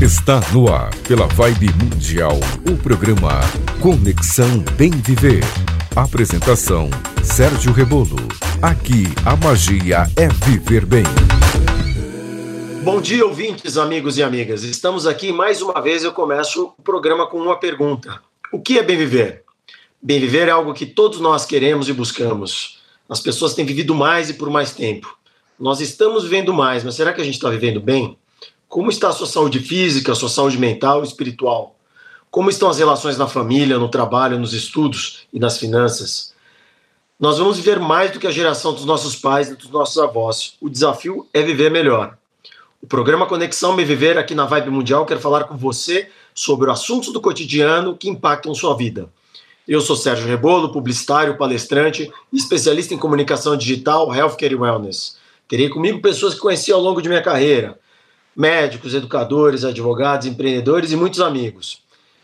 Está 0.00 0.40
no 0.52 0.72
ar, 0.72 0.94
pela 1.08 1.26
Vibe 1.26 1.70
Mundial, 1.72 2.38
o 2.70 2.76
programa 2.76 3.40
Conexão 3.82 4.60
Bem 4.76 4.92
Viver. 4.92 5.42
Apresentação: 5.96 6.88
Sérgio 7.24 7.72
Rebolo. 7.72 8.14
Aqui 8.62 9.06
a 9.26 9.34
magia 9.34 10.04
é 10.16 10.28
viver 10.46 10.86
bem. 10.86 11.02
Bom 12.84 13.00
dia, 13.00 13.26
ouvintes, 13.26 13.76
amigos 13.76 14.16
e 14.16 14.22
amigas. 14.22 14.62
Estamos 14.62 15.04
aqui 15.04 15.32
mais 15.32 15.60
uma 15.62 15.80
vez. 15.80 16.04
Eu 16.04 16.12
começo 16.12 16.72
o 16.78 16.82
programa 16.82 17.26
com 17.26 17.38
uma 17.38 17.58
pergunta: 17.58 18.20
O 18.52 18.60
que 18.60 18.78
é 18.78 18.84
bem 18.84 18.96
viver? 18.96 19.42
Bem 20.00 20.20
viver 20.20 20.46
é 20.46 20.52
algo 20.52 20.74
que 20.74 20.86
todos 20.86 21.18
nós 21.18 21.44
queremos 21.44 21.88
e 21.88 21.92
buscamos. 21.92 22.78
As 23.08 23.18
pessoas 23.18 23.52
têm 23.52 23.64
vivido 23.64 23.96
mais 23.96 24.30
e 24.30 24.34
por 24.34 24.48
mais 24.48 24.70
tempo. 24.70 25.18
Nós 25.58 25.80
estamos 25.80 26.22
vivendo 26.22 26.54
mais, 26.54 26.84
mas 26.84 26.94
será 26.94 27.12
que 27.12 27.20
a 27.20 27.24
gente 27.24 27.34
está 27.34 27.50
vivendo 27.50 27.80
bem? 27.80 28.16
Como 28.68 28.90
está 28.90 29.08
a 29.08 29.12
sua 29.12 29.26
saúde 29.26 29.60
física, 29.60 30.12
a 30.12 30.14
sua 30.14 30.28
saúde 30.28 30.58
mental 30.58 31.02
e 31.02 31.06
espiritual? 31.06 31.74
Como 32.30 32.50
estão 32.50 32.68
as 32.68 32.78
relações 32.78 33.16
na 33.16 33.26
família, 33.26 33.78
no 33.78 33.88
trabalho, 33.88 34.38
nos 34.38 34.52
estudos 34.52 35.26
e 35.32 35.38
nas 35.38 35.56
finanças? 35.56 36.34
Nós 37.18 37.38
vamos 37.38 37.56
viver 37.56 37.80
mais 37.80 38.10
do 38.10 38.20
que 38.20 38.26
a 38.26 38.30
geração 38.30 38.74
dos 38.74 38.84
nossos 38.84 39.16
pais 39.16 39.48
e 39.48 39.54
dos 39.54 39.70
nossos 39.70 39.96
avós. 39.96 40.52
O 40.60 40.68
desafio 40.68 41.26
é 41.32 41.42
viver 41.42 41.70
melhor. 41.70 42.18
O 42.82 42.86
programa 42.86 43.26
Conexão 43.26 43.74
Me 43.74 43.86
Viver 43.86 44.18
aqui 44.18 44.34
na 44.34 44.44
Vibe 44.44 44.68
Mundial 44.68 45.06
quer 45.06 45.18
falar 45.18 45.44
com 45.44 45.56
você 45.56 46.10
sobre 46.34 46.70
assuntos 46.70 47.10
do 47.10 47.22
cotidiano 47.22 47.96
que 47.96 48.10
impactam 48.10 48.54
sua 48.54 48.76
vida. 48.76 49.08
Eu 49.66 49.80
sou 49.80 49.96
Sérgio 49.96 50.26
Rebolo, 50.26 50.70
publicitário, 50.70 51.38
palestrante 51.38 52.12
especialista 52.30 52.92
em 52.92 52.98
comunicação 52.98 53.56
digital, 53.56 54.14
healthcare 54.14 54.52
e 54.52 54.56
wellness. 54.56 55.16
Terei 55.48 55.70
comigo 55.70 56.02
pessoas 56.02 56.34
que 56.34 56.40
conheci 56.40 56.70
ao 56.70 56.80
longo 56.80 57.00
de 57.00 57.08
minha 57.08 57.22
carreira, 57.22 57.78
médicos, 58.38 58.94
educadores, 58.94 59.64
advogados, 59.64 60.28
empreendedores 60.28 60.92
e 60.92 60.96
muitos 60.96 61.18
amigos. 61.18 61.82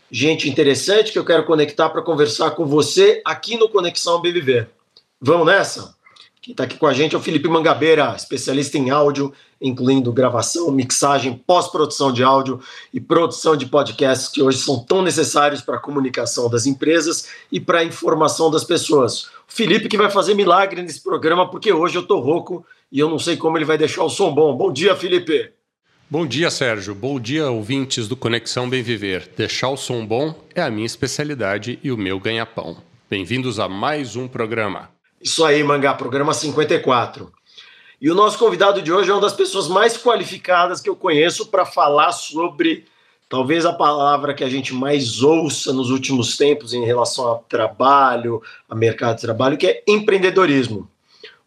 Gente 0.09 0.49
interessante 0.49 1.11
que 1.11 1.19
eu 1.19 1.25
quero 1.25 1.43
conectar 1.43 1.89
para 1.89 2.01
conversar 2.01 2.51
com 2.51 2.65
você 2.65 3.21
aqui 3.25 3.57
no 3.57 3.67
Conexão 3.67 4.21
BVV. 4.21 4.67
Vamos 5.19 5.45
nessa? 5.45 5.93
Quem 6.41 6.53
está 6.53 6.63
aqui 6.63 6.77
com 6.77 6.87
a 6.87 6.93
gente 6.93 7.15
é 7.15 7.17
o 7.17 7.21
Felipe 7.21 7.49
Mangabeira, 7.49 8.13
especialista 8.15 8.77
em 8.77 8.91
áudio, 8.91 9.33
incluindo 9.59 10.13
gravação, 10.13 10.71
mixagem, 10.71 11.33
pós-produção 11.45 12.13
de 12.13 12.23
áudio 12.23 12.61
e 12.93 13.01
produção 13.01 13.57
de 13.57 13.65
podcasts 13.65 14.29
que 14.29 14.41
hoje 14.41 14.59
são 14.59 14.79
tão 14.79 15.01
necessários 15.01 15.61
para 15.61 15.75
a 15.75 15.81
comunicação 15.81 16.49
das 16.49 16.65
empresas 16.65 17.27
e 17.51 17.59
para 17.59 17.79
a 17.79 17.83
informação 17.83 18.49
das 18.49 18.63
pessoas. 18.63 19.23
O 19.23 19.29
Felipe 19.49 19.89
que 19.89 19.97
vai 19.97 20.09
fazer 20.09 20.33
milagre 20.33 20.81
nesse 20.81 21.03
programa 21.03 21.49
porque 21.49 21.73
hoje 21.73 21.97
eu 21.97 22.03
estou 22.03 22.21
rouco 22.21 22.65
e 22.89 22.99
eu 22.99 23.09
não 23.09 23.19
sei 23.19 23.35
como 23.35 23.57
ele 23.57 23.65
vai 23.65 23.77
deixar 23.77 24.03
o 24.05 24.09
som 24.09 24.33
bom. 24.33 24.55
Bom 24.55 24.71
dia, 24.71 24.95
Felipe! 24.95 25.51
Bom 26.07 26.23
dia, 26.27 26.51
Sérgio. 26.51 26.93
Bom 26.93 27.19
dia, 27.19 27.49
ouvintes 27.49 28.07
do 28.07 28.15
Conexão 28.15 28.69
Bem 28.69 28.83
Viver. 28.83 29.27
Deixar 29.35 29.69
o 29.69 29.75
som 29.75 30.05
bom 30.05 30.35
é 30.53 30.61
a 30.61 30.69
minha 30.69 30.85
especialidade 30.85 31.79
e 31.81 31.91
o 31.91 31.97
meu 31.97 32.19
ganha-pão. 32.19 32.77
Bem-vindos 33.09 33.59
a 33.59 33.67
mais 33.67 34.15
um 34.15 34.27
programa. 34.27 34.91
Isso 35.19 35.43
aí, 35.43 35.63
Mangá, 35.63 35.95
programa 35.95 36.31
54. 36.31 37.33
E 37.99 38.11
o 38.11 38.13
nosso 38.13 38.37
convidado 38.37 38.83
de 38.83 38.93
hoje 38.93 39.09
é 39.09 39.13
uma 39.13 39.21
das 39.21 39.33
pessoas 39.33 39.67
mais 39.67 39.97
qualificadas 39.97 40.79
que 40.79 40.87
eu 40.87 40.95
conheço 40.95 41.47
para 41.47 41.65
falar 41.65 42.11
sobre 42.11 42.85
talvez 43.27 43.65
a 43.65 43.73
palavra 43.73 44.35
que 44.35 44.43
a 44.43 44.49
gente 44.49 44.75
mais 44.75 45.23
ouça 45.23 45.73
nos 45.73 45.89
últimos 45.89 46.37
tempos 46.37 46.71
em 46.71 46.85
relação 46.85 47.25
ao 47.25 47.39
trabalho, 47.49 48.43
a 48.69 48.75
mercado 48.75 49.15
de 49.15 49.23
trabalho, 49.23 49.57
que 49.57 49.65
é 49.65 49.83
empreendedorismo. 49.87 50.87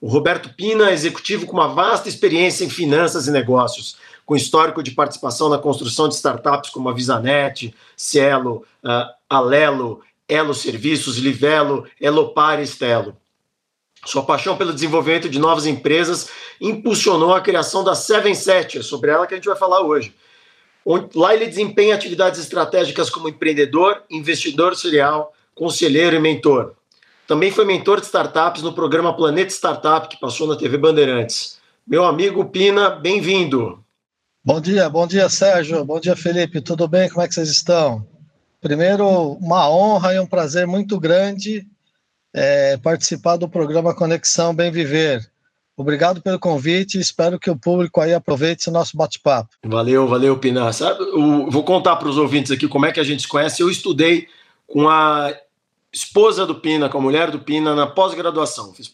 O 0.00 0.08
Roberto 0.08 0.52
Pina, 0.54 0.90
executivo 0.90 1.46
com 1.46 1.52
uma 1.52 1.68
vasta 1.68 2.08
experiência 2.08 2.64
em 2.64 2.70
finanças 2.70 3.28
e 3.28 3.30
negócios 3.30 3.96
com 4.28 4.36
histórico 4.36 4.82
de 4.82 4.90
participação 4.90 5.48
na 5.48 5.56
construção 5.56 6.06
de 6.06 6.14
startups 6.14 6.68
como 6.68 6.90
a 6.90 6.92
Visanet, 6.92 7.74
Cielo, 7.96 8.62
uh, 8.84 9.10
Alelo, 9.26 10.02
Elo 10.28 10.52
Serviços, 10.52 11.16
Livelo, 11.16 11.86
Elopar 11.98 12.60
e 12.60 12.66
Stelo. 12.66 13.16
Sua 14.04 14.22
paixão 14.22 14.54
pelo 14.54 14.74
desenvolvimento 14.74 15.30
de 15.30 15.38
novas 15.38 15.64
empresas 15.64 16.28
impulsionou 16.60 17.32
a 17.32 17.40
criação 17.40 17.82
da 17.82 17.94
Seven 17.94 18.34
Set, 18.34 18.76
é 18.76 18.82
sobre 18.82 19.10
ela 19.10 19.26
que 19.26 19.32
a 19.32 19.38
gente 19.38 19.48
vai 19.48 19.56
falar 19.56 19.80
hoje. 19.80 20.14
Lá 21.14 21.34
ele 21.34 21.46
desempenha 21.46 21.94
atividades 21.94 22.38
estratégicas 22.38 23.08
como 23.08 23.30
empreendedor, 23.30 24.02
investidor 24.10 24.76
serial, 24.76 25.32
conselheiro 25.54 26.16
e 26.16 26.20
mentor. 26.20 26.74
Também 27.26 27.50
foi 27.50 27.64
mentor 27.64 27.98
de 27.98 28.04
startups 28.04 28.62
no 28.62 28.74
programa 28.74 29.16
Planeta 29.16 29.50
Startup, 29.50 30.06
que 30.06 30.20
passou 30.20 30.46
na 30.46 30.54
TV 30.54 30.76
Bandeirantes. 30.76 31.58
Meu 31.86 32.04
amigo 32.04 32.44
Pina, 32.44 32.90
bem-vindo. 32.90 33.82
Bom 34.44 34.60
dia, 34.60 34.88
bom 34.88 35.06
dia, 35.06 35.28
Sérgio. 35.28 35.84
Bom 35.84 36.00
dia, 36.00 36.16
Felipe. 36.16 36.60
Tudo 36.60 36.86
bem? 36.88 37.08
Como 37.08 37.20
é 37.20 37.28
que 37.28 37.34
vocês 37.34 37.50
estão? 37.50 38.06
Primeiro, 38.60 39.32
uma 39.34 39.68
honra 39.68 40.14
e 40.14 40.20
um 40.20 40.26
prazer 40.26 40.66
muito 40.66 40.98
grande 40.98 41.66
é, 42.32 42.76
participar 42.76 43.36
do 43.36 43.48
programa 43.48 43.94
Conexão 43.94 44.54
Bem 44.54 44.70
Viver. 44.70 45.28
Obrigado 45.76 46.22
pelo 46.22 46.38
convite 46.38 46.96
e 46.96 47.00
espero 47.00 47.38
que 47.38 47.50
o 47.50 47.58
público 47.58 48.00
aí 48.00 48.14
aproveite 48.14 48.62
esse 48.62 48.70
nosso 48.70 48.96
bate-papo. 48.96 49.50
Valeu, 49.64 50.08
valeu, 50.08 50.38
Pina. 50.38 50.72
Sabe, 50.72 51.00
eu 51.00 51.50
vou 51.50 51.62
contar 51.62 51.96
para 51.96 52.08
os 52.08 52.16
ouvintes 52.16 52.50
aqui 52.50 52.66
como 52.66 52.86
é 52.86 52.92
que 52.92 53.00
a 53.00 53.04
gente 53.04 53.22
se 53.22 53.28
conhece. 53.28 53.62
Eu 53.62 53.70
estudei 53.70 54.28
com 54.66 54.88
a 54.88 55.32
esposa 55.98 56.46
do 56.46 56.54
Pina, 56.54 56.88
com 56.88 56.98
a 56.98 57.00
mulher 57.00 57.30
do 57.30 57.40
Pina, 57.40 57.74
na 57.74 57.86
pós-graduação. 57.86 58.72
Fiz 58.72 58.90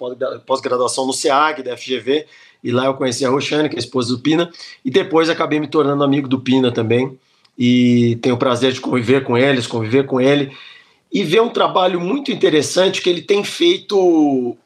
pós-graduação 0.47 1.07
no 1.07 1.13
SEAG, 1.13 1.63
da 1.63 1.77
FGV, 1.77 2.27
e 2.63 2.71
lá 2.71 2.87
eu 2.87 2.95
conheci 2.95 3.27
a 3.27 3.29
Roxane, 3.29 3.69
que 3.69 3.77
é 3.77 3.79
a 3.79 3.81
esposa 3.81 4.15
do 4.15 4.21
Pina, 4.21 4.51
e 4.85 4.91
depois 4.91 5.29
acabei 5.29 5.61
me 5.61 5.69
tornando 5.69 6.03
amigo 6.03 6.27
do 6.27 6.41
Pina 6.41 6.73
também. 6.73 7.19
E 7.59 8.17
tenho 8.23 8.35
o 8.35 8.39
prazer 8.39 8.73
de 8.73 8.81
conviver 8.81 9.23
com 9.23 9.37
eles, 9.37 9.67
conviver 9.67 10.07
com 10.07 10.21
ele 10.21 10.51
e 11.13 11.23
ver 11.23 11.41
um 11.41 11.49
trabalho 11.49 12.01
muito 12.01 12.33
interessante 12.33 13.01
que 13.01 13.09
ele 13.09 13.23
tem 13.23 13.45
feito 13.45 14.57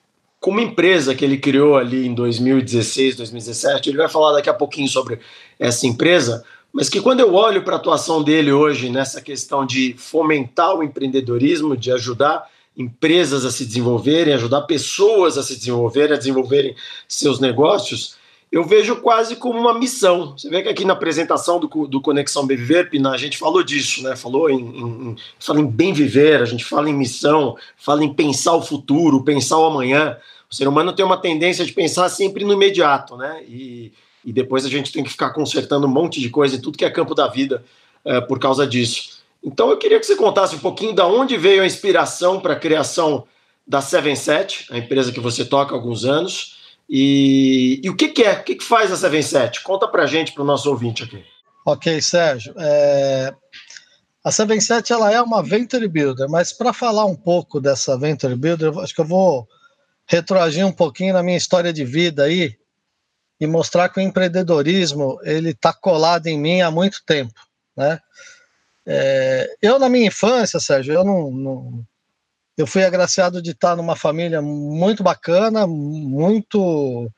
com 0.41 0.51
uma 0.51 0.63
empresa 0.63 1.15
que 1.15 1.25
ele 1.25 1.37
criou 1.37 1.77
ali 1.77 2.07
em 2.07 2.15
2016, 2.15 3.17
2017. 3.17 3.91
Ele 3.91 3.99
vai 3.99 4.09
falar 4.09 4.33
daqui 4.33 4.49
a 4.49 4.55
pouquinho 4.55 4.89
sobre 4.89 5.19
essa 5.59 5.87
empresa, 5.87 6.45
mas 6.73 6.89
que 6.89 7.01
quando 7.01 7.21
eu 7.21 7.35
olho 7.35 7.63
para 7.63 7.75
a 7.75 7.79
atuação 7.79 8.23
dele 8.23 8.53
hoje 8.53 8.91
nessa 8.91 9.21
questão 9.21 9.65
de 9.65 9.95
fomentar 9.99 10.75
o 10.75 10.83
empreendedorismo, 10.83 11.77
de 11.77 11.91
ajudar 11.91 12.49
empresas 12.77 13.45
a 13.45 13.51
se 13.51 13.67
desenvolverem, 13.67 14.35
ajudar 14.35 14.63
pessoas 14.63 15.37
a 15.37 15.43
se 15.43 15.57
desenvolverem, 15.57 16.15
a 16.15 16.19
desenvolverem 16.19 16.77
seus 17.09 17.41
negócios, 17.41 18.17
eu 18.51 18.65
vejo 18.65 18.97
quase 18.97 19.37
como 19.37 19.59
uma 19.59 19.79
missão. 19.79 20.33
Você 20.37 20.49
vê 20.49 20.63
que 20.63 20.69
aqui 20.69 20.85
na 20.85 20.95
apresentação 20.95 21.61
do, 21.61 21.87
do 21.87 22.01
Conexão 22.01 22.47
Bem 22.47 22.57
Viver, 22.57 22.89
Pina, 22.89 23.11
a 23.11 23.17
gente 23.17 23.37
falou 23.37 23.63
disso, 23.63 24.03
né? 24.03 24.17
Falou 24.17 24.49
em, 24.49 24.59
em, 24.59 25.17
fala 25.39 25.61
em 25.61 25.67
bem 25.67 25.93
viver, 25.93 26.41
a 26.41 26.47
gente 26.47 26.65
fala 26.65 26.89
em 26.89 26.95
missão, 26.95 27.57
fala 27.77 28.03
em 28.03 28.15
pensar 28.15 28.55
o 28.55 28.63
futuro, 28.63 29.23
pensar 29.23 29.59
o 29.59 29.67
amanhã. 29.67 30.17
O 30.51 30.55
ser 30.55 30.67
humano 30.67 30.93
tem 30.93 31.05
uma 31.05 31.21
tendência 31.21 31.65
de 31.65 31.73
pensar 31.73 32.09
sempre 32.09 32.45
no 32.45 32.55
imediato, 32.55 33.17
né? 33.17 33.43
E, 33.47 33.93
e 34.25 34.33
depois 34.33 34.65
a 34.65 34.69
gente 34.69 34.91
tem 34.91 35.05
que 35.05 35.11
ficar 35.11 35.31
consertando 35.31 35.87
um 35.87 35.91
monte 35.91 36.21
de 36.21 36.31
coisa 36.31 36.57
em 36.57 36.61
tudo 36.61 36.79
que 36.79 36.85
é 36.85 36.91
campo 36.91 37.15
da 37.15 37.29
vida 37.29 37.63
é, 38.05 38.21
por 38.21 38.39
causa 38.39 38.67
disso. 38.67 39.19
Então 39.45 39.71
eu 39.71 39.77
queria 39.77 40.01
que 40.01 40.07
você 40.07 40.17
contasse 40.17 40.57
um 40.57 40.59
pouquinho 40.59 40.95
da 40.95 41.07
onde 41.07 41.37
veio 41.37 41.63
a 41.63 41.67
inspiração 41.67 42.41
para 42.41 42.55
a 42.55 42.59
criação 42.59 43.27
da 43.67 43.83
Seven 43.83 44.17
Set, 44.17 44.67
a 44.71 44.79
empresa 44.79 45.13
que 45.13 45.21
você 45.21 45.45
toca 45.45 45.75
há 45.75 45.77
alguns 45.77 46.05
anos, 46.05 46.57
e, 46.89 47.81
e 47.85 47.91
o 47.91 47.95
que, 47.95 48.09
que, 48.09 48.23
é, 48.23 48.33
o 48.33 48.43
que, 48.43 48.55
que 48.55 48.65
faz 48.65 48.91
a 48.91 48.97
Seven 48.97 49.23
Set? 49.23 49.63
Conta 49.63 49.87
para 49.87 50.05
a 50.05 50.07
gente, 50.07 50.33
para 50.33 50.43
o 50.43 50.47
nosso 50.47 50.71
ouvinte 50.71 51.03
aqui. 51.03 51.23
Ok, 51.67 52.01
Sérgio. 52.01 52.55
É... 52.57 53.35
A 54.25 54.33
Seven 54.33 54.61
Set 54.61 54.91
ela 54.91 55.13
é 55.13 55.21
uma 55.21 55.43
Venture 55.43 55.87
Builder, 55.87 56.29
mas 56.31 56.51
para 56.53 56.73
falar 56.73 57.05
um 57.05 57.15
pouco 57.15 57.61
dessa 57.61 57.99
Venture 57.99 58.35
Builder, 58.35 58.77
acho 58.79 58.95
que 58.95 59.01
eu 59.03 59.07
vou 59.07 59.47
retroagir 60.09 60.67
um 60.67 60.73
pouquinho 60.73 61.13
na 61.13 61.23
minha 61.23 61.37
história 61.37 61.73
de 61.73 61.85
vida 61.85 62.25
aí 62.25 62.57
e 63.39 63.47
mostrar 63.47 63.89
que 63.89 64.01
o 64.01 64.03
empreendedorismo 64.03 65.21
ele 65.23 65.51
está 65.51 65.73
colado 65.73 66.27
em 66.27 66.39
mim 66.39 66.61
há 66.61 66.71
muito 66.71 67.03
tempo, 67.07 67.41
né? 67.77 68.01
É, 68.91 69.55
eu, 69.61 69.79
na 69.79 69.89
minha 69.89 70.07
infância, 70.07 70.59
Sérgio, 70.59 70.95
eu 70.95 71.05
não, 71.05 71.31
não, 71.31 71.87
eu 72.57 72.67
fui 72.67 72.83
agraciado 72.83 73.43
de 73.43 73.51
estar 73.51 73.77
numa 73.77 73.95
família 73.95 74.41
muito 74.41 75.03
bacana, 75.03 75.67
muito 75.67 77.13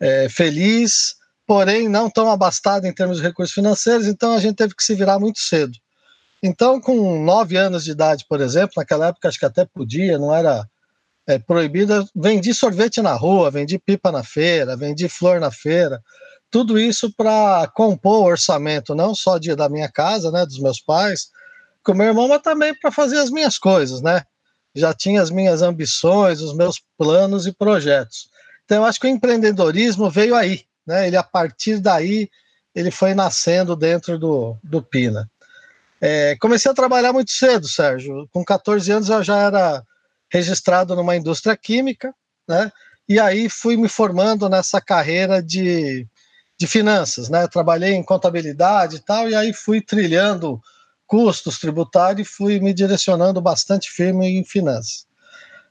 é, 0.00 0.28
feliz, 0.28 1.14
porém 1.46 1.88
não 1.88 2.10
tão 2.10 2.28
abastada 2.28 2.88
em 2.88 2.92
termos 2.92 3.18
de 3.18 3.22
recursos 3.22 3.54
financeiros, 3.54 4.08
então 4.08 4.32
a 4.32 4.40
gente 4.40 4.56
teve 4.56 4.74
que 4.74 4.82
se 4.82 4.94
virar 4.94 5.20
muito 5.20 5.38
cedo. 5.38 5.78
Então, 6.42 6.80
com 6.80 7.22
nove 7.22 7.56
anos 7.56 7.84
de 7.84 7.92
idade, 7.92 8.26
por 8.28 8.40
exemplo, 8.40 8.74
naquela 8.76 9.06
época 9.06 9.28
acho 9.28 9.38
que 9.38 9.46
até 9.46 9.64
podia, 9.64 10.18
não 10.18 10.34
era 10.34 10.68
é, 11.26 11.38
proibida, 11.38 12.04
vendi 12.14 12.52
sorvete 12.52 13.00
na 13.00 13.14
rua, 13.14 13.50
vendi 13.50 13.78
pipa 13.78 14.12
na 14.12 14.22
feira, 14.22 14.76
vendi 14.76 15.08
flor 15.08 15.40
na 15.40 15.50
feira, 15.50 16.02
tudo 16.50 16.78
isso 16.78 17.12
para 17.16 17.66
compor 17.74 18.20
o 18.20 18.30
orçamento, 18.30 18.94
não 18.94 19.14
só 19.14 19.38
de, 19.38 19.54
da 19.56 19.68
minha 19.68 19.90
casa, 19.90 20.30
né, 20.30 20.44
dos 20.44 20.60
meus 20.60 20.80
pais, 20.80 21.30
com 21.82 21.92
o 21.92 21.96
meu 21.96 22.06
irmão, 22.06 22.28
mas 22.28 22.42
também 22.42 22.74
para 22.78 22.92
fazer 22.92 23.18
as 23.18 23.30
minhas 23.30 23.58
coisas, 23.58 24.00
né? 24.00 24.22
Já 24.74 24.94
tinha 24.94 25.20
as 25.20 25.30
minhas 25.30 25.62
ambições, 25.62 26.40
os 26.40 26.54
meus 26.54 26.80
planos 26.96 27.46
e 27.46 27.52
projetos. 27.52 28.28
Então, 28.64 28.78
eu 28.78 28.84
acho 28.84 28.98
que 28.98 29.06
o 29.06 29.10
empreendedorismo 29.10 30.10
veio 30.10 30.34
aí, 30.34 30.64
né? 30.86 31.06
Ele, 31.06 31.16
a 31.16 31.22
partir 31.22 31.78
daí, 31.78 32.28
ele 32.74 32.90
foi 32.90 33.14
nascendo 33.14 33.76
dentro 33.76 34.18
do, 34.18 34.56
do 34.62 34.82
Pina. 34.82 35.30
É, 36.00 36.36
comecei 36.40 36.70
a 36.70 36.74
trabalhar 36.74 37.12
muito 37.12 37.30
cedo, 37.30 37.68
Sérgio. 37.68 38.28
Com 38.32 38.44
14 38.44 38.90
anos 38.90 39.08
eu 39.08 39.22
já 39.22 39.38
era 39.38 39.84
registrado 40.34 40.96
numa 40.96 41.14
indústria 41.14 41.56
química, 41.56 42.12
né? 42.48 42.72
E 43.08 43.20
aí 43.20 43.48
fui 43.48 43.76
me 43.76 43.88
formando 43.88 44.48
nessa 44.48 44.80
carreira 44.80 45.40
de, 45.40 46.08
de 46.58 46.66
finanças, 46.66 47.28
né? 47.28 47.46
Trabalhei 47.46 47.92
em 47.92 48.02
contabilidade 48.02 48.96
e 48.96 48.98
tal, 48.98 49.30
e 49.30 49.34
aí 49.36 49.52
fui 49.52 49.80
trilhando 49.80 50.60
custos 51.06 51.60
tributários 51.60 52.26
e 52.26 52.30
fui 52.30 52.58
me 52.58 52.74
direcionando 52.74 53.40
bastante 53.40 53.88
firme 53.90 54.26
em 54.26 54.44
finanças. 54.44 55.06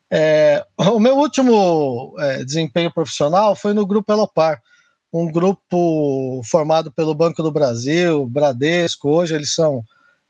É, 0.10 0.66
o 0.78 1.00
meu 1.00 1.18
último 1.18 2.16
é, 2.20 2.46
desempenho 2.46 2.94
profissional 2.94 3.58
foi 3.58 3.74
no 3.74 3.86
Grupo 3.86 4.14
Elopar, 4.14 4.62
um 5.12 5.30
grupo 5.30 6.42
formado 6.46 6.90
pelo 6.90 7.14
Banco 7.14 7.44
do 7.44 7.52
Brasil, 7.52 8.26
Bradesco, 8.28 9.10
hoje 9.10 9.36
eles 9.36 9.54
são 9.54 9.84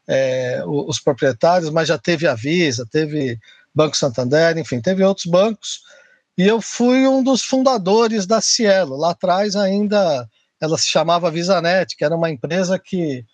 é, 0.07 0.63
os 0.65 0.99
proprietários, 0.99 1.69
mas 1.69 1.87
já 1.87 1.97
teve 1.97 2.27
a 2.27 2.33
Visa, 2.33 2.85
teve 2.91 3.39
Banco 3.73 3.97
Santander, 3.97 4.57
enfim, 4.57 4.81
teve 4.81 5.03
outros 5.03 5.25
bancos, 5.25 5.81
e 6.37 6.43
eu 6.43 6.61
fui 6.61 7.07
um 7.07 7.23
dos 7.23 7.43
fundadores 7.43 8.25
da 8.25 8.41
Cielo. 8.41 8.97
Lá 8.97 9.11
atrás 9.11 9.55
ainda 9.55 10.27
ela 10.59 10.77
se 10.77 10.87
chamava 10.87 11.29
VisaNet, 11.29 11.95
que 11.95 12.05
era 12.05 12.15
uma 12.15 12.29
empresa 12.29 12.79
que 12.79 13.25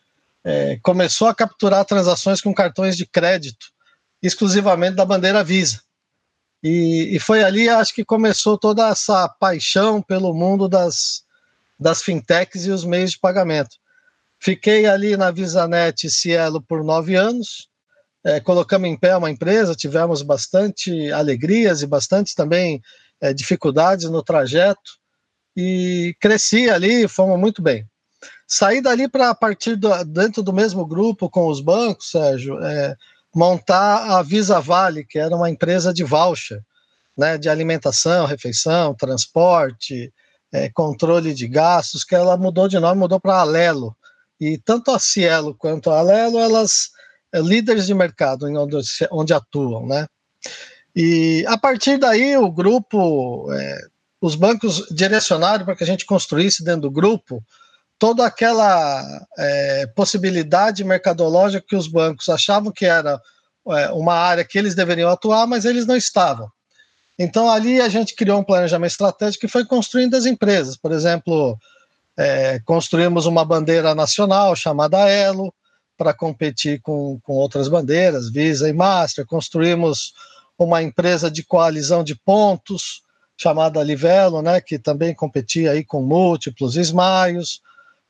é, 0.43 0.79
começou 0.81 1.27
a 1.27 1.35
capturar 1.35 1.85
transações 1.85 2.41
com 2.41 2.53
cartões 2.53 2.97
de 2.97 3.05
crédito 3.05 3.67
exclusivamente 4.21 4.95
da 4.95 5.05
bandeira 5.05 5.43
Visa. 5.43 5.81
E, 6.61 7.15
e, 7.15 7.19
foi 7.19 7.41
ali, 7.41 7.69
acho 7.69 7.93
que 7.93 8.03
começou 8.03 8.57
toda 8.57 8.89
essa 8.89 9.29
paixão 9.29 10.01
pelo 10.01 10.33
mundo 10.33 10.67
das, 10.67 11.23
das 11.79 12.01
fintechs 12.01 12.65
e 12.65 12.71
os 12.71 12.83
meios 12.83 13.11
de 13.11 13.19
pagamento. 13.19 13.77
Fiquei 14.41 14.85
ali 14.85 15.15
na 15.15 15.31
VisaNet 15.31 16.09
Cielo 16.09 16.61
por 16.61 16.83
nove 16.83 17.15
anos, 17.15 17.68
é, 18.23 18.39
colocamos 18.39 18.87
em 18.87 18.97
pé 18.97 19.15
uma 19.15 19.29
empresa, 19.29 19.75
tivemos 19.75 20.21
bastante 20.21 21.11
alegrias 21.11 21.81
e 21.81 21.87
bastante 21.87 22.35
também 22.35 22.81
é, 23.21 23.33
dificuldades 23.33 24.09
no 24.09 24.23
trajeto, 24.23 24.99
e 25.55 26.15
cresci 26.19 26.69
ali, 26.69 27.07
fomos 27.07 27.39
muito 27.39 27.61
bem. 27.61 27.85
Saí 28.47 28.81
dali 28.81 29.07
para 29.07 29.33
partir 29.35 29.75
do, 29.75 30.03
dentro 30.05 30.41
do 30.41 30.53
mesmo 30.53 30.85
grupo 30.85 31.29
com 31.29 31.47
os 31.47 31.61
bancos, 31.61 32.11
Sérgio, 32.11 32.59
é, 32.63 32.95
montar 33.33 34.17
a 34.17 34.21
Visa 34.21 34.59
Vale, 34.59 35.05
que 35.05 35.19
era 35.19 35.35
uma 35.35 35.49
empresa 35.49 35.93
de 35.93 36.03
voucher, 36.03 36.61
né, 37.17 37.37
de 37.37 37.49
alimentação, 37.49 38.25
refeição, 38.25 38.95
transporte, 38.95 40.13
é, 40.51 40.69
controle 40.69 41.33
de 41.33 41.47
gastos, 41.47 42.03
que 42.03 42.15
ela 42.15 42.37
mudou 42.37 42.67
de 42.67 42.79
nome, 42.79 42.99
mudou 42.99 43.19
para 43.19 43.39
Alelo. 43.39 43.95
E 44.39 44.57
tanto 44.57 44.91
a 44.91 44.99
Cielo 44.99 45.53
quanto 45.53 45.91
a 45.91 45.99
Alelo, 45.99 46.39
elas 46.39 46.89
líderes 47.35 47.87
de 47.87 47.93
mercado 47.93 48.47
onde, 48.47 48.77
onde 49.11 49.33
atuam, 49.33 49.85
né? 49.85 50.07
E 50.95 51.45
a 51.47 51.57
partir 51.57 51.97
daí 51.97 52.35
o 52.37 52.51
grupo, 52.51 53.51
é, 53.53 53.79
os 54.21 54.35
bancos 54.35 54.85
direcionaram 54.89 55.65
para 55.65 55.75
que 55.75 55.83
a 55.83 55.87
gente 55.87 56.05
construísse 56.05 56.63
dentro 56.63 56.81
do 56.81 56.91
grupo 56.91 57.43
toda 57.97 58.25
aquela 58.25 59.03
é, 59.37 59.87
possibilidade 59.87 60.83
mercadológica 60.83 61.65
que 61.67 61.75
os 61.75 61.87
bancos 61.87 62.29
achavam 62.29 62.71
que 62.71 62.85
era 62.85 63.21
é, 63.67 63.89
uma 63.91 64.13
área 64.13 64.45
que 64.45 64.57
eles 64.57 64.73
deveriam 64.73 65.09
atuar, 65.09 65.45
mas 65.45 65.65
eles 65.65 65.85
não 65.85 65.95
estavam. 65.95 66.49
Então, 67.17 67.49
ali 67.49 67.81
a 67.81 67.89
gente 67.89 68.15
criou 68.15 68.39
um 68.39 68.43
planejamento 68.43 68.91
estratégico 68.91 69.41
que 69.41 69.51
foi 69.51 69.65
construindo 69.65 70.15
as 70.15 70.25
empresas. 70.25 70.77
Por 70.77 70.93
exemplo, 70.93 71.57
construímos 72.63 73.25
uma 73.25 73.43
bandeira 73.43 73.93
nacional 73.93 74.55
chamada 74.55 75.09
Elo, 75.09 75.53
para 75.99 76.15
competir 76.15 76.81
com, 76.81 77.19
com 77.21 77.33
outras 77.33 77.67
bandeiras, 77.67 78.31
Visa 78.31 78.67
e 78.67 78.73
Master. 78.73 79.25
Construímos 79.27 80.13
uma 80.57 80.81
empresa 80.81 81.29
de 81.29 81.43
coalizão 81.43 82.03
de 82.03 82.15
pontos, 82.15 83.03
chamada 83.37 83.83
Livelo, 83.83 84.41
né, 84.41 84.59
que 84.59 84.79
também 84.79 85.13
competia 85.13 85.71
aí 85.71 85.83
com 85.83 86.01
múltiplos 86.01 86.75
esmaios 86.75 87.61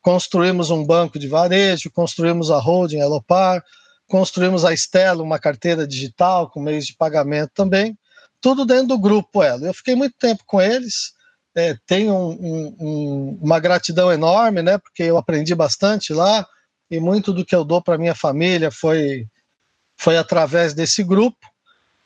construímos 0.01 0.69
um 0.69 0.85
banco 0.85 1.19
de 1.19 1.27
varejo, 1.27 1.91
construímos 1.91 2.51
a 2.51 2.57
holding 2.57 2.99
Elopar, 2.99 3.63
construímos 4.07 4.65
a 4.65 4.73
Estela, 4.73 5.21
uma 5.21 5.39
carteira 5.39 5.85
digital 5.85 6.49
com 6.49 6.61
meios 6.61 6.85
de 6.85 6.95
pagamento 6.95 7.51
também, 7.53 7.97
tudo 8.41 8.65
dentro 8.65 8.87
do 8.87 8.97
grupo 8.97 9.43
Elo. 9.43 9.65
Eu 9.65 9.73
fiquei 9.73 9.95
muito 9.95 10.15
tempo 10.17 10.43
com 10.45 10.61
eles, 10.61 11.13
é, 11.55 11.75
tenho 11.85 12.13
um, 12.13 12.75
um, 12.79 13.39
uma 13.41 13.59
gratidão 13.59 14.11
enorme, 14.11 14.61
né, 14.61 14.77
porque 14.77 15.03
eu 15.03 15.17
aprendi 15.17 15.53
bastante 15.53 16.13
lá 16.13 16.45
e 16.89 16.99
muito 16.99 17.31
do 17.31 17.45
que 17.45 17.55
eu 17.55 17.63
dou 17.63 17.81
para 17.81 17.97
minha 17.97 18.15
família 18.15 18.71
foi 18.71 19.27
foi 19.97 20.17
através 20.17 20.73
desse 20.73 21.03
grupo. 21.03 21.37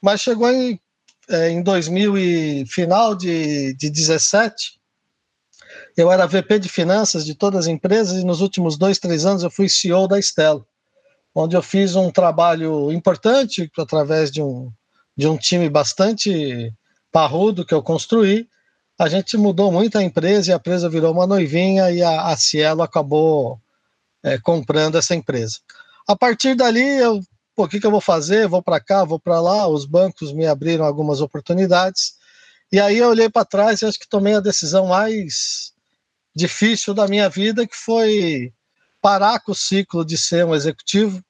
Mas 0.01 0.21
chegou 0.21 0.49
em, 0.49 0.79
é, 1.29 1.49
em 1.49 1.61
2000 1.61 2.17
e 2.17 2.65
final 2.65 3.15
de, 3.15 3.75
de 3.75 3.89
17, 3.89 4.79
eu 5.95 6.11
era 6.11 6.25
VP 6.25 6.59
de 6.59 6.69
finanças 6.69 7.23
de 7.23 7.35
todas 7.35 7.61
as 7.61 7.67
empresas 7.67 8.17
e 8.17 8.25
nos 8.25 8.41
últimos 8.41 8.77
dois, 8.77 8.97
três 8.97 9.25
anos 9.25 9.43
eu 9.43 9.51
fui 9.51 9.69
CEO 9.69 10.07
da 10.07 10.17
Estela, 10.17 10.65
onde 11.35 11.55
eu 11.55 11.61
fiz 11.61 11.95
um 11.95 12.11
trabalho 12.11 12.91
importante 12.91 13.71
através 13.77 14.31
de 14.31 14.41
um, 14.41 14.71
de 15.15 15.27
um 15.27 15.37
time 15.37 15.69
bastante 15.69 16.73
parrudo 17.11 17.65
que 17.65 17.73
eu 17.73 17.83
construí. 17.83 18.47
A 18.97 19.07
gente 19.07 19.37
mudou 19.37 19.71
muito 19.71 19.97
a 19.97 20.03
empresa 20.03 20.49
e 20.49 20.53
a 20.53 20.57
empresa 20.57 20.89
virou 20.89 21.13
uma 21.13 21.27
noivinha 21.27 21.91
e 21.91 22.01
a, 22.01 22.27
a 22.27 22.37
Cielo 22.37 22.81
acabou 22.81 23.59
é, 24.23 24.39
comprando 24.39 24.97
essa 24.97 25.13
empresa. 25.13 25.59
A 26.07 26.15
partir 26.15 26.55
dali, 26.55 26.83
eu, 26.97 27.21
o 27.55 27.67
que, 27.67 27.79
que 27.79 27.85
eu 27.85 27.91
vou 27.91 28.01
fazer? 28.01 28.47
Vou 28.47 28.61
para 28.61 28.79
cá, 28.79 29.03
vou 29.03 29.19
para 29.19 29.39
lá. 29.41 29.67
Os 29.67 29.85
bancos 29.85 30.33
me 30.33 30.45
abriram 30.47 30.85
algumas 30.85 31.21
oportunidades. 31.21 32.15
E 32.71 32.79
aí 32.79 32.97
eu 32.97 33.09
olhei 33.09 33.29
para 33.29 33.45
trás 33.45 33.81
e 33.81 33.85
acho 33.85 33.99
que 33.99 34.07
tomei 34.07 34.33
a 34.33 34.39
decisão 34.39 34.87
mais 34.87 35.73
difícil 36.35 36.93
da 36.93 37.07
minha 37.07 37.29
vida, 37.29 37.67
que 37.67 37.75
foi 37.75 38.51
parar 39.01 39.39
com 39.41 39.51
o 39.51 39.55
ciclo 39.55 40.03
de 40.03 40.17
ser 40.17 40.45
um 40.45 40.55
executivo 40.55 41.23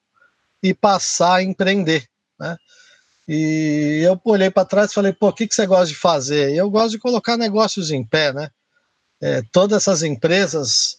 e 0.62 0.72
passar 0.72 1.36
a 1.36 1.42
empreender, 1.42 2.08
né? 2.38 2.56
E 3.26 4.02
eu 4.04 4.20
olhei 4.24 4.50
para 4.50 4.66
trás 4.66 4.90
e 4.90 4.94
falei, 4.94 5.12
pô, 5.12 5.28
o 5.28 5.32
que, 5.32 5.46
que 5.46 5.54
você 5.54 5.66
gosta 5.66 5.86
de 5.86 5.94
fazer? 5.94 6.54
Eu 6.54 6.70
gosto 6.70 6.90
de 6.90 6.98
colocar 6.98 7.36
negócios 7.36 7.90
em 7.90 8.04
pé, 8.04 8.32
né? 8.32 8.50
É, 9.20 9.42
todas 9.50 9.82
essas 9.82 10.02
empresas, 10.02 10.96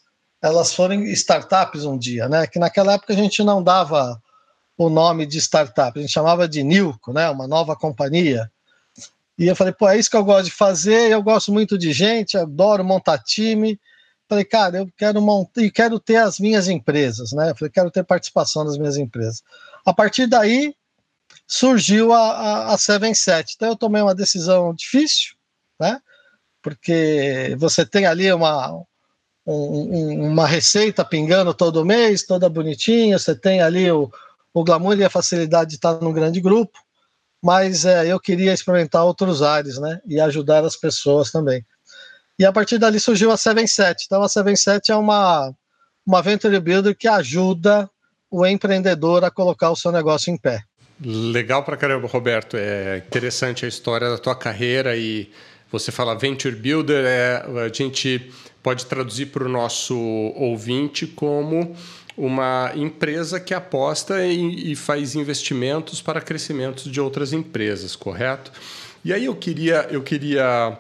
elas 0.47 0.74
foram 0.74 1.03
startups 1.06 1.86
um 1.86 1.97
dia, 1.97 2.30
né? 2.30 2.45
Que 2.47 2.59
naquela 2.59 2.94
época 2.94 3.13
a 3.13 3.15
gente 3.15 3.44
não 3.44 3.63
dava 3.63 4.21
o 4.78 4.90
nome 4.90 5.25
de 5.25 5.40
startup, 5.40 5.97
a 5.97 6.02
gente 6.02 6.11
chamava 6.11 6.47
de 6.47 6.64
Nilco, 6.64 7.14
né? 7.14 7.30
Uma 7.30 7.47
nova 7.47 7.75
companhia. 7.75 8.52
E 9.37 9.47
eu 9.47 9.56
falei, 9.56 9.73
pô, 9.73 9.90
é 9.90 9.97
isso 9.97 10.09
que 10.09 10.16
eu 10.16 10.23
gosto 10.23 10.45
de 10.45 10.52
fazer, 10.52 11.11
eu 11.11 11.21
gosto 11.21 11.52
muito 11.52 11.78
de 11.78 11.92
gente, 11.92 12.37
adoro 12.37 12.83
montar 12.83 13.18
time, 13.19 13.80
Falei, 14.28 14.44
cara, 14.44 14.78
eu 14.78 14.90
quero 14.97 15.21
montar 15.21 15.61
e 15.61 15.69
quero 15.69 15.99
ter 15.99 16.16
as 16.16 16.40
minhas 16.40 16.68
empresas, 16.68 17.31
né? 17.31 17.52
Eu 17.52 17.56
falei, 17.56 17.71
quero 17.71 17.92
ter 17.92 18.04
participação 18.04 18.66
das 18.66 18.78
minhas 18.78 18.97
empresas. 18.97 19.44
A 19.85 19.94
partir 19.94 20.25
daí 20.25 20.75
surgiu 21.47 22.11
a, 22.11 22.31
a, 22.31 22.73
a 22.73 22.78
77. 22.78 23.54
Então 23.56 23.69
eu 23.69 23.75
tomei 23.75 24.02
uma 24.02 24.16
decisão 24.16 24.73
difícil, 24.73 25.35
né? 25.80 26.02
Porque 26.61 27.56
você 27.59 27.85
tem 27.85 28.07
ali 28.07 28.31
uma, 28.33 28.83
um, 29.45 30.31
uma 30.31 30.47
receita 30.47 31.06
pingando 31.06 31.54
todo 31.54 31.85
mês, 31.85 32.23
toda 32.25 32.49
bonitinha, 32.49 33.19
você 33.19 33.35
tem 33.35 33.61
ali 33.61 33.90
o, 33.92 34.09
o 34.54 34.64
glamour 34.64 34.97
e 34.97 35.04
a 35.04 35.09
facilidade 35.09 35.71
de 35.71 35.75
estar 35.75 36.02
num 36.02 36.14
grande 36.14 36.42
grupo, 36.42 36.80
mas 37.44 37.85
é, 37.85 38.07
eu 38.07 38.19
queria 38.19 38.54
experimentar 38.54 39.06
outros 39.06 39.42
ares, 39.42 39.78
né? 39.78 39.99
E 40.07 40.19
ajudar 40.19 40.64
as 40.64 40.75
pessoas 40.75 41.31
também. 41.31 41.64
E 42.40 42.45
a 42.45 42.52
partir 42.52 42.78
dali 42.78 42.99
surgiu 42.99 43.31
a 43.31 43.37
77. 43.37 44.06
Então 44.06 44.23
a 44.23 44.30
77 44.30 44.92
é 44.92 44.95
uma, 44.95 45.54
uma 46.06 46.21
venture 46.21 46.59
builder 46.59 46.97
que 46.97 47.07
ajuda 47.07 47.90
o 48.30 48.45
empreendedor 48.45 49.23
a 49.23 49.31
colocar 49.31 49.69
o 49.69 49.75
seu 49.75 49.92
negócio 49.92 50.33
em 50.33 50.37
pé. 50.37 50.64
Legal 51.02 51.64
para 51.64 51.78
caramba, 51.78 52.07
Roberto. 52.07 52.57
É 52.57 52.97
interessante 52.97 53.66
a 53.66 53.68
história 53.68 54.09
da 54.09 54.18
tua 54.18 54.35
carreira 54.35 54.95
e 54.95 55.31
você 55.72 55.92
fala 55.92 56.16
venture 56.16 56.56
builder, 56.56 57.06
é, 57.06 57.45
a 57.66 57.74
gente 57.74 58.31
pode 58.62 58.86
traduzir 58.86 59.28
para 59.28 59.44
o 59.44 59.50
nosso 59.50 59.95
ouvinte 59.95 61.06
como 61.06 61.76
uma 62.18 62.72
empresa 62.76 63.40
que 63.40 63.54
aposta 63.54 64.26
em, 64.26 64.72
e 64.72 64.76
faz 64.76 65.16
investimentos 65.16 66.02
para 66.02 66.22
crescimentos 66.22 66.90
de 66.90 67.02
outras 67.02 67.34
empresas, 67.34 67.95
correto? 67.95 68.52
E 69.04 69.14
aí 69.14 69.26
eu 69.26 69.36
queria, 69.36 69.88
eu 69.92 70.02
queria 70.02 70.78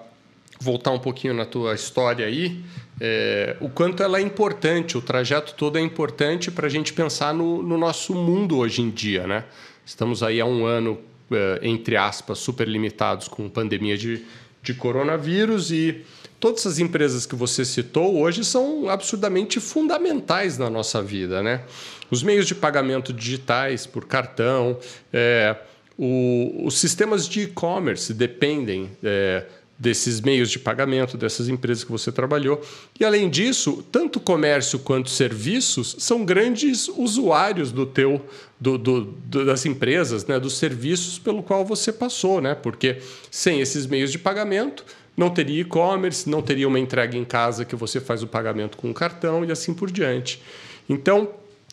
voltar 0.59 0.91
um 0.91 0.99
pouquinho 0.99 1.33
na 1.33 1.45
tua 1.45 1.75
história 1.75 2.25
aí, 2.25 2.63
é, 2.99 3.57
o 3.59 3.69
quanto 3.69 4.01
ela 4.01 4.17
é 4.17 4.21
importante, 4.21 4.97
o 4.97 5.01
trajeto 5.01 5.53
todo 5.53 5.77
é 5.77 5.81
importante 5.81 6.49
para 6.49 6.67
a 6.67 6.69
gente 6.69 6.93
pensar 6.93 7.33
no, 7.33 7.61
no, 7.61 7.77
nosso 7.77 8.15
mundo 8.15 8.57
hoje 8.57 8.81
em 8.81 8.89
dia, 8.89 9.27
né? 9.27 9.43
Estamos 9.85 10.23
aí 10.23 10.39
há 10.39 10.45
um 10.45 10.65
ano, 10.65 10.97
é, 11.29 11.59
entre 11.61 11.97
aspas, 11.97 12.39
super 12.39 12.67
limitados 12.67 13.27
com 13.27 13.49
pandemia 13.49 13.97
de, 13.97 14.23
de 14.65 14.73
coronavírus 14.73 15.71
e 15.71 16.03
todas 16.39 16.61
essas 16.61 16.79
empresas 16.79 17.25
que 17.25 17.35
você 17.35 17.63
citou 17.63 18.19
hoje 18.19 18.43
são 18.43 18.89
absurdamente 18.89 19.59
fundamentais 19.59 20.57
na 20.57 20.69
nossa 20.69 21.01
vida, 21.01 21.41
né? 21.41 21.63
Os 22.09 22.21
meios 22.21 22.45
de 22.47 22.55
pagamento 22.55 23.13
digitais 23.13 23.85
por 23.85 24.05
cartão, 24.05 24.77
é, 25.11 25.55
o, 25.97 26.65
os 26.65 26.77
sistemas 26.77 27.27
de 27.27 27.43
e-commerce 27.43 28.13
dependem 28.13 28.91
é, 29.03 29.45
desses 29.77 30.21
meios 30.21 30.49
de 30.49 30.57
pagamento, 30.57 31.17
dessas 31.17 31.49
empresas 31.49 31.83
que 31.83 31.91
você 31.91 32.11
trabalhou. 32.11 32.61
E 32.99 33.03
além 33.03 33.29
disso, 33.29 33.85
tanto 33.91 34.19
comércio 34.19 34.79
quanto 34.79 35.09
serviços 35.09 35.95
são 35.99 36.23
grandes 36.23 36.87
usuários 36.87 37.71
do 37.71 37.85
teu 37.85 38.21
do, 38.59 38.77
do, 38.77 39.01
do, 39.01 39.45
das 39.45 39.65
empresas, 39.65 40.25
né, 40.25 40.39
dos 40.39 40.57
serviços 40.57 41.19
pelo 41.19 41.43
qual 41.43 41.65
você 41.65 41.91
passou, 41.91 42.39
né? 42.39 42.55
Porque 42.55 42.99
sem 43.29 43.59
esses 43.59 43.85
meios 43.85 44.11
de 44.11 44.17
pagamento 44.17 44.85
não 45.15 45.29
teria 45.29 45.61
e-commerce, 45.61 46.29
não 46.29 46.41
teria 46.41 46.67
uma 46.67 46.79
entrega 46.79 47.17
em 47.17 47.25
casa 47.25 47.65
que 47.65 47.75
você 47.75 47.99
faz 47.99 48.23
o 48.23 48.27
pagamento 48.27 48.77
com 48.77 48.89
o 48.89 48.93
cartão 48.93 49.43
e 49.43 49.51
assim 49.51 49.73
por 49.73 49.91
diante. 49.91 50.41
Então, 50.89 51.29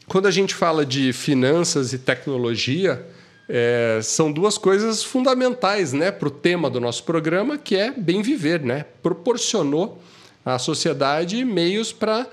quando 0.06 0.26
a 0.26 0.30
gente 0.30 0.54
fala 0.54 0.85
de 0.85 1.12
finanças 1.12 1.92
e 1.92 1.99
tecnologia, 1.99 3.06
é, 3.54 4.00
são 4.02 4.32
duas 4.32 4.56
coisas 4.56 5.04
fundamentais 5.04 5.92
né, 5.92 6.11
para 6.11 6.28
o 6.28 6.30
tema 6.30 6.71
do 6.71 6.80
nosso 6.80 7.04
programa, 7.04 7.59
que 7.59 7.76
é 7.76 7.90
bem 7.90 8.23
viver. 8.23 8.62
Né? 8.62 8.87
Proporcionou 9.02 10.00
à 10.42 10.59
sociedade 10.59 11.44
meios 11.44 11.92
para 11.92 12.26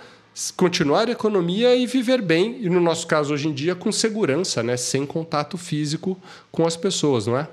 continuar 0.55 1.09
a 1.09 1.11
economia 1.11 1.75
e 1.75 1.85
viver 1.85 2.21
bem, 2.21 2.61
e 2.61 2.69
no 2.69 2.79
nosso 2.79 3.05
caso 3.05 3.33
hoje 3.33 3.49
em 3.49 3.53
dia 3.53 3.75
com 3.75 3.91
segurança, 3.91 4.63
né, 4.63 4.77
sem 4.77 5.05
contato 5.05 5.57
físico 5.57 6.17
com 6.49 6.65
as 6.65 6.77
pessoas, 6.77 7.27
não 7.27 7.37
é? 7.37 7.45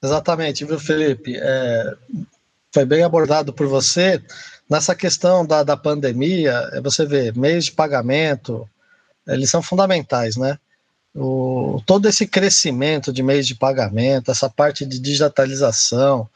Exatamente, 0.00 0.64
viu, 0.64 0.78
Felipe? 0.78 1.36
É, 1.36 1.96
foi 2.72 2.84
bem 2.84 3.02
abordado 3.02 3.52
por 3.52 3.66
você. 3.66 4.22
Nessa 4.70 4.94
questão 4.94 5.44
da, 5.44 5.64
da 5.64 5.76
pandemia, 5.76 6.70
é, 6.72 6.80
você 6.80 7.04
vê, 7.04 7.32
meios 7.32 7.64
de 7.64 7.72
pagamento, 7.72 8.68
eles 9.26 9.50
são 9.50 9.60
fundamentais, 9.60 10.36
né? 10.36 10.56
O, 11.14 11.80
todo 11.86 12.08
esse 12.08 12.26
crescimento 12.26 13.12
de 13.12 13.22
meios 13.22 13.46
de 13.46 13.54
pagamento, 13.54 14.30
essa 14.30 14.48
parte 14.48 14.84
de 14.84 14.98
digitalização, 14.98 16.28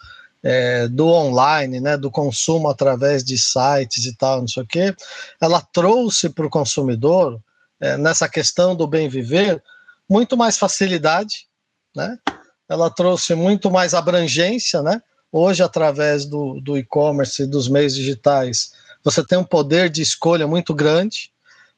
é, 0.42 0.88
do 0.88 1.06
online, 1.06 1.80
né, 1.80 1.96
do 1.96 2.10
consumo 2.10 2.68
através 2.68 3.22
de 3.22 3.38
sites 3.38 4.06
e 4.06 4.16
tal, 4.16 4.40
não 4.40 4.48
sei 4.48 4.62
o 4.62 4.66
quê, 4.66 4.94
ela 5.40 5.60
trouxe 5.60 6.28
para 6.28 6.46
o 6.46 6.50
consumidor, 6.50 7.40
é, 7.80 7.96
nessa 7.96 8.28
questão 8.28 8.74
do 8.74 8.86
bem 8.86 9.08
viver, 9.08 9.62
muito 10.08 10.36
mais 10.36 10.58
facilidade, 10.58 11.46
né? 11.94 12.18
ela 12.68 12.88
trouxe 12.90 13.34
muito 13.34 13.70
mais 13.70 13.92
abrangência, 13.92 14.82
né? 14.82 15.02
Hoje, 15.30 15.62
através 15.62 16.24
do, 16.24 16.60
do 16.60 16.76
e-commerce 16.76 17.42
e 17.42 17.46
dos 17.46 17.68
meios 17.68 17.94
digitais, 17.94 18.72
você 19.04 19.24
tem 19.24 19.38
um 19.38 19.44
poder 19.44 19.90
de 19.90 20.02
escolha 20.02 20.46
muito 20.46 20.74
grande, 20.74 21.32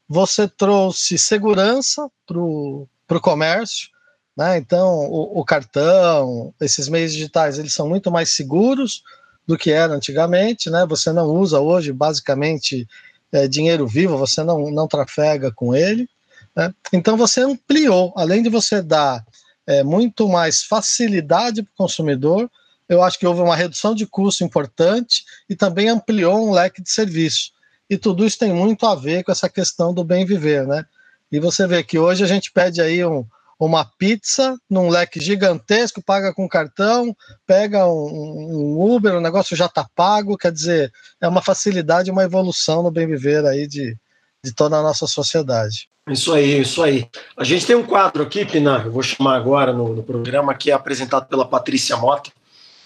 você 0.09 0.47
trouxe 0.47 1.19
segurança 1.19 2.09
para 2.27 2.39
o 2.39 2.89
comércio, 3.23 3.89
né? 4.37 4.59
Então, 4.59 4.89
o, 5.11 5.41
o, 5.41 5.45
cartão, 5.45 6.53
esses 6.61 6.89
meios 6.89 7.13
digitais, 7.13 7.59
eles 7.59 7.73
são 7.73 7.89
muito 7.89 8.11
mais 8.11 8.31
seguros 8.31 9.03
do 9.47 9.57
que 9.57 9.71
era 9.71 9.95
antigamente, 9.95 10.71
né? 10.71 10.85
Você 10.87 11.13
não 11.13 11.27
usa 11.27 11.61
hoje, 11.61 11.93
basicamente, 11.93 12.89
é, 13.31 13.47
dinheiro 13.47 13.87
vivo, 13.87 14.19
você 14.19 14.43
não, 14.43 14.71
não 14.71 14.89
trafega 14.89 15.53
com 15.53 15.75
ele. 15.75 16.09
Né? 16.57 16.73
Então, 16.93 17.17
você 17.17 17.43
ampliou, 17.43 18.13
além 18.17 18.43
de 18.43 18.49
você 18.49 18.83
dar 18.83 19.25
é, 19.67 19.83
muito 19.83 20.29
mais 20.29 20.63
facilidade 20.63 21.63
para 21.63 21.73
o 21.73 21.77
consumidor, 21.77 22.51
eu 22.89 23.03
acho 23.03 23.19
que 23.19 23.27
houve 23.27 23.41
uma 23.41 23.57
redução 23.57 23.95
de 23.95 24.07
custo 24.07 24.45
importante 24.45 25.25
e 25.49 25.57
também 25.57 25.89
ampliou 25.89 26.49
um 26.49 26.53
leque 26.53 26.83
de 26.83 26.91
serviço. 26.91 27.53
E 27.89 27.99
tudo 27.99 28.25
isso 28.25 28.39
tem 28.39 28.53
muito 28.53 28.87
a 28.87 28.95
ver 28.95 29.23
com 29.25 29.33
essa 29.33 29.49
questão 29.49 29.93
do 29.93 30.03
bem 30.03 30.25
viver, 30.25 30.67
né? 30.67 30.85
E 31.31 31.39
você 31.39 31.67
vê 31.67 31.83
que 31.83 31.99
hoje 31.99 32.25
a 32.25 32.27
gente 32.27 32.53
pede 32.53 32.81
aí 32.81 33.05
um, 33.05 33.27
uma 33.59 33.85
pizza 33.85 34.57
num 34.69 34.89
leque 34.89 35.21
gigantesco, 35.21 36.03
paga 36.03 36.33
com 36.33 36.49
cartão, 36.49 37.15
pega 37.47 37.87
um, 37.87 38.77
um 38.77 38.95
Uber, 38.95 39.15
o 39.15 39.21
negócio 39.21 39.57
já 39.57 39.67
está 39.67 39.87
pago, 39.95 40.39
quer 40.39 40.53
dizer, 40.53 40.93
é 41.21 41.29
uma 41.29 41.43
facilidade, 41.43 42.11
uma 42.11 42.25
evolução 42.25 42.83
no 42.83 42.91
bem 42.91 43.07
viver 43.07 43.45
aí 43.45 43.67
de, 43.67 43.97
de 44.43 44.53
toda 44.53 44.77
a 44.77 44.83
nossa 44.83 45.07
sociedade. 45.07 45.89
Isso 46.09 46.35
aí, 46.35 46.61
isso 46.61 46.83
aí. 46.83 47.09
A 47.37 47.45
gente 47.45 47.67
tem 47.67 47.75
um 47.75 47.87
quadro 47.87 48.23
aqui, 48.23 48.45
Pina, 48.45 48.83
eu 48.85 48.93
vou 48.93 49.03
chamar 49.03 49.37
agora 49.37 49.73
no, 49.73 49.95
no 49.95 50.03
programa, 50.03 50.55
que 50.55 50.71
é 50.71 50.75
apresentado 50.75 51.27
pela 51.27 51.47
Patrícia 51.47 51.97
Mota. 51.97 52.31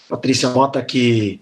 Patrícia 0.07 0.49
Mota, 0.49 0.81
que 0.81 1.41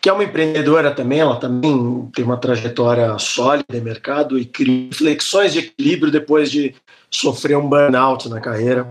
que 0.00 0.08
é 0.08 0.12
uma 0.12 0.24
empreendedora 0.24 0.90
também, 0.90 1.20
ela 1.20 1.36
também 1.36 2.08
tem 2.14 2.24
uma 2.24 2.38
trajetória 2.38 3.18
sólida 3.18 3.76
em 3.76 3.80
mercado 3.80 4.38
e 4.38 4.44
cria 4.46 4.88
reflexões 4.88 5.52
de 5.52 5.58
equilíbrio 5.58 6.10
depois 6.10 6.50
de 6.50 6.74
sofrer 7.10 7.58
um 7.58 7.68
burnout 7.68 8.28
na 8.28 8.40
carreira. 8.40 8.86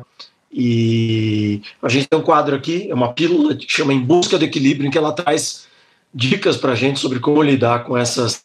E 0.52 1.62
a 1.82 1.90
gente 1.90 2.08
tem 2.08 2.20
um 2.20 2.24
quadro 2.24 2.56
aqui, 2.56 2.90
é 2.90 2.94
uma 2.94 3.14
pílula 3.14 3.56
que 3.56 3.66
chama 3.68 3.94
Em 3.94 4.00
Busca 4.00 4.38
do 4.38 4.46
Equilíbrio, 4.46 4.88
em 4.88 4.92
que 4.92 4.98
ela 4.98 5.12
traz 5.12 5.68
dicas 6.14 6.58
para 6.58 6.74
a 6.74 6.76
gente 6.76 7.00
sobre 7.00 7.20
como 7.20 7.42
lidar 7.42 7.86
com 7.86 7.98
essas, 7.98 8.44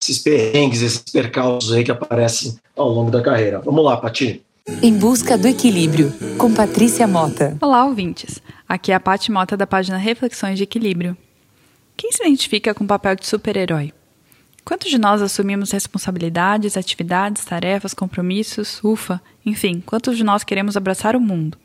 esses 0.00 0.18
perrengues, 0.18 0.82
esses 0.82 1.02
percalços 1.12 1.72
aí 1.72 1.84
que 1.84 1.90
aparecem 1.90 2.56
ao 2.76 2.88
longo 2.88 3.10
da 3.10 3.20
carreira. 3.20 3.60
Vamos 3.60 3.84
lá, 3.84 3.96
Pati. 3.96 4.42
Em 4.82 4.96
Busca 4.96 5.36
do 5.36 5.48
Equilíbrio, 5.48 6.12
com 6.38 6.52
Patrícia 6.54 7.06
Mota. 7.06 7.56
Olá, 7.60 7.84
ouvintes. 7.84 8.40
Aqui 8.68 8.92
é 8.92 8.94
a 8.94 9.00
Pati 9.00 9.32
Mota 9.32 9.56
da 9.56 9.66
página 9.66 9.96
Reflexões 9.96 10.56
de 10.56 10.64
Equilíbrio. 10.64 11.16
Quem 11.96 12.12
se 12.12 12.22
identifica 12.22 12.74
com 12.74 12.84
o 12.84 12.86
papel 12.86 13.16
de 13.16 13.26
super-herói? 13.26 13.92
Quantos 14.64 14.90
de 14.90 14.98
nós 14.98 15.20
assumimos 15.22 15.70
responsabilidades, 15.70 16.76
atividades, 16.76 17.44
tarefas, 17.44 17.94
compromissos, 17.94 18.80
ufa, 18.84 19.20
enfim, 19.44 19.82
quantos 19.84 20.16
de 20.16 20.22
nós 20.22 20.44
queremos 20.44 20.76
abraçar 20.76 21.16
o 21.16 21.20
mundo? 21.20 21.58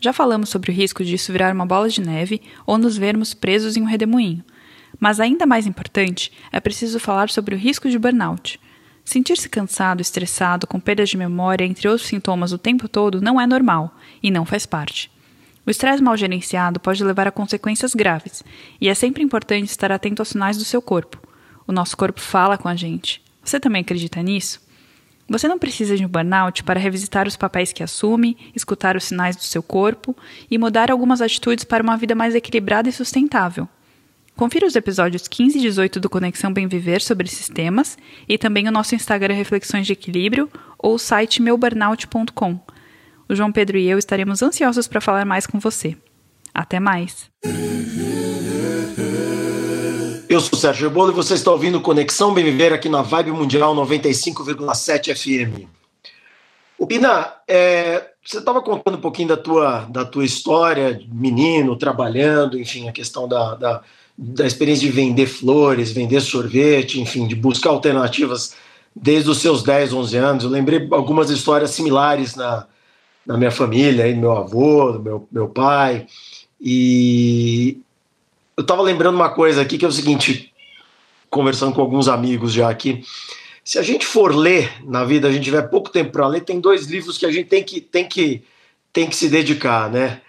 Já 0.00 0.12
falamos 0.12 0.48
sobre 0.48 0.72
o 0.72 0.74
risco 0.74 1.04
de 1.04 1.14
isso 1.14 1.30
virar 1.30 1.54
uma 1.54 1.64
bola 1.64 1.88
de 1.88 2.00
neve 2.00 2.42
ou 2.66 2.76
nos 2.76 2.96
vermos 2.96 3.34
presos 3.34 3.76
em 3.76 3.82
um 3.82 3.86
redemoinho. 3.86 4.44
Mas 4.98 5.20
ainda 5.20 5.46
mais 5.46 5.68
importante, 5.68 6.32
é 6.50 6.58
preciso 6.58 6.98
falar 6.98 7.30
sobre 7.30 7.54
o 7.54 7.58
risco 7.58 7.88
de 7.88 7.96
burnout. 7.96 8.58
Sentir-se 9.04 9.48
cansado, 9.48 10.00
estressado, 10.00 10.66
com 10.66 10.80
perdas 10.80 11.10
de 11.10 11.16
memória, 11.16 11.64
entre 11.64 11.86
outros 11.86 12.08
sintomas 12.08 12.50
o 12.52 12.58
tempo 12.58 12.88
todo 12.88 13.20
não 13.20 13.40
é 13.40 13.46
normal 13.46 13.96
e 14.20 14.28
não 14.28 14.44
faz 14.44 14.66
parte. 14.66 15.11
O 15.64 15.70
estresse 15.70 16.02
mal 16.02 16.16
gerenciado 16.16 16.80
pode 16.80 17.04
levar 17.04 17.28
a 17.28 17.30
consequências 17.30 17.94
graves, 17.94 18.42
e 18.80 18.88
é 18.88 18.94
sempre 18.94 19.22
importante 19.22 19.70
estar 19.70 19.92
atento 19.92 20.20
aos 20.20 20.30
sinais 20.30 20.56
do 20.56 20.64
seu 20.64 20.82
corpo. 20.82 21.18
O 21.66 21.72
nosso 21.72 21.96
corpo 21.96 22.20
fala 22.20 22.58
com 22.58 22.68
a 22.68 22.74
gente. 22.74 23.22
Você 23.44 23.60
também 23.60 23.82
acredita 23.82 24.20
nisso? 24.22 24.60
Você 25.28 25.46
não 25.46 25.58
precisa 25.58 25.96
de 25.96 26.04
um 26.04 26.08
burnout 26.08 26.64
para 26.64 26.80
revisitar 26.80 27.28
os 27.28 27.36
papéis 27.36 27.72
que 27.72 27.82
assume, 27.82 28.36
escutar 28.54 28.96
os 28.96 29.04
sinais 29.04 29.36
do 29.36 29.44
seu 29.44 29.62
corpo 29.62 30.16
e 30.50 30.58
mudar 30.58 30.90
algumas 30.90 31.22
atitudes 31.22 31.64
para 31.64 31.82
uma 31.82 31.96
vida 31.96 32.14
mais 32.14 32.34
equilibrada 32.34 32.88
e 32.88 32.92
sustentável. 32.92 33.68
Confira 34.34 34.66
os 34.66 34.74
episódios 34.74 35.28
15 35.28 35.58
e 35.58 35.60
18 35.60 36.00
do 36.00 36.10
Conexão 36.10 36.52
Bem 36.52 36.66
Viver 36.66 37.00
sobre 37.00 37.28
esses 37.28 37.48
temas 37.48 37.96
e 38.28 38.36
também 38.36 38.66
o 38.66 38.72
nosso 38.72 38.94
Instagram 38.94 39.34
Reflexões 39.34 39.86
de 39.86 39.92
Equilíbrio 39.92 40.50
ou 40.76 40.94
o 40.94 40.98
site 40.98 41.40
meuburnout.com 41.40 42.60
o 43.28 43.34
João 43.34 43.52
Pedro 43.52 43.78
e 43.78 43.88
eu 43.88 43.98
estaremos 43.98 44.42
ansiosos 44.42 44.86
para 44.86 45.00
falar 45.00 45.24
mais 45.24 45.46
com 45.46 45.58
você. 45.58 45.96
Até 46.54 46.78
mais! 46.78 47.30
Eu 50.28 50.40
sou 50.40 50.54
o 50.54 50.56
Sérgio 50.56 50.88
Rebolo 50.88 51.12
e 51.12 51.14
você 51.14 51.34
está 51.34 51.50
ouvindo 51.50 51.80
Conexão 51.80 52.32
Bem 52.32 52.44
Viver 52.44 52.72
aqui 52.72 52.88
na 52.88 53.02
Vibe 53.02 53.32
Mundial 53.32 53.74
95,7 53.74 55.14
FM. 55.14 55.68
O 56.78 56.86
Pina, 56.86 57.34
é, 57.46 58.12
você 58.24 58.38
estava 58.38 58.62
contando 58.62 58.96
um 58.96 59.00
pouquinho 59.00 59.28
da 59.28 59.36
tua, 59.36 59.80
da 59.90 60.04
tua 60.04 60.24
história, 60.24 61.00
menino, 61.12 61.76
trabalhando, 61.76 62.58
enfim, 62.58 62.88
a 62.88 62.92
questão 62.92 63.28
da, 63.28 63.54
da, 63.56 63.82
da 64.16 64.46
experiência 64.46 64.86
de 64.86 64.92
vender 64.92 65.26
flores, 65.26 65.92
vender 65.92 66.20
sorvete, 66.20 67.00
enfim, 67.00 67.26
de 67.26 67.34
buscar 67.34 67.70
alternativas 67.70 68.54
desde 68.96 69.28
os 69.30 69.38
seus 69.38 69.62
10, 69.62 69.92
11 69.92 70.16
anos. 70.16 70.44
Eu 70.44 70.50
lembrei 70.50 70.88
algumas 70.90 71.30
histórias 71.30 71.70
similares 71.70 72.34
na, 72.34 72.66
na 73.26 73.36
minha 73.36 73.50
família, 73.50 74.04
aí, 74.04 74.14
meu 74.14 74.32
avô, 74.32 74.98
meu, 74.98 75.28
meu 75.30 75.48
pai. 75.48 76.06
E 76.60 77.78
eu 78.56 78.62
estava 78.62 78.82
lembrando 78.82 79.16
uma 79.16 79.30
coisa 79.30 79.62
aqui 79.62 79.78
que 79.78 79.84
é 79.84 79.88
o 79.88 79.92
seguinte, 79.92 80.52
conversando 81.30 81.74
com 81.74 81.80
alguns 81.80 82.08
amigos 82.08 82.52
já 82.52 82.68
aqui. 82.68 83.02
Se 83.64 83.78
a 83.78 83.82
gente 83.82 84.04
for 84.04 84.34
ler 84.34 84.72
na 84.84 85.04
vida, 85.04 85.28
a 85.28 85.32
gente 85.32 85.44
tiver 85.44 85.62
pouco 85.62 85.90
tempo 85.90 86.10
para 86.10 86.26
ler, 86.26 86.40
tem 86.40 86.60
dois 86.60 86.86
livros 86.86 87.16
que 87.16 87.26
a 87.26 87.30
gente 87.30 87.48
tem 87.48 87.62
que, 87.62 87.80
tem 87.80 88.08
que, 88.08 88.42
tem 88.92 89.08
que 89.08 89.14
se 89.14 89.28
dedicar, 89.28 89.88
né? 89.88 90.20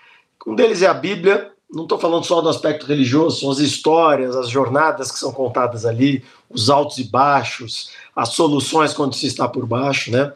Um 0.46 0.56
deles 0.56 0.82
é 0.82 0.88
a 0.88 0.94
Bíblia. 0.94 1.52
Não 1.72 1.84
estou 1.84 1.98
falando 1.98 2.24
só 2.24 2.40
do 2.40 2.50
aspecto 2.50 2.86
religioso, 2.86 3.40
são 3.40 3.50
as 3.50 3.58
histórias, 3.58 4.36
as 4.36 4.48
jornadas 4.48 5.12
que 5.12 5.18
são 5.18 5.32
contadas 5.32 5.86
ali, 5.88 6.24
os 6.48 6.70
altos 6.70 7.00
e 7.00 7.06
baixos, 7.06 7.90
as 8.16 8.30
soluções 8.30 8.94
quando 8.94 9.16
se 9.16 9.26
está 9.26 9.48
por 9.48 9.66
baixo, 9.66 10.12
né? 10.12 10.32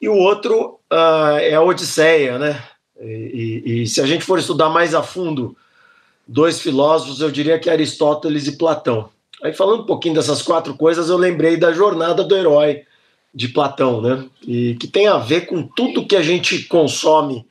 E 0.00 0.08
o 0.08 0.14
outro 0.14 0.80
uh, 0.90 1.38
é 1.40 1.54
a 1.54 1.62
Odisseia, 1.62 2.38
né? 2.38 2.62
E, 3.00 3.62
e, 3.64 3.82
e, 3.82 3.86
se 3.86 4.00
a 4.00 4.06
gente 4.06 4.24
for 4.24 4.38
estudar 4.38 4.68
mais 4.68 4.94
a 4.94 5.02
fundo 5.02 5.56
dois 6.26 6.60
filósofos, 6.60 7.20
eu 7.20 7.30
diria 7.30 7.58
que 7.58 7.70
Aristóteles 7.70 8.46
e 8.46 8.56
Platão. 8.56 9.08
Aí 9.42 9.52
falando 9.52 9.82
um 9.82 9.86
pouquinho 9.86 10.14
dessas 10.14 10.42
quatro 10.42 10.74
coisas, 10.74 11.08
eu 11.08 11.16
lembrei 11.16 11.56
da 11.56 11.72
jornada 11.72 12.22
do 12.22 12.36
herói 12.36 12.84
de 13.34 13.48
Platão, 13.48 14.00
né? 14.00 14.26
E 14.46 14.74
que 14.74 14.86
tem 14.86 15.06
a 15.06 15.18
ver 15.18 15.46
com 15.46 15.62
tudo 15.62 16.06
que 16.06 16.16
a 16.16 16.22
gente 16.22 16.64
consome 16.64 17.46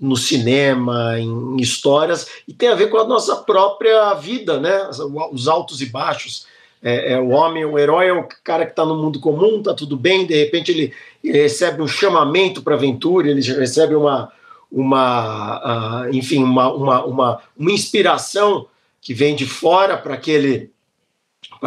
no 0.00 0.16
cinema, 0.16 1.18
em 1.18 1.56
histórias, 1.60 2.28
e 2.46 2.52
tem 2.52 2.68
a 2.68 2.74
ver 2.74 2.88
com 2.88 2.98
a 2.98 3.06
nossa 3.06 3.36
própria 3.36 4.12
vida, 4.14 4.58
né? 4.58 4.90
Os 5.32 5.48
altos 5.48 5.80
e 5.80 5.86
baixos. 5.86 6.46
É, 6.86 7.14
é 7.14 7.18
o 7.18 7.30
homem, 7.30 7.64
o 7.64 7.78
herói 7.78 8.08
é 8.08 8.12
o 8.12 8.28
cara 8.44 8.66
que 8.66 8.72
está 8.72 8.84
no 8.84 8.94
mundo 8.94 9.18
comum, 9.18 9.62
tá 9.62 9.72
tudo 9.72 9.96
bem, 9.96 10.26
de 10.26 10.34
repente 10.34 10.70
ele, 10.70 10.92
ele 11.24 11.40
recebe 11.40 11.80
um 11.80 11.88
chamamento 11.88 12.60
para 12.60 12.74
aventura, 12.74 13.30
ele 13.30 13.40
recebe 13.40 13.94
uma, 13.94 14.30
uma 14.70 16.04
uh, 16.04 16.14
enfim, 16.14 16.44
uma, 16.44 16.70
uma, 16.70 17.04
uma, 17.06 17.40
uma 17.56 17.72
inspiração 17.72 18.66
que 19.00 19.14
vem 19.14 19.34
de 19.34 19.46
fora 19.46 19.96
para 19.96 20.18
que 20.18 20.30
ele 20.30 20.70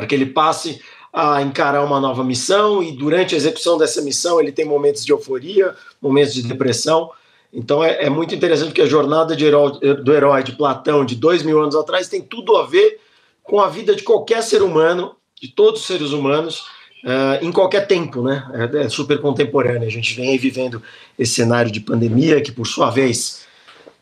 que 0.08 0.14
ele 0.14 0.28
passe 0.28 0.82
a 1.14 1.42
encarar 1.42 1.84
uma 1.84 2.00
nova 2.00 2.24
missão 2.24 2.84
e 2.84 2.92
durante 2.92 3.34
a 3.34 3.38
execução 3.38 3.78
dessa 3.78 4.02
missão 4.02 4.40
ele 4.40 4.52
tem 4.52 4.66
momentos 4.66 5.04
de 5.04 5.12
euforia, 5.12 5.76
momentos 6.00 6.34
de 6.34 6.44
depressão. 6.44 7.10
Então 7.52 7.84
é, 7.84 8.06
é 8.06 8.10
muito 8.10 8.36
interessante 8.36 8.74
que 8.74 8.82
a 8.82 8.86
jornada 8.86 9.34
herói, 9.34 9.80
do 10.04 10.14
herói 10.14 10.44
de 10.44 10.52
Platão 10.52 11.04
de 11.04 11.16
dois 11.16 11.42
mil 11.42 11.60
anos 11.60 11.76
atrás 11.76 12.08
tem 12.08 12.22
tudo 12.22 12.56
a 12.58 12.68
ver 12.68 13.00
com 13.48 13.60
a 13.60 13.70
vida 13.70 13.96
de 13.96 14.04
qualquer 14.04 14.44
ser 14.44 14.62
humano, 14.62 15.16
de 15.42 15.48
todos 15.48 15.82
os 15.82 15.88
seres 15.88 16.12
humanos, 16.12 16.66
uh, 17.04 17.44
em 17.44 17.51
qualquer 17.51 17.88
tempo, 17.88 18.22
né? 18.22 18.46
É, 18.74 18.86
é 18.86 18.89
super 18.89 19.20
contemporâneo. 19.20 19.88
A 19.88 19.92
gente 19.92 20.13
vem 20.13 20.30
aí 20.30 20.38
vivendo 20.38 20.82
esse 21.18 21.34
cenário 21.34 21.72
de 21.72 21.80
pandemia 21.80 22.42
que, 22.42 22.51
por 22.51 22.68
sua 22.68 22.89
vez, 22.89 23.48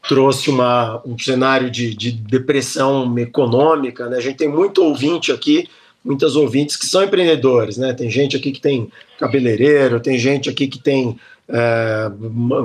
trouxe 0.07 0.49
uma, 0.49 1.01
um 1.05 1.17
cenário 1.17 1.69
de, 1.69 1.95
de 1.95 2.11
depressão 2.11 3.17
econômica. 3.17 4.07
Né? 4.07 4.17
A 4.17 4.21
gente 4.21 4.37
tem 4.37 4.49
muito 4.49 4.83
ouvinte 4.83 5.31
aqui 5.31 5.69
muitas 6.03 6.35
ouvintes 6.35 6.75
que 6.75 6.85
são 6.85 7.03
empreendedores, 7.03 7.77
né? 7.77 7.91
Tem 7.91 8.11
gente 8.11 8.37
aqui 8.37 8.51
que 8.51 8.61
tem 8.61 8.91
cabeleireiro, 9.17 9.99
tem 9.99 10.19
gente 10.19 10.47
aqui 10.47 10.67
que 10.67 10.77
tem 10.77 11.17
é, 11.49 12.11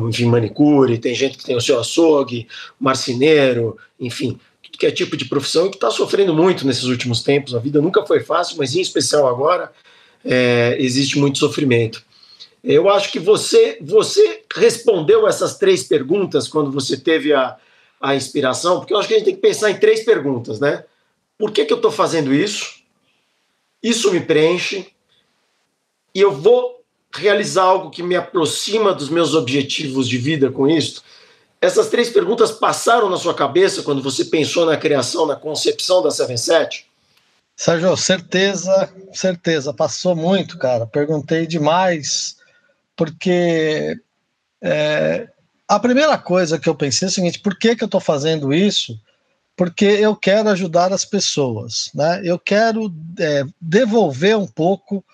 enfim, 0.08 0.26
manicure, 0.26 0.99
tem 0.99 1.14
gente 1.14 1.38
que 1.38 1.44
tem 1.44 1.56
o 1.56 1.60
seu 1.60 1.80
açougue, 1.80 2.46
marceneiro, 2.78 3.76
enfim, 3.99 4.38
tudo 4.70 4.78
que 4.78 4.86
é 4.86 4.90
tipo 4.90 5.16
de 5.16 5.24
profissão 5.24 5.66
e 5.66 5.70
que 5.70 5.76
está 5.76 5.90
sofrendo 5.90 6.34
muito 6.34 6.66
nesses 6.66 6.84
últimos 6.84 7.22
tempos. 7.22 7.54
A 7.54 7.58
vida 7.58 7.80
nunca 7.80 8.06
foi 8.06 8.20
fácil, 8.20 8.56
mas 8.56 8.74
em 8.74 8.80
especial 8.80 9.26
agora 9.26 9.72
é, 10.24 10.76
existe 10.78 11.18
muito 11.18 11.38
sofrimento. 11.38 12.02
Eu 12.62 12.88
acho 12.90 13.10
que 13.10 13.18
você, 13.18 13.78
você 13.80 14.42
respondeu 14.54 15.26
essas 15.26 15.56
três 15.56 15.82
perguntas 15.82 16.46
quando 16.46 16.70
você 16.70 16.96
teve 16.96 17.32
a, 17.32 17.56
a 18.00 18.14
inspiração, 18.14 18.78
porque 18.78 18.92
eu 18.92 18.98
acho 18.98 19.08
que 19.08 19.14
a 19.14 19.16
gente 19.16 19.26
tem 19.26 19.34
que 19.34 19.40
pensar 19.40 19.70
em 19.70 19.78
três 19.78 20.04
perguntas, 20.04 20.60
né? 20.60 20.84
Por 21.38 21.52
que, 21.52 21.64
que 21.64 21.72
eu 21.72 21.78
estou 21.78 21.90
fazendo 21.90 22.34
isso? 22.34 22.80
Isso 23.82 24.12
me 24.12 24.20
preenche 24.20 24.88
e 26.14 26.20
eu 26.20 26.32
vou 26.32 26.80
realizar 27.12 27.62
algo 27.62 27.90
que 27.90 28.02
me 28.02 28.14
aproxima 28.14 28.92
dos 28.92 29.08
meus 29.08 29.34
objetivos 29.34 30.06
de 30.06 30.18
vida 30.18 30.50
com 30.50 30.68
isso? 30.68 31.02
Essas 31.60 31.88
três 31.88 32.08
perguntas 32.08 32.50
passaram 32.50 33.10
na 33.10 33.16
sua 33.16 33.34
cabeça 33.34 33.82
quando 33.82 34.02
você 34.02 34.24
pensou 34.24 34.64
na 34.64 34.76
criação, 34.76 35.26
na 35.26 35.36
concepção 35.36 36.02
da 36.02 36.10
77? 36.10 36.86
Sérgio, 37.56 37.94
certeza, 37.96 38.90
certeza, 39.12 39.74
passou 39.74 40.16
muito, 40.16 40.58
cara. 40.58 40.86
Perguntei 40.86 41.46
demais, 41.46 42.36
porque 42.96 44.00
é, 44.62 45.28
a 45.68 45.78
primeira 45.78 46.16
coisa 46.16 46.58
que 46.58 46.68
eu 46.68 46.74
pensei 46.74 47.06
é 47.06 47.10
o 47.10 47.12
seguinte: 47.12 47.40
por 47.40 47.58
que, 47.58 47.76
que 47.76 47.84
eu 47.84 47.86
estou 47.86 48.00
fazendo 48.00 48.54
isso? 48.54 48.98
porque 49.60 49.84
eu 49.84 50.16
quero 50.16 50.48
ajudar 50.48 50.90
as 50.90 51.04
pessoas, 51.04 51.90
né? 51.94 52.22
Eu 52.24 52.38
quero 52.38 52.90
é, 53.18 53.44
devolver 53.60 54.34
um 54.34 54.46
pouco 54.46 55.04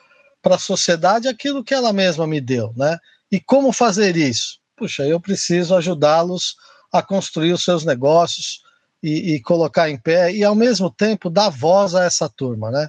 para 0.41 0.55
a 0.55 0.59
sociedade 0.59 1.27
aquilo 1.27 1.65
que 1.65 1.75
ela 1.75 1.93
mesma 1.93 2.29
me 2.29 2.41
deu, 2.41 2.73
né? 2.77 2.97
E 3.29 3.41
como 3.41 3.73
fazer 3.73 4.17
isso? 4.17 4.61
Puxa, 4.77 5.05
eu 5.05 5.19
preciso 5.19 5.75
ajudá-los 5.75 6.57
a 6.93 7.03
construir 7.03 7.53
os 7.53 7.65
seus 7.65 7.85
negócios 7.85 8.63
e, 9.03 9.35
e, 9.35 9.41
colocar 9.41 9.89
em 9.91 9.99
pé 9.99 10.33
e 10.33 10.45
ao 10.45 10.55
mesmo 10.55 10.91
tempo 10.91 11.31
dar 11.31 11.49
voz 11.49 11.95
a 11.95 12.05
essa 12.05 12.29
turma, 12.29 12.71
né? 12.71 12.89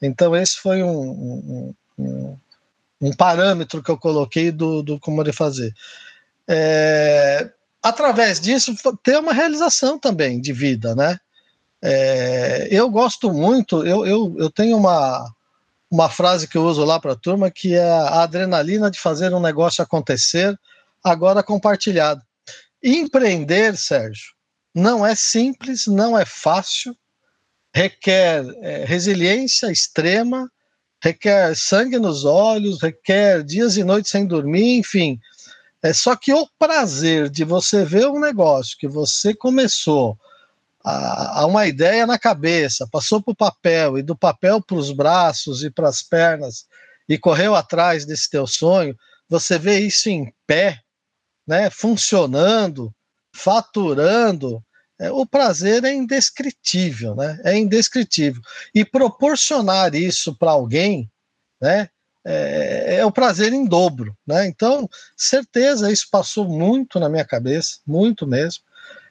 Então 0.00 0.36
esse 0.36 0.56
foi 0.56 0.82
um, 0.82 1.74
um, 1.98 2.38
um, 3.00 3.12
parâmetro 3.12 3.82
que 3.82 3.90
eu 3.90 3.96
coloquei 3.96 4.52
do, 4.52 4.82
do 4.82 5.00
como 5.00 5.22
ele 5.22 5.32
fazer. 5.32 5.74
É, 6.46 7.50
através 7.82 8.40
disso, 8.40 8.74
ter 9.02 9.18
uma 9.18 9.32
realização 9.32 9.98
também 9.98 10.40
de 10.40 10.52
vida, 10.52 10.94
né? 10.94 11.18
É, 11.80 12.68
eu 12.70 12.90
gosto 12.90 13.32
muito, 13.32 13.86
eu, 13.86 14.04
eu, 14.04 14.34
eu 14.38 14.50
tenho 14.50 14.76
uma, 14.76 15.32
uma 15.90 16.08
frase 16.08 16.48
que 16.48 16.58
eu 16.58 16.64
uso 16.64 16.84
lá 16.84 16.98
para 16.98 17.12
a 17.12 17.16
turma, 17.16 17.50
que 17.50 17.74
é 17.74 17.90
a 17.90 18.22
adrenalina 18.22 18.90
de 18.90 18.98
fazer 18.98 19.32
um 19.32 19.40
negócio 19.40 19.82
acontecer, 19.82 20.58
agora 21.04 21.42
compartilhado. 21.42 22.22
Empreender, 22.82 23.76
Sérgio, 23.76 24.32
não 24.74 25.04
é 25.04 25.14
simples, 25.14 25.86
não 25.86 26.16
é 26.16 26.24
fácil, 26.24 26.96
requer 27.74 28.44
é, 28.62 28.84
resiliência 28.84 29.70
extrema, 29.70 30.50
requer 31.02 31.54
sangue 31.56 31.98
nos 31.98 32.24
olhos, 32.24 32.80
requer 32.80 33.42
dias 33.42 33.76
e 33.76 33.84
noites 33.84 34.10
sem 34.10 34.26
dormir, 34.26 34.78
enfim, 34.78 35.18
é 35.82 35.92
só 35.92 36.16
que 36.16 36.32
o 36.32 36.48
prazer 36.58 37.30
de 37.30 37.44
você 37.44 37.84
ver 37.84 38.06
um 38.08 38.18
negócio 38.18 38.76
que 38.78 38.88
você 38.88 39.32
começou 39.32 40.18
a, 40.84 41.40
a 41.40 41.46
uma 41.46 41.66
ideia 41.66 42.06
na 42.06 42.18
cabeça, 42.18 42.88
passou 42.90 43.22
para 43.22 43.32
o 43.32 43.36
papel 43.36 43.98
e 43.98 44.02
do 44.02 44.16
papel 44.16 44.60
para 44.60 44.76
os 44.76 44.90
braços 44.90 45.62
e 45.62 45.70
para 45.70 45.88
as 45.88 46.02
pernas 46.02 46.66
e 47.08 47.16
correu 47.16 47.54
atrás 47.54 48.04
desse 48.04 48.28
teu 48.28 48.46
sonho, 48.46 48.96
você 49.28 49.58
vê 49.58 49.78
isso 49.80 50.08
em 50.08 50.32
pé, 50.46 50.80
né, 51.48 51.70
funcionando, 51.70 52.94
faturando, 53.34 54.62
é, 55.00 55.10
o 55.10 55.24
prazer 55.24 55.82
é 55.84 55.92
indescritível, 55.94 57.14
né? 57.14 57.40
É 57.44 57.56
indescritível. 57.56 58.42
E 58.74 58.84
proporcionar 58.84 59.94
isso 59.94 60.34
para 60.36 60.50
alguém, 60.50 61.10
né? 61.60 61.88
é, 62.30 62.96
é 62.96 63.06
o 63.06 63.10
prazer 63.10 63.54
em 63.54 63.64
dobro, 63.64 64.14
né? 64.26 64.46
Então, 64.46 64.86
certeza, 65.16 65.90
isso 65.90 66.08
passou 66.10 66.46
muito 66.46 67.00
na 67.00 67.08
minha 67.08 67.24
cabeça, 67.24 67.78
muito 67.86 68.26
mesmo, 68.26 68.62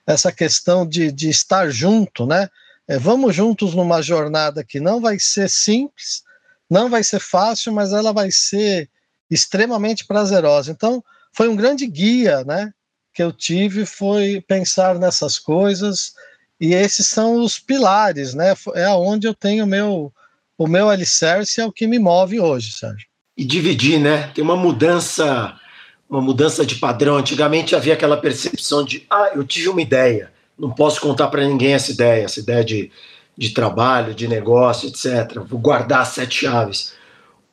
essa 0.05 0.31
questão 0.31 0.87
de, 0.87 1.11
de 1.11 1.27
estar 1.27 1.69
junto, 1.71 2.27
né? 2.27 2.47
É, 2.87 2.99
vamos 2.99 3.35
juntos 3.35 3.73
numa 3.73 4.03
jornada 4.03 4.63
que 4.63 4.79
não 4.79 5.01
vai 5.01 5.17
ser 5.19 5.49
simples, 5.49 6.23
não 6.69 6.91
vai 6.91 7.03
ser 7.03 7.19
fácil, 7.19 7.73
mas 7.73 7.91
ela 7.91 8.13
vai 8.13 8.29
ser 8.29 8.87
extremamente 9.31 10.05
prazerosa. 10.05 10.71
Então, 10.71 11.03
foi 11.37 11.47
um 11.47 11.55
grande 11.55 11.85
guia, 11.85 12.43
né? 12.43 12.71
Que 13.13 13.21
eu 13.21 13.31
tive 13.31 13.85
foi 13.85 14.43
pensar 14.47 14.97
nessas 14.97 15.37
coisas 15.37 16.13
e 16.59 16.73
esses 16.73 17.05
são 17.05 17.43
os 17.43 17.59
pilares, 17.59 18.33
né? 18.33 18.55
É 18.73 18.85
aonde 18.85 19.27
eu 19.27 19.35
tenho 19.35 19.67
meu 19.67 20.11
o 20.57 20.65
meu 20.65 20.89
alicerce 20.89 21.61
é 21.61 21.65
o 21.65 21.71
que 21.71 21.85
me 21.85 21.99
move 21.99 22.39
hoje, 22.39 22.71
Sérgio. 22.71 23.05
E 23.37 23.45
dividir, 23.45 23.99
né? 23.99 24.31
Tem 24.33 24.43
uma 24.43 24.55
mudança, 24.55 25.55
uma 26.09 26.19
mudança 26.19 26.65
de 26.65 26.73
padrão. 26.73 27.17
Antigamente 27.17 27.75
havia 27.75 27.93
aquela 27.93 28.17
percepção 28.17 28.83
de, 28.83 29.05
ah, 29.07 29.29
eu 29.35 29.43
tive 29.43 29.69
uma 29.69 29.83
ideia, 29.83 30.33
não 30.57 30.71
posso 30.71 30.99
contar 30.99 31.27
para 31.27 31.47
ninguém 31.47 31.73
essa 31.73 31.91
ideia, 31.91 32.25
essa 32.25 32.39
ideia 32.39 32.65
de, 32.65 32.91
de 33.37 33.51
trabalho, 33.51 34.15
de 34.15 34.27
negócio, 34.27 34.89
etc. 34.89 35.37
Vou 35.45 35.59
guardar 35.59 36.01
as 36.01 36.07
sete 36.07 36.45
chaves. 36.45 36.93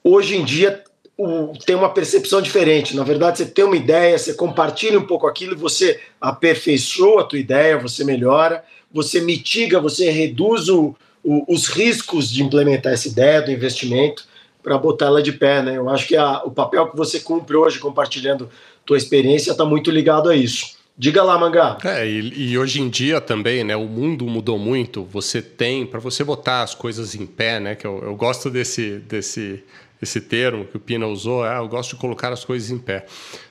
Hoje 0.02 0.36
em 0.36 0.44
dia 0.46 0.82
o, 1.16 1.52
tem 1.64 1.76
uma 1.76 1.90
percepção 1.90 2.42
diferente. 2.42 2.96
Na 2.96 3.04
verdade, 3.04 3.38
você 3.38 3.46
tem 3.46 3.64
uma 3.64 3.76
ideia, 3.76 4.18
você 4.18 4.34
compartilha 4.34 4.98
um 4.98 5.06
pouco 5.06 5.26
aquilo, 5.26 5.56
você 5.56 6.00
aperfeiçoa 6.20 7.22
a 7.22 7.24
tua 7.24 7.38
ideia, 7.38 7.78
você 7.78 8.04
melhora, 8.04 8.64
você 8.92 9.20
mitiga, 9.20 9.80
você 9.80 10.10
reduz 10.10 10.68
o, 10.68 10.94
o, 11.22 11.52
os 11.52 11.68
riscos 11.68 12.30
de 12.30 12.42
implementar 12.42 12.92
essa 12.92 13.08
ideia 13.08 13.42
do 13.42 13.50
investimento 13.50 14.26
para 14.62 14.78
botar 14.78 15.06
ela 15.06 15.22
de 15.22 15.32
pé, 15.32 15.62
né? 15.62 15.76
Eu 15.76 15.88
acho 15.88 16.08
que 16.08 16.16
a, 16.16 16.42
o 16.44 16.50
papel 16.50 16.88
que 16.88 16.96
você 16.96 17.20
cumpre 17.20 17.56
hoje 17.56 17.78
compartilhando 17.78 18.48
tua 18.84 18.96
experiência 18.96 19.52
está 19.52 19.64
muito 19.64 19.90
ligado 19.90 20.28
a 20.28 20.34
isso. 20.36 20.74
Diga 20.96 21.24
lá, 21.24 21.36
Mangá. 21.36 21.76
É, 21.84 22.08
e, 22.08 22.50
e, 22.50 22.58
hoje 22.58 22.80
em 22.80 22.88
dia 22.88 23.20
também, 23.20 23.64
né? 23.64 23.74
O 23.74 23.86
mundo 23.86 24.26
mudou 24.26 24.58
muito. 24.58 25.02
Você 25.04 25.42
tem, 25.42 25.84
para 25.84 25.98
você 25.98 26.22
botar 26.22 26.62
as 26.62 26.72
coisas 26.72 27.16
em 27.16 27.26
pé, 27.26 27.58
né? 27.58 27.74
Que 27.74 27.84
eu, 27.84 28.00
eu 28.00 28.14
gosto 28.14 28.48
desse, 28.48 28.98
desse, 29.00 29.64
esse 30.04 30.20
termo 30.20 30.64
que 30.64 30.76
o 30.76 30.80
Pina 30.80 31.06
usou, 31.06 31.42
ah, 31.42 31.56
eu 31.56 31.68
gosto 31.68 31.90
de 31.90 31.96
colocar 31.96 32.32
as 32.32 32.44
coisas 32.44 32.70
em 32.70 32.78
pé. 32.78 33.04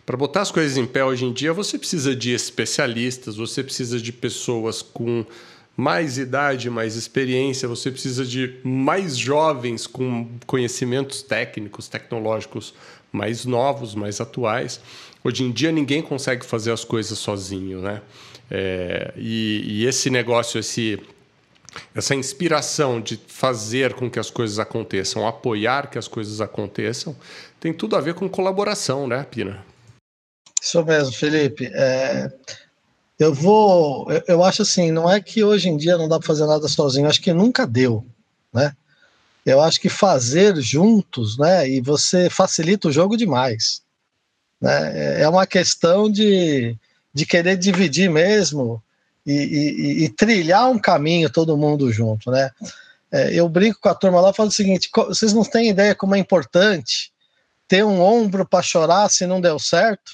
Para 0.06 0.16
botar 0.16 0.42
as 0.42 0.52
coisas 0.52 0.78
em 0.78 0.86
pé 0.86 1.04
hoje 1.04 1.26
em 1.26 1.34
dia, 1.34 1.52
você 1.52 1.78
precisa 1.78 2.16
de 2.16 2.32
especialistas, 2.32 3.36
você 3.36 3.62
precisa 3.64 4.00
de 4.00 4.12
pessoas 4.12 4.82
com 4.82 5.26
mais 5.76 6.18
idade, 6.18 6.70
mais 6.70 6.96
experiência, 6.96 7.68
você 7.68 7.92
precisa 7.92 8.26
de 8.26 8.60
mais 8.64 9.18
jovens 9.18 9.88
com 9.88 10.28
conhecimentos 10.46 11.22
técnicos, 11.22 11.88
tecnológicos 11.88 12.74
mais 13.12 13.46
novos, 13.46 13.96
mais 13.96 14.20
atuais. 14.20 14.80
Hoje 15.24 15.44
em 15.44 15.52
dia 15.52 15.72
ninguém 15.72 16.02
consegue 16.02 16.46
fazer 16.46 16.72
as 16.72 16.84
coisas 16.84 17.18
sozinho, 17.18 17.80
né? 17.80 18.02
É, 18.52 19.14
e, 19.16 19.64
e 19.66 19.86
esse 19.86 20.10
negócio, 20.10 20.60
esse 20.60 21.00
essa 21.94 22.16
inspiração 22.16 23.02
de 23.02 23.20
fazer 23.28 23.94
com 23.94 24.10
que 24.10 24.20
as 24.20 24.30
coisas 24.30 24.60
aconteçam, 24.60 25.28
apoiar 25.28 25.90
que 25.90 25.98
as 25.98 26.08
coisas 26.08 26.42
aconteçam, 26.42 27.16
tem 27.60 27.74
tudo 27.74 27.96
a 27.96 28.02
ver 28.02 28.14
com 28.14 28.30
colaboração, 28.30 29.08
né, 29.08 29.24
Pina? 29.24 29.64
Isso 30.62 30.84
mesmo, 30.84 31.14
Felipe. 31.14 31.70
É, 31.74 32.32
eu 33.20 33.34
vou. 33.34 34.10
Eu, 34.12 34.24
eu, 34.28 34.44
acho 34.44 34.62
assim, 34.62 34.92
não 34.92 35.10
é 35.10 35.22
que 35.22 35.44
hoje 35.44 35.70
em 35.70 35.78
dia 35.78 35.98
não 35.98 36.08
dá 36.08 36.18
para 36.18 36.28
fazer 36.28 36.46
nada 36.46 36.68
sozinho, 36.68 37.08
acho 37.08 37.22
que 37.22 37.34
nunca 37.34 37.68
deu, 37.68 38.06
né? 38.54 38.76
Eu 39.46 39.62
acho 39.62 39.80
que 39.80 39.90
fazer 39.90 40.56
juntos, 40.62 41.38
né? 41.38 41.68
E 41.68 41.82
você 41.82 42.30
facilita 42.30 42.88
o 42.88 42.92
jogo 42.92 43.18
demais. 43.18 43.82
Né? 44.60 45.22
É 45.22 45.28
uma 45.28 45.46
questão 45.46 46.10
de, 46.10 46.78
de 47.14 47.26
querer 47.26 47.58
dividir 47.58 48.10
mesmo 48.10 48.82
e, 49.26 49.34
e, 49.34 50.04
e 50.04 50.10
trilhar 50.10 50.70
um 50.70 50.78
caminho 50.78 51.30
todo 51.30 51.58
mundo 51.58 51.92
junto, 51.92 52.30
né? 52.32 52.52
É, 53.12 53.34
eu 53.34 53.48
brinco 53.48 53.80
com 53.80 53.90
a 53.90 53.96
turma 53.96 54.20
lá 54.20 54.32
e 54.32 54.34
falo 54.34 54.50
o 54.50 54.52
seguinte: 54.52 54.90
vocês 55.08 55.34
não 55.34 55.44
têm 55.44 55.70
ideia 55.70 55.94
como 55.94 56.16
é 56.16 56.20
importante 56.20 57.12
ter 57.68 57.84
um 57.86 58.02
ombro 58.02 58.46
para 58.46 58.64
chorar 58.64 59.10
se 59.10 59.26
não 59.26 59.40
deu 59.40 59.58
certo 59.60 60.14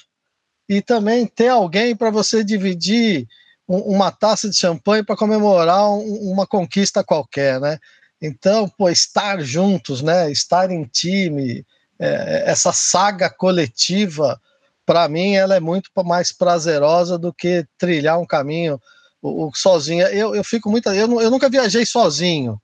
e 0.68 0.80
também 0.80 1.26
ter 1.26 1.48
alguém 1.48 1.96
para 1.96 2.10
você 2.10 2.44
dividir 2.44 3.26
um, 3.68 3.78
uma 3.78 4.12
taça 4.12 4.48
de 4.48 4.56
champanhe 4.56 5.02
para 5.02 5.16
comemorar 5.16 5.90
um, 5.90 6.30
uma 6.30 6.46
conquista 6.46 7.02
qualquer, 7.02 7.58
né? 7.60 7.78
Então, 8.22 8.68
pô, 8.68 8.88
estar 8.90 9.40
juntos, 9.40 10.02
né? 10.02 10.30
Estar 10.30 10.70
em 10.70 10.84
time, 10.84 11.64
é, 11.98 12.44
essa 12.46 12.72
saga 12.72 13.30
coletiva, 13.30 14.40
para 14.84 15.08
mim, 15.08 15.34
ela 15.34 15.56
é 15.56 15.60
muito 15.60 15.90
mais 16.04 16.32
prazerosa 16.32 17.18
do 17.18 17.32
que 17.32 17.66
trilhar 17.78 18.18
um 18.20 18.26
caminho 18.26 18.80
o, 19.22 19.48
o 19.48 19.50
sozinho. 19.54 20.06
Eu, 20.08 20.34
eu 20.34 20.44
fico 20.44 20.70
muito. 20.70 20.88
Eu, 20.90 21.20
eu 21.20 21.30
nunca 21.30 21.48
viajei 21.48 21.84
sozinho, 21.84 22.60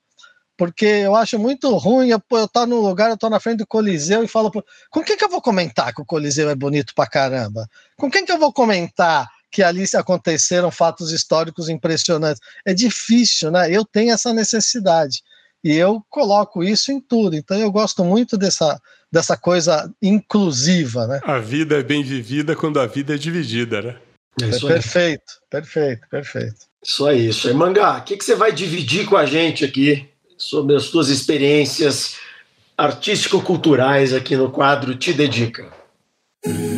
porque 0.57 0.87
eu 0.87 1.15
acho 1.15 1.39
muito 1.39 1.75
ruim 1.77 2.09
eu, 2.09 2.19
estar 2.19 2.49
tá 2.49 2.67
no 2.67 2.81
lugar, 2.81 3.09
eu 3.09 3.15
estou 3.15 3.31
na 3.31 3.41
frente 3.41 3.59
do 3.59 3.67
Coliseu 3.67 4.25
e 4.25 4.29
falo, 4.29 4.51
com 4.91 5.03
quem 5.03 5.17
que 5.17 5.25
eu 5.25 5.29
vou 5.29 5.43
comentar 5.43 5.95
que 5.95 6.01
o 6.01 6.07
Coliseu 6.07 6.49
é 6.49 6.55
bonito 6.55 6.95
pra 6.95 7.07
caramba? 7.07 7.69
Com 7.97 8.11
quem 8.11 8.25
que 8.25 8.33
eu 8.33 8.39
vou 8.39 8.53
comentar 8.53 9.29
que 9.51 9.63
ali 9.63 9.85
aconteceram 9.95 10.71
fatos 10.71 11.13
históricos 11.13 11.69
impressionantes? 11.69 12.41
É 12.65 12.73
difícil, 12.73 13.51
né? 13.51 13.71
Eu 13.71 13.85
tenho 13.85 14.13
essa 14.13 14.33
necessidade. 14.33 15.23
E 15.63 15.75
eu 15.75 16.03
coloco 16.09 16.63
isso 16.63 16.93
em 16.93 17.01
tudo. 17.01 17.37
Então 17.37 17.57
eu 17.59 17.71
gosto 17.73 18.05
muito 18.05 18.39
dessa, 18.39 18.81
dessa 19.11 19.37
coisa 19.37 19.93
inclusiva, 20.01 21.07
né? 21.07 21.21
A 21.25 21.39
vida 21.39 21.79
é 21.79 21.83
bem 21.83 22.03
vivida 22.03 22.55
quando 22.55 22.79
a 22.81 22.87
vida 22.87 23.15
é 23.15 23.19
dividida, 23.19 23.83
né? 23.83 23.97
É 24.41 24.49
isso 24.49 24.67
perfeito, 24.67 25.33
perfeito, 25.49 26.07
perfeito. 26.11 26.57
Isso 26.83 27.07
aí, 27.07 27.29
isso 27.29 27.49
aí. 27.49 27.55
Mangá, 27.55 27.99
o 27.99 28.05
que, 28.05 28.17
que 28.17 28.25
você 28.25 28.35
vai 28.35 28.53
dividir 28.53 29.07
com 29.07 29.17
a 29.17 29.25
gente 29.25 29.65
aqui 29.65 30.07
sobre 30.37 30.77
as 30.77 30.85
suas 30.85 31.09
experiências 31.09 32.17
artístico-culturais 32.77 34.13
aqui 34.13 34.37
no 34.37 34.51
quadro 34.51 34.95
Te 34.95 35.13
Dedica? 35.15 35.73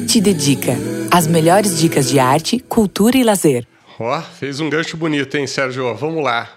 Te 0.07 0.21
Dedica. 0.21 0.77
As 1.11 1.27
melhores 1.27 1.79
dicas 1.79 2.09
de 2.09 2.21
arte, 2.21 2.61
cultura 2.61 3.19
e 3.19 3.25
lazer. 3.25 3.67
Ó, 3.99 4.17
oh, 4.17 4.23
fez 4.23 4.61
um 4.61 4.71
gancho 4.71 4.97
bonito, 4.97 5.37
hein, 5.37 5.47
Sérgio? 5.47 5.93
Vamos 5.97 6.23
lá. 6.23 6.49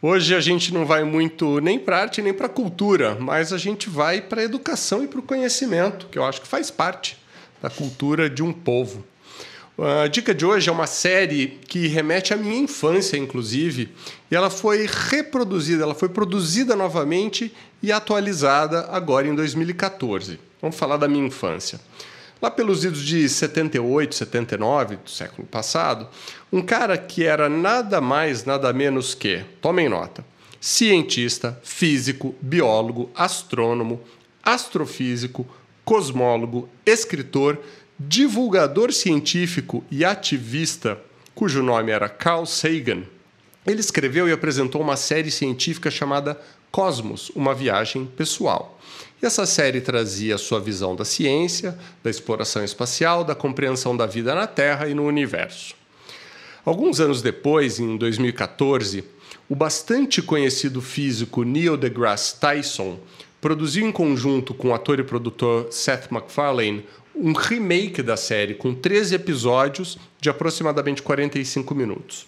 Hoje 0.00 0.34
a 0.34 0.40
gente 0.40 0.72
não 0.72 0.86
vai 0.86 1.02
muito 1.02 1.60
nem 1.60 1.78
para 1.78 2.02
arte 2.02 2.22
nem 2.22 2.32
para 2.32 2.48
cultura, 2.48 3.16
mas 3.18 3.52
a 3.52 3.58
gente 3.58 3.90
vai 3.90 4.20
para 4.20 4.42
a 4.42 4.44
educação 4.44 5.02
e 5.02 5.08
para 5.08 5.18
o 5.18 5.22
conhecimento, 5.22 6.06
que 6.06 6.18
eu 6.18 6.24
acho 6.24 6.40
que 6.40 6.46
faz 6.46 6.70
parte 6.70 7.18
da 7.60 7.68
cultura 7.68 8.30
de 8.30 8.42
um 8.42 8.52
povo. 8.52 9.04
A 9.76 10.06
dica 10.06 10.32
de 10.32 10.46
hoje 10.46 10.68
é 10.68 10.72
uma 10.72 10.86
série 10.86 11.58
que 11.66 11.88
remete 11.88 12.32
à 12.32 12.36
minha 12.36 12.60
infância, 12.60 13.16
inclusive, 13.16 13.92
e 14.30 14.36
ela 14.36 14.48
foi 14.48 14.86
reproduzida, 14.86 15.82
ela 15.82 15.96
foi 15.96 16.08
produzida 16.08 16.76
novamente 16.76 17.52
e 17.82 17.90
atualizada 17.90 18.88
agora 18.92 19.26
em 19.26 19.34
2014. 19.34 20.38
Vamos 20.62 20.76
falar 20.76 20.96
da 20.96 21.08
minha 21.08 21.26
infância. 21.26 21.80
Lá 22.40 22.52
pelos 22.52 22.84
idos 22.84 23.02
de 23.02 23.28
78, 23.28 24.14
79 24.14 24.96
do 24.96 25.10
século 25.10 25.44
passado, 25.48 26.06
um 26.52 26.62
cara 26.62 26.96
que 26.96 27.24
era 27.24 27.48
nada 27.48 28.00
mais, 28.00 28.44
nada 28.44 28.72
menos 28.72 29.12
que, 29.12 29.44
tomem 29.60 29.88
nota, 29.88 30.24
cientista, 30.60 31.60
físico, 31.64 32.32
biólogo, 32.40 33.10
astrônomo, 33.12 34.00
astrofísico, 34.40 35.44
cosmólogo, 35.84 36.68
escritor, 36.86 37.58
divulgador 38.08 38.92
científico 38.92 39.84
e 39.90 40.04
ativista, 40.04 40.98
cujo 41.34 41.62
nome 41.62 41.90
era 41.90 42.08
Carl 42.08 42.46
Sagan, 42.46 43.02
ele 43.66 43.80
escreveu 43.80 44.28
e 44.28 44.32
apresentou 44.32 44.80
uma 44.80 44.96
série 44.96 45.30
científica 45.30 45.90
chamada 45.90 46.38
Cosmos, 46.70 47.30
uma 47.34 47.54
viagem 47.54 48.04
pessoal. 48.04 48.78
E 49.22 49.26
essa 49.26 49.46
série 49.46 49.80
trazia 49.80 50.36
sua 50.36 50.60
visão 50.60 50.94
da 50.94 51.04
ciência, 51.04 51.78
da 52.02 52.10
exploração 52.10 52.62
espacial, 52.62 53.24
da 53.24 53.34
compreensão 53.34 53.96
da 53.96 54.06
vida 54.06 54.34
na 54.34 54.46
Terra 54.46 54.86
e 54.86 54.94
no 54.94 55.06
universo. 55.06 55.74
Alguns 56.64 57.00
anos 57.00 57.22
depois, 57.22 57.78
em 57.78 57.96
2014, 57.96 59.04
o 59.48 59.54
bastante 59.54 60.20
conhecido 60.20 60.82
físico 60.82 61.42
Neil 61.42 61.76
deGrasse 61.76 62.38
Tyson 62.38 62.98
produziu 63.40 63.86
em 63.86 63.92
conjunto 63.92 64.52
com 64.52 64.68
o 64.68 64.74
ator 64.74 64.98
e 64.98 65.04
produtor 65.04 65.68
Seth 65.70 66.10
MacFarlane 66.10 66.84
um 67.14 67.32
remake 67.32 68.02
da 68.02 68.16
série 68.16 68.54
com 68.54 68.74
13 68.74 69.14
episódios 69.14 69.98
de 70.20 70.28
aproximadamente 70.28 71.02
45 71.02 71.74
minutos. 71.74 72.26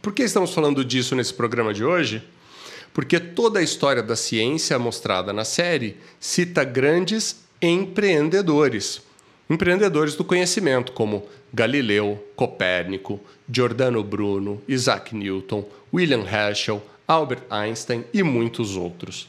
Por 0.00 0.12
que 0.12 0.22
estamos 0.22 0.54
falando 0.54 0.84
disso 0.84 1.14
nesse 1.14 1.34
programa 1.34 1.74
de 1.74 1.84
hoje? 1.84 2.22
Porque 2.94 3.20
toda 3.20 3.58
a 3.58 3.62
história 3.62 4.02
da 4.02 4.16
ciência 4.16 4.78
mostrada 4.78 5.32
na 5.32 5.44
série 5.44 5.96
cita 6.18 6.64
grandes 6.64 7.44
empreendedores, 7.60 9.02
empreendedores 9.50 10.14
do 10.14 10.24
conhecimento, 10.24 10.92
como 10.92 11.26
Galileu, 11.52 12.24
Copérnico, 12.34 13.20
Giordano 13.50 14.02
Bruno, 14.02 14.62
Isaac 14.66 15.14
Newton, 15.14 15.64
William 15.92 16.24
Herschel, 16.24 16.82
Albert 17.06 17.42
Einstein 17.50 18.04
e 18.12 18.22
muitos 18.22 18.76
outros. 18.76 19.28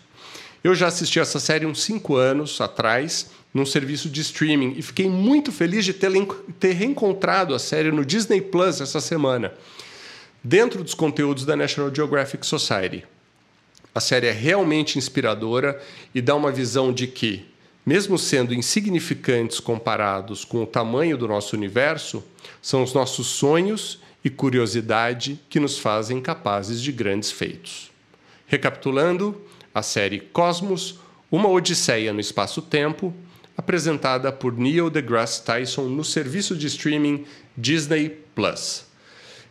Eu 0.63 0.73
já 0.73 0.87
assisti 0.87 1.19
essa 1.19 1.39
série 1.39 1.65
uns 1.65 1.83
cinco 1.83 2.15
anos 2.15 2.59
atrás 2.59 3.31
num 3.53 3.65
serviço 3.65 4.09
de 4.09 4.21
streaming 4.21 4.75
e 4.77 4.81
fiquei 4.81 5.09
muito 5.09 5.51
feliz 5.51 5.85
de 5.85 5.93
ter, 5.93 6.11
ter 6.59 6.73
reencontrado 6.73 7.55
a 7.55 7.59
série 7.59 7.91
no 7.91 8.05
Disney 8.05 8.41
Plus 8.41 8.81
essa 8.81 8.99
semana, 8.99 9.53
dentro 10.43 10.83
dos 10.83 10.93
conteúdos 10.93 11.45
da 11.45 11.55
National 11.55 11.93
Geographic 11.93 12.45
Society. 12.45 13.03
A 13.93 13.99
série 13.99 14.27
é 14.27 14.31
realmente 14.31 14.97
inspiradora 14.97 15.81
e 16.13 16.21
dá 16.21 16.35
uma 16.35 16.51
visão 16.51 16.93
de 16.93 17.07
que, 17.07 17.45
mesmo 17.85 18.17
sendo 18.17 18.53
insignificantes 18.53 19.59
comparados 19.59 20.45
com 20.45 20.61
o 20.61 20.67
tamanho 20.67 21.17
do 21.17 21.27
nosso 21.27 21.55
universo, 21.55 22.23
são 22.61 22.83
os 22.83 22.93
nossos 22.93 23.27
sonhos 23.27 23.99
e 24.23 24.29
curiosidade 24.29 25.39
que 25.49 25.59
nos 25.59 25.79
fazem 25.79 26.21
capazes 26.21 26.81
de 26.81 26.91
grandes 26.91 27.31
feitos. 27.31 27.89
Recapitulando, 28.45 29.41
a 29.73 29.81
série 29.81 30.19
Cosmos, 30.19 30.99
uma 31.31 31.49
odisseia 31.49 32.13
no 32.13 32.19
espaço-tempo, 32.19 33.13
apresentada 33.57 34.31
por 34.31 34.55
Neil 34.55 34.89
deGrasse 34.89 35.43
Tyson 35.43 35.85
no 35.85 36.03
serviço 36.03 36.55
de 36.55 36.67
streaming 36.67 37.25
Disney 37.57 38.09
Plus. 38.35 38.85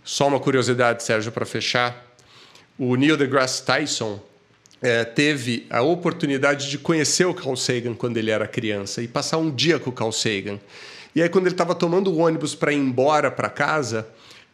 Só 0.05 0.29
uma 0.29 0.38
curiosidade, 0.38 1.03
Sérgio, 1.03 1.33
para 1.33 1.45
fechar. 1.45 2.07
O 2.79 2.95
Neil 2.95 3.16
deGrasse 3.16 3.64
Tyson 3.64 4.23
é, 4.81 5.05
teve 5.05 5.66
a 5.69 5.83
oportunidade 5.83 6.71
de 6.71 6.79
conhecer 6.79 7.25
o 7.25 7.35
Carl 7.35 7.57
Sagan 7.57 7.95
quando 7.95 8.16
ele 8.16 8.31
era 8.31 8.47
criança 8.47 9.03
e 9.03 9.09
passar 9.09 9.38
um 9.38 9.51
dia 9.51 9.81
com 9.81 9.90
o 9.90 9.92
Carl 9.92 10.12
Sagan. 10.12 10.61
E 11.14 11.23
aí, 11.23 11.29
quando 11.29 11.47
ele 11.47 11.55
estava 11.55 11.75
tomando 11.75 12.12
o 12.12 12.19
ônibus 12.19 12.55
para 12.55 12.73
ir 12.73 12.77
embora 12.77 13.31
para 13.31 13.49
casa, 13.49 14.07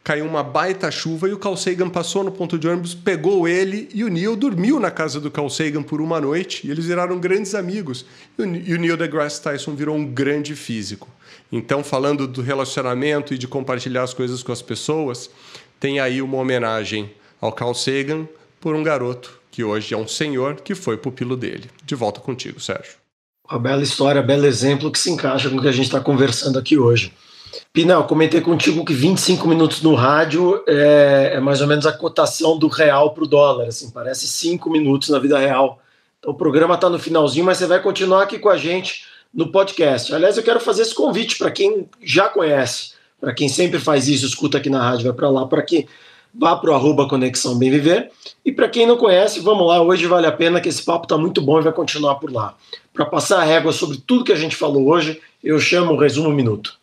caiu 0.05 0.27
uma 0.27 0.43
baita 0.43 0.91
chuva 0.91 1.29
e 1.29 1.33
o 1.33 1.39
Carl 1.39 1.57
Sagan 1.57 1.89
passou 1.89 2.25
no 2.25 2.33
ponto 2.33 2.59
de 2.59 2.67
ônibus, 2.67 2.95
pegou 2.95 3.47
ele 3.47 3.89
e 3.95 4.03
o 4.03 4.09
Neil 4.09 4.35
dormiu 4.35 4.81
na 4.81 4.91
casa 4.91 5.21
do 5.21 5.31
Carl 5.31 5.49
Sagan 5.49 5.83
por 5.83 6.01
uma 6.01 6.21
noite 6.21 6.67
e 6.67 6.71
eles 6.71 6.87
viraram 6.87 7.19
grandes 7.21 7.55
amigos. 7.55 8.05
E 8.39 8.75
o 8.75 8.79
Neil 8.79 8.97
deGrasse 8.97 9.41
Tyson 9.41 9.75
virou 9.75 9.97
um 9.97 10.05
grande 10.05 10.57
físico. 10.57 11.09
Então, 11.51 11.85
falando 11.85 12.27
do 12.27 12.43
relacionamento 12.43 13.33
e 13.33 13.39
de 13.39 13.47
compartilhar 13.47 14.03
as 14.03 14.15
coisas 14.15 14.43
com 14.43 14.51
as 14.51 14.63
pessoas, 14.63 15.31
tem 15.79 16.01
aí 16.01 16.21
uma 16.21 16.39
homenagem 16.39 17.11
ao 17.41 17.53
Carl 17.53 17.75
Sagan 17.75 18.27
por 18.61 18.75
um 18.75 18.83
garoto 18.83 19.41
que 19.51 19.63
hoje 19.63 19.93
é 19.93 19.97
um 19.97 20.09
senhor 20.09 20.57
que 20.63 20.75
foi 20.75 20.97
pupilo 20.97 21.37
dele. 21.37 21.69
De 21.85 21.95
volta 21.95 22.21
contigo, 22.21 22.59
Sérgio. 22.59 22.95
Uma 23.49 23.59
bela 23.59 23.83
história, 23.83 24.23
belo 24.23 24.47
exemplo 24.47 24.91
que 24.91 24.99
se 24.99 25.11
encaixa 25.11 25.51
com 25.51 25.57
o 25.57 25.61
que 25.61 25.69
a 25.69 25.73
gente 25.73 25.87
está 25.87 26.01
conversando 26.01 26.59
aqui 26.59 26.79
hoje. 26.79 27.13
Pinal, 27.73 28.07
comentei 28.07 28.41
contigo 28.41 28.85
que 28.85 28.95
25 28.95 29.47
minutos 29.47 29.83
no 29.83 29.95
rádio 29.95 30.63
é, 30.67 31.33
é 31.35 31.41
mais 31.41 31.61
ou 31.61 31.67
menos 31.67 31.87
a 31.87 31.93
cotação 31.93 32.59
do 32.59 32.69
real 32.69 33.13
para 33.13 33.25
o 33.25 33.27
dólar, 33.27 33.69
assim, 33.69 33.91
parece 33.91 34.27
5 34.27 34.71
minutos 34.71 35.09
na 35.09 35.19
vida 35.19 35.39
real. 35.39 35.81
Então 36.19 36.33
o 36.33 36.37
programa 36.37 36.75
está 36.75 36.89
no 36.89 36.99
finalzinho, 36.99 37.45
mas 37.45 37.59
você 37.59 37.67
vai 37.67 37.81
continuar 37.81 38.23
aqui 38.23 38.39
com 38.39 38.49
a 38.49 38.57
gente 38.57 39.05
no 39.33 39.51
podcast. 39.51 40.15
Aliás, 40.15 40.37
eu 40.37 40.43
quero 40.43 40.61
fazer 40.61 40.83
esse 40.83 40.95
convite 40.95 41.37
para 41.39 41.51
quem 41.51 41.89
já 42.03 42.29
conhece, 42.29 42.93
para 43.21 43.33
quem 43.33 43.49
sempre 43.49 43.79
faz 43.79 44.09
isso, 44.09 44.27
escuta 44.27 44.59
aqui 44.59 44.71
na 44.71 44.83
rádio, 44.83 45.05
vai 45.05 45.13
para 45.13 45.31
lá, 45.31 45.47
para 45.47 45.63
que 45.63 45.87
vá 46.35 46.57
para 46.57 46.71
o 46.71 46.75
arroba 46.75 47.09
Conexão 47.09 47.59
Bem 47.59 47.71
Viver. 47.71 48.11
E 48.45 48.53
para 48.53 48.69
quem 48.69 48.87
não 48.87 48.97
conhece, 48.97 49.41
vamos 49.41 49.67
lá, 49.67 49.81
hoje 49.81 50.07
vale 50.07 50.27
a 50.27 50.33
pena 50.33 50.61
que 50.61 50.69
esse 50.69 50.83
papo 50.83 51.05
está 51.05 51.17
muito 51.19 51.41
bom 51.41 51.59
e 51.59 51.63
vai 51.63 51.73
continuar 51.73 52.17
por 52.17 52.33
lá. 52.33 52.55
Para 52.93 53.07
passar 53.07 53.41
a 53.41 53.45
régua 53.45 53.73
sobre 53.73 53.99
tudo 53.99 54.25
que 54.25 54.33
a 54.33 54.37
gente 54.37 54.57
falou 54.57 54.89
hoje, 54.89 55.21
eu 55.43 55.59
chamo 55.59 55.93
o 55.93 55.99
Resumo 55.99 56.31
Minuto. 56.31 56.82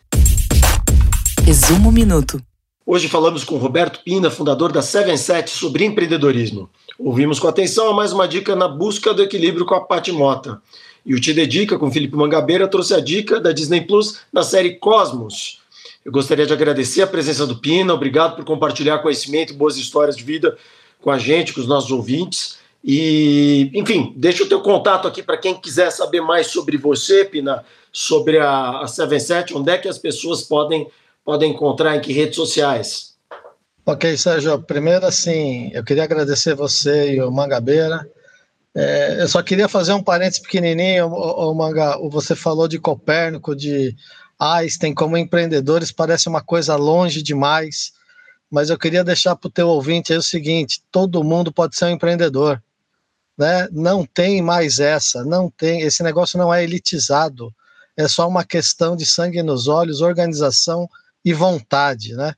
Resumo 1.50 1.90
Minuto. 1.90 2.40
Hoje 2.86 3.08
falamos 3.08 3.42
com 3.42 3.56
Roberto 3.56 4.04
Pina, 4.04 4.30
fundador 4.30 4.70
da 4.70 4.80
Seven 4.80 5.16
Set, 5.16 5.50
sobre 5.50 5.84
empreendedorismo. 5.84 6.70
Ouvimos 6.96 7.40
com 7.40 7.48
atenção 7.48 7.92
mais 7.92 8.12
uma 8.12 8.28
dica 8.28 8.54
na 8.54 8.68
busca 8.68 9.12
do 9.12 9.20
equilíbrio 9.20 9.66
com 9.66 9.74
a 9.74 9.80
Pati 9.80 10.12
Mota. 10.12 10.62
E 11.04 11.12
o 11.12 11.20
Te 11.20 11.34
Dedica, 11.34 11.76
com 11.76 11.90
Felipe 11.90 12.14
Mangabeira, 12.14 12.68
trouxe 12.68 12.94
a 12.94 13.00
dica 13.00 13.40
da 13.40 13.50
Disney 13.50 13.80
Plus 13.80 14.20
na 14.32 14.44
série 14.44 14.76
Cosmos. 14.76 15.60
Eu 16.04 16.12
gostaria 16.12 16.46
de 16.46 16.52
agradecer 16.52 17.02
a 17.02 17.06
presença 17.08 17.44
do 17.44 17.56
Pina, 17.56 17.92
obrigado 17.92 18.36
por 18.36 18.44
compartilhar 18.44 19.00
conhecimento 19.00 19.52
e 19.52 19.56
boas 19.56 19.76
histórias 19.76 20.16
de 20.16 20.22
vida 20.22 20.56
com 21.02 21.10
a 21.10 21.18
gente, 21.18 21.52
com 21.52 21.60
os 21.60 21.66
nossos 21.66 21.90
ouvintes. 21.90 22.58
E, 22.84 23.72
enfim, 23.74 24.12
deixa 24.16 24.44
o 24.44 24.48
teu 24.48 24.60
contato 24.60 25.08
aqui 25.08 25.20
para 25.20 25.36
quem 25.36 25.56
quiser 25.56 25.90
saber 25.90 26.20
mais 26.20 26.46
sobre 26.46 26.76
você, 26.76 27.24
Pina, 27.24 27.64
sobre 27.92 28.38
a, 28.38 28.82
a 28.82 28.86
77, 28.86 29.52
onde 29.56 29.72
é 29.72 29.78
que 29.78 29.88
as 29.88 29.98
pessoas 29.98 30.42
podem, 30.42 30.86
podem 31.24 31.52
encontrar, 31.52 31.96
em 31.96 32.00
que 32.00 32.12
redes 32.12 32.36
sociais? 32.36 33.16
Ok, 33.86 34.16
Sérgio, 34.16 34.60
primeiro 34.62 35.06
assim, 35.06 35.70
eu 35.72 35.82
queria 35.82 36.04
agradecer 36.04 36.54
você 36.54 37.14
e 37.14 37.22
o 37.22 37.30
Mangabeira. 37.30 38.08
É, 38.74 39.22
eu 39.22 39.28
só 39.28 39.42
queria 39.42 39.68
fazer 39.68 39.92
um 39.92 40.02
parênteses 40.02 40.40
pequenininho, 40.40 41.06
o, 41.06 41.50
o 41.50 41.54
Manga, 41.54 41.98
você 42.08 42.36
falou 42.36 42.68
de 42.68 42.78
Copérnico, 42.78 43.56
de 43.56 43.96
Einstein 44.38 44.94
como 44.94 45.16
empreendedores, 45.16 45.90
parece 45.90 46.28
uma 46.28 46.40
coisa 46.40 46.76
longe 46.76 47.22
demais, 47.22 47.92
mas 48.50 48.70
eu 48.70 48.78
queria 48.78 49.02
deixar 49.02 49.34
para 49.34 49.48
o 49.48 49.50
teu 49.50 49.68
ouvinte 49.68 50.12
aí 50.12 50.18
o 50.18 50.22
seguinte, 50.22 50.82
todo 50.90 51.24
mundo 51.24 51.52
pode 51.52 51.76
ser 51.76 51.86
um 51.86 51.90
empreendedor 51.90 52.62
né? 53.40 53.66
Não 53.72 54.04
tem 54.04 54.42
mais 54.42 54.78
essa, 54.80 55.24
não 55.24 55.48
tem, 55.50 55.80
esse 55.80 56.02
negócio 56.02 56.38
não 56.38 56.52
é 56.52 56.62
elitizado, 56.62 57.50
é 57.96 58.06
só 58.06 58.28
uma 58.28 58.44
questão 58.44 58.94
de 58.94 59.06
sangue 59.06 59.42
nos 59.42 59.66
olhos, 59.66 60.02
organização 60.02 60.86
e 61.24 61.32
vontade, 61.32 62.14
né? 62.14 62.34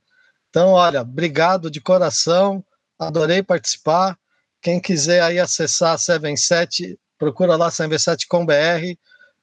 Então, 0.49 0.69
olha, 0.69 1.01
obrigado 1.01 1.71
de 1.71 1.81
coração, 1.81 2.63
adorei 2.97 3.41
participar. 3.41 4.17
Quem 4.61 4.79
quiser 4.79 5.21
aí 5.21 5.39
acessar 5.39 5.93
a 5.93 5.97
77, 5.97 6.97
procura 7.17 7.55
lá 7.55 7.69
77com.br, 7.69 8.97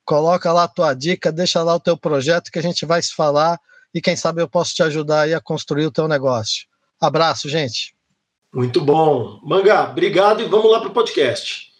coloca 0.04 0.52
lá 0.52 0.64
a 0.64 0.68
tua 0.68 0.94
dica, 0.94 1.32
deixa 1.32 1.62
lá 1.62 1.74
o 1.74 1.80
teu 1.80 1.96
projeto 1.96 2.50
que 2.50 2.58
a 2.58 2.62
gente 2.62 2.86
vai 2.86 3.02
se 3.02 3.14
falar 3.14 3.58
e 3.92 4.00
quem 4.00 4.16
sabe 4.16 4.40
eu 4.40 4.48
posso 4.48 4.74
te 4.74 4.82
ajudar 4.82 5.22
aí 5.22 5.34
a 5.34 5.40
construir 5.40 5.86
o 5.86 5.90
teu 5.90 6.06
negócio. 6.06 6.66
Abraço, 7.00 7.48
gente. 7.48 7.94
Muito 8.52 8.80
bom. 8.80 9.40
Mangá, 9.42 9.90
obrigado 9.90 10.42
e 10.42 10.46
vamos 10.46 10.70
lá 10.70 10.80
para 10.80 10.88
o 10.88 10.92
podcast. 10.92 11.70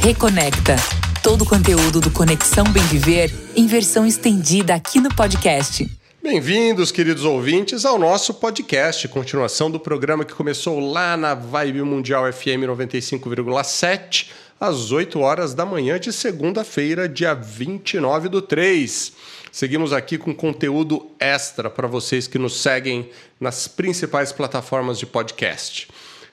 Reconecta. 0.00 1.01
Todo 1.22 1.42
o 1.42 1.48
conteúdo 1.48 2.00
do 2.00 2.10
Conexão 2.10 2.64
Bem 2.64 2.82
Viver 2.86 3.32
em 3.54 3.64
versão 3.64 4.04
estendida 4.04 4.74
aqui 4.74 4.98
no 4.98 5.08
podcast. 5.14 5.88
Bem-vindos, 6.20 6.90
queridos 6.90 7.24
ouvintes, 7.24 7.84
ao 7.84 7.96
nosso 7.96 8.34
podcast, 8.34 9.06
continuação 9.06 9.70
do 9.70 9.78
programa 9.78 10.24
que 10.24 10.34
começou 10.34 10.80
lá 10.80 11.16
na 11.16 11.32
Vibe 11.32 11.82
Mundial 11.82 12.30
FM 12.32 12.66
95,7, 12.66 14.30
às 14.58 14.90
8 14.90 15.20
horas 15.20 15.54
da 15.54 15.64
manhã 15.64 15.98
de 15.98 16.12
segunda-feira, 16.12 17.08
dia 17.08 17.34
29 17.34 18.28
do 18.28 18.42
3. 18.42 19.12
Seguimos 19.52 19.92
aqui 19.92 20.18
com 20.18 20.34
conteúdo 20.34 21.06
extra 21.20 21.70
para 21.70 21.86
vocês 21.86 22.26
que 22.26 22.38
nos 22.38 22.60
seguem 22.60 23.08
nas 23.38 23.68
principais 23.68 24.32
plataformas 24.32 24.98
de 24.98 25.06
podcast. 25.06 25.86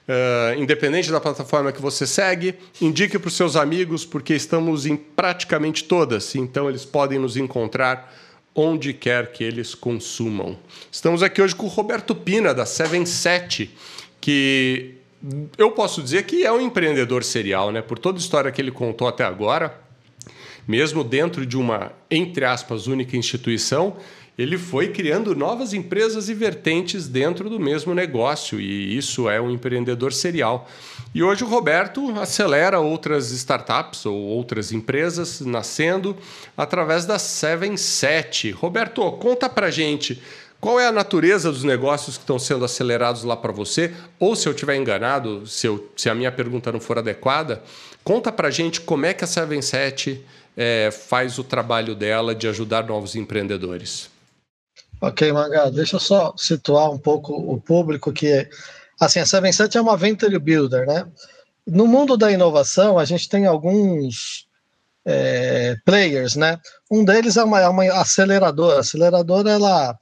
Uh, 0.10 0.60
independente 0.60 1.12
da 1.12 1.22
plataforma 1.22 1.72
que 1.72 1.80
você 1.80 2.08
segue, 2.08 2.56
indique 2.82 3.19
para 3.19 3.28
os 3.28 3.36
seus 3.36 3.56
amigos, 3.56 4.04
porque 4.04 4.34
estamos 4.34 4.88
em 4.88 4.95
praticamente 4.98 5.84
todas, 5.84 6.34
então 6.34 6.67
eles 6.67 6.84
podem 6.84 7.19
nos 7.19 7.38
encontrar 7.38 8.12
onde 8.56 8.91
quer 8.91 9.32
que 9.32 9.43
eles 9.43 9.76
consumam. 9.76 10.58
Estamos 10.91 11.22
aqui 11.22 11.39
hoje 11.39 11.56
com 11.56 11.67
o 11.67 11.69
Roberto 11.69 12.15
Pina, 12.15 12.56
da 12.56 12.65
77, 12.65 13.69
que 14.19 14.95
eu 15.56 15.69
posso 15.69 16.02
dizer 16.02 16.24
que 16.24 16.43
é 16.43 16.52
um 16.52 16.60
empreendedor 16.60 17.24
serial, 17.24 17.72
né? 17.72 17.84
Por 17.84 18.00
toda 18.00 18.17
a 18.17 18.19
história 18.22 18.52
que 18.52 18.60
ele 18.60 18.72
contou 18.72 19.08
até 19.08 19.24
agora 19.24 19.80
mesmo 20.69 21.04
dentro 21.04 21.48
de 21.48 21.58
uma, 21.58 21.91
entre 22.12 22.45
aspas, 22.45 22.86
única 22.86 23.17
instituição, 23.17 23.98
ele 24.39 24.58
foi 24.58 24.88
criando 24.88 25.36
novas 25.36 25.73
empresas 25.73 26.30
e 26.30 26.34
vertentes 26.34 27.10
dentro 27.10 27.49
do 27.49 27.60
mesmo 27.60 27.93
negócio, 27.93 28.58
e 28.58 28.95
isso 28.95 29.30
é 29.30 29.41
um 29.41 29.52
empreendedor 29.52 30.13
serial. 30.13 30.65
E 31.13 31.21
hoje 31.21 31.43
o 31.43 31.47
Roberto 31.47 32.17
acelera 32.17 32.80
outras 32.80 33.32
startups 33.32 34.06
ou 34.06 34.15
outras 34.15 34.71
empresas 34.71 35.41
nascendo 35.41 36.15
através 36.56 37.06
da 37.06 37.19
77. 37.19 38.52
Roberto, 38.52 39.02
conta 39.12 39.49
pra 39.49 39.69
gente 39.69 40.23
qual 40.58 40.80
é 40.80 40.88
a 40.88 40.91
natureza 40.91 41.52
dos 41.52 41.65
negócios 41.65 42.15
que 42.15 42.23
estão 42.23 42.39
sendo 42.39 42.63
acelerados 42.63 43.25
lá 43.25 43.36
para 43.36 43.52
você, 43.52 43.93
ou 44.17 44.38
se 44.38 44.47
eu 44.47 44.54
estiver 44.54 44.78
enganado, 44.78 45.45
se, 45.45 45.67
eu, 45.67 45.91
se 45.97 46.10
a 46.10 46.15
minha 46.15 46.32
pergunta 46.32 46.71
não 46.71 46.80
for 46.80 46.97
adequada, 46.97 47.62
conta 48.06 48.32
pra 48.32 48.49
gente 48.49 48.80
como 48.80 49.06
é 49.06 49.13
que 49.13 49.25
a 49.25 49.28
77 49.28 50.23
é, 50.56 50.91
faz 50.91 51.38
o 51.38 51.43
trabalho 51.43 51.93
dela 51.93 52.34
de 52.34 52.47
ajudar 52.47 52.86
novos 52.86 53.17
empreendedores. 53.17 54.17
Ok, 55.01 55.31
Mangá, 55.31 55.69
deixa 55.69 55.95
eu 55.95 55.99
só 55.99 56.33
situar 56.35 56.91
um 56.91 56.97
pouco 56.97 57.33
o 57.33 57.59
público 57.59 58.12
que, 58.12 58.49
assim, 58.99 59.19
a 59.19 59.25
77 59.25 59.77
é 59.77 59.81
uma 59.81 59.95
venture 59.95 60.38
builder, 60.38 60.85
né? 60.85 61.07
No 61.65 61.88
mundo 61.88 62.17
da 62.17 62.31
inovação, 62.31 62.99
a 62.99 63.05
gente 63.05 63.29
tem 63.29 63.45
alguns 63.45 64.47
é, 65.05 65.77
players, 65.85 66.35
né? 66.35 66.59
Um 66.91 67.05
deles 67.05 67.38
é 67.38 67.43
uma, 67.43 67.62
é 67.62 67.67
uma 67.69 67.85
aceleradora. 68.01 68.77
A 68.77 68.79
aceleradora, 68.81 69.51
ela, 69.51 69.97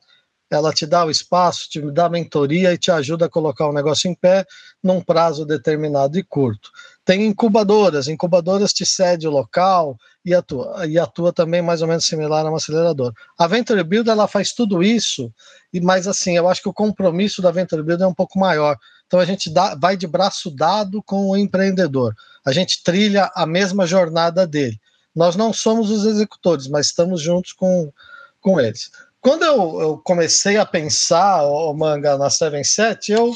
ela 0.50 0.74
te 0.74 0.88
dá 0.88 1.06
o 1.06 1.12
espaço, 1.12 1.70
te 1.70 1.80
dá 1.92 2.10
mentoria 2.10 2.74
e 2.74 2.78
te 2.78 2.90
ajuda 2.90 3.28
a 3.28 3.30
colocar 3.30 3.68
o 3.68 3.74
negócio 3.74 4.10
em 4.10 4.16
pé 4.16 4.46
num 4.82 5.00
prazo 5.00 5.46
determinado 5.46 6.18
e 6.18 6.24
curto. 6.24 6.72
Tem 7.06 7.26
incubadoras, 7.26 8.08
incubadoras 8.08 8.74
te 8.74 8.86
cede 8.86 9.28
o 9.28 9.32
local 9.32 9.96
e 10.28 10.34
atua, 10.34 10.86
e 10.86 11.00
atua 11.00 11.32
também 11.32 11.62
mais 11.62 11.82
ou 11.82 11.88
menos 11.88 12.06
similar 12.06 12.46
a 12.46 12.50
uma 12.50 12.58
aceleradora. 12.58 13.14
A 13.40 13.48
Venture 13.48 13.82
Build 13.82 14.10
ela 14.10 14.28
faz 14.28 14.52
tudo 14.52 14.84
isso, 14.84 15.32
e 15.72 15.80
mas 15.80 16.06
assim, 16.06 16.36
eu 16.36 16.50
acho 16.50 16.62
que 16.62 16.68
o 16.68 16.74
compromisso 16.74 17.42
da 17.42 17.50
Venture 17.50 17.82
Build 17.82 18.04
é 18.04 18.08
um 18.08 18.14
pouco 18.14 18.38
maior. 18.38 18.76
Então 19.06 19.22
a 19.22 19.26
gente 19.26 19.50
dá, 19.50 19.74
vai 19.74 19.96
de 19.96 20.06
braço 20.06 20.52
dado 20.52 21.02
com 21.02 21.30
o 21.30 21.38
empreendedor. 21.38 22.14
A 22.46 22.52
gente 22.52 22.84
trilha 22.84 23.32
a 23.34 23.46
mesma 23.46 23.88
jornada 23.88 24.46
dele. 24.46 24.78
Nós 25.16 25.38
não 25.38 25.54
somos 25.54 25.90
os 25.90 26.06
executores, 26.06 26.68
mas 26.68 26.88
estamos 26.88 27.22
juntos 27.22 27.54
com, 27.54 27.90
com 28.42 28.60
eles. 28.60 28.92
Quando 29.22 29.44
eu, 29.44 29.80
eu 29.80 29.98
comecei 30.00 30.58
a 30.58 30.66
pensar 30.66 31.44
o 31.44 31.74
manga 31.74 32.18
na 32.18 32.30
77, 32.30 33.14
eu 33.14 33.34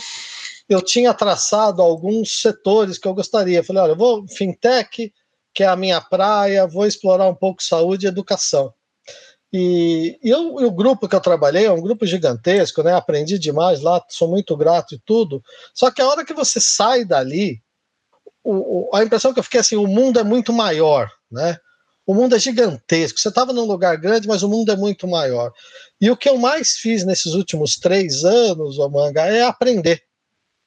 eu 0.67 0.81
tinha 0.81 1.13
traçado 1.13 1.81
alguns 1.81 2.41
setores 2.41 2.97
que 2.97 3.05
eu 3.05 3.13
gostaria. 3.13 3.63
Falei, 3.63 3.83
olha, 3.83 3.91
eu 3.91 3.97
vou 3.97 4.25
fintech, 4.27 5.11
que 5.53 5.63
é 5.63 5.67
a 5.67 5.75
minha 5.75 5.99
praia, 5.99 6.67
vou 6.67 6.85
explorar 6.85 7.27
um 7.27 7.35
pouco 7.35 7.63
saúde 7.63 8.05
e 8.05 8.09
educação. 8.09 8.73
E, 9.53 10.17
e, 10.23 10.29
eu, 10.29 10.61
e 10.61 10.65
o 10.65 10.71
grupo 10.71 11.09
que 11.09 11.15
eu 11.15 11.19
trabalhei 11.19 11.65
é 11.65 11.71
um 11.71 11.81
grupo 11.81 12.05
gigantesco, 12.05 12.81
né? 12.83 12.93
Aprendi 12.93 13.37
demais 13.37 13.81
lá, 13.81 14.01
sou 14.09 14.29
muito 14.29 14.55
grato 14.55 14.95
e 14.95 14.99
tudo. 15.05 15.43
Só 15.73 15.91
que 15.91 16.01
a 16.01 16.07
hora 16.07 16.23
que 16.23 16.33
você 16.33 16.59
sai 16.61 17.03
dali, 17.03 17.61
o, 18.43 18.89
o, 18.89 18.95
a 18.95 19.03
impressão 19.03 19.33
que 19.33 19.39
eu 19.39 19.43
fiquei 19.43 19.59
é 19.59 19.61
assim, 19.61 19.75
o 19.75 19.87
mundo 19.87 20.19
é 20.19 20.23
muito 20.23 20.53
maior, 20.53 21.11
né? 21.29 21.57
O 22.05 22.13
mundo 22.13 22.35
é 22.35 22.39
gigantesco. 22.39 23.19
Você 23.19 23.29
estava 23.29 23.53
num 23.53 23.65
lugar 23.65 23.95
grande, 23.97 24.27
mas 24.27 24.41
o 24.41 24.49
mundo 24.49 24.71
é 24.71 24.75
muito 24.75 25.07
maior. 25.07 25.51
E 25.99 26.09
o 26.09 26.17
que 26.17 26.29
eu 26.29 26.37
mais 26.37 26.71
fiz 26.77 27.05
nesses 27.05 27.33
últimos 27.33 27.75
três 27.75 28.23
anos, 28.23 28.77
o 28.79 28.89
manga, 28.89 29.25
é 29.25 29.43
aprender 29.43 30.01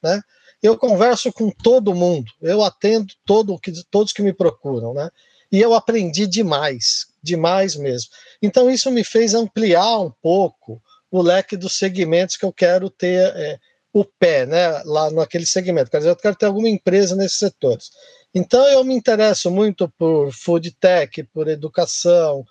né? 0.05 0.21
Eu 0.65 0.79
converso 0.79 1.31
com 1.31 1.51
todo 1.51 1.95
mundo, 1.95 2.33
eu 2.41 2.65
atendo 2.65 3.13
todo, 3.23 3.61
todos 3.91 4.15
que 4.15 4.23
me 4.23 4.33
procuram, 4.33 4.95
né? 4.95 5.11
E 5.53 5.61
eu 5.61 5.75
aprendi 5.75 6.27
demais, 6.27 7.05
demais 7.23 7.77
mesmo. 7.77 8.09
Então 8.41 8.71
isso 8.71 8.91
me 8.91 9.05
fez 9.05 9.35
ampliar 9.35 9.99
um 10.01 10.11
pouco 10.23 10.81
o 11.11 11.21
leque 11.21 11.55
dos 11.55 11.77
segmentos 11.77 12.39
que 12.39 12.47
eu 12.47 12.53
quero 12.53 12.89
ter 12.89 13.31
é, 13.37 13.59
o 13.93 14.07
pé, 14.07 14.47
né? 14.47 14.83
Lá 14.87 15.11
naquele 15.11 15.45
segmento. 15.45 15.91
Quer 15.91 15.99
dizer, 15.99 16.09
eu 16.09 16.17
quero 16.17 16.35
ter 16.35 16.47
alguma 16.47 16.71
empresa 16.71 17.15
nesses 17.15 17.39
setores. 17.39 17.91
Então 18.35 18.67
eu 18.67 18.83
me 18.83 18.95
interesso 18.95 19.51
muito 19.51 19.87
por 19.99 20.33
food 20.33 20.71
tech, 20.81 21.25
por 21.25 21.47
educação, 21.47 22.43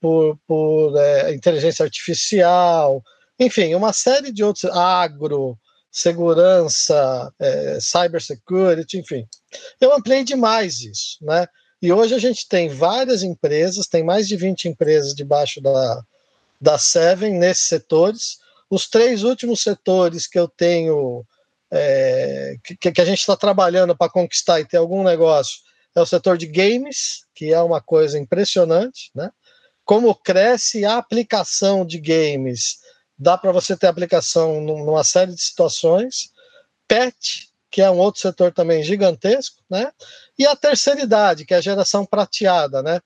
por, 0.00 0.36
por 0.44 0.96
é, 0.96 1.32
inteligência 1.32 1.84
artificial, 1.84 3.00
enfim, 3.38 3.76
uma 3.76 3.92
série 3.92 4.32
de 4.32 4.42
outros, 4.42 4.64
agro, 4.64 5.56
segurança, 5.90 7.32
é, 7.38 7.78
cybersecurity, 7.80 8.98
enfim. 8.98 9.26
Eu 9.80 9.92
ampliei 9.92 10.22
demais 10.22 10.80
isso, 10.80 11.18
né? 11.22 11.46
E 11.82 11.92
hoje 11.92 12.14
a 12.14 12.18
gente 12.18 12.46
tem 12.46 12.68
várias 12.68 13.22
empresas, 13.22 13.86
tem 13.86 14.04
mais 14.04 14.28
de 14.28 14.36
20 14.36 14.68
empresas 14.68 15.14
debaixo 15.14 15.60
da, 15.60 16.02
da 16.60 16.78
Seven 16.78 17.38
nesses 17.38 17.66
setores. 17.66 18.38
Os 18.68 18.86
três 18.86 19.24
últimos 19.24 19.62
setores 19.62 20.26
que 20.26 20.38
eu 20.38 20.46
tenho, 20.46 21.24
é, 21.70 22.56
que, 22.62 22.92
que 22.92 23.00
a 23.00 23.04
gente 23.04 23.20
está 23.20 23.36
trabalhando 23.36 23.96
para 23.96 24.12
conquistar 24.12 24.60
e 24.60 24.66
ter 24.66 24.76
algum 24.76 25.02
negócio, 25.02 25.60
é 25.94 26.00
o 26.00 26.06
setor 26.06 26.36
de 26.36 26.46
games, 26.46 27.24
que 27.34 27.52
é 27.52 27.60
uma 27.60 27.80
coisa 27.80 28.18
impressionante, 28.18 29.10
né? 29.14 29.30
Como 29.84 30.14
cresce 30.14 30.84
a 30.84 30.98
aplicação 30.98 31.84
de 31.84 31.98
games, 31.98 32.78
dá 33.20 33.36
para 33.36 33.52
você 33.52 33.76
ter 33.76 33.86
aplicação 33.86 34.62
numa 34.62 35.04
série 35.04 35.34
de 35.34 35.42
situações. 35.42 36.30
Pet, 36.88 37.50
que 37.70 37.82
é 37.82 37.90
um 37.90 37.98
outro 37.98 38.22
setor 38.22 38.50
também 38.52 38.82
gigantesco, 38.82 39.62
né? 39.70 39.92
E 40.38 40.46
a 40.46 40.56
terceira 40.56 41.02
idade, 41.02 41.44
que 41.44 41.52
é 41.52 41.58
a 41.58 41.60
geração 41.60 42.06
prateada, 42.06 42.82
né? 42.82 42.98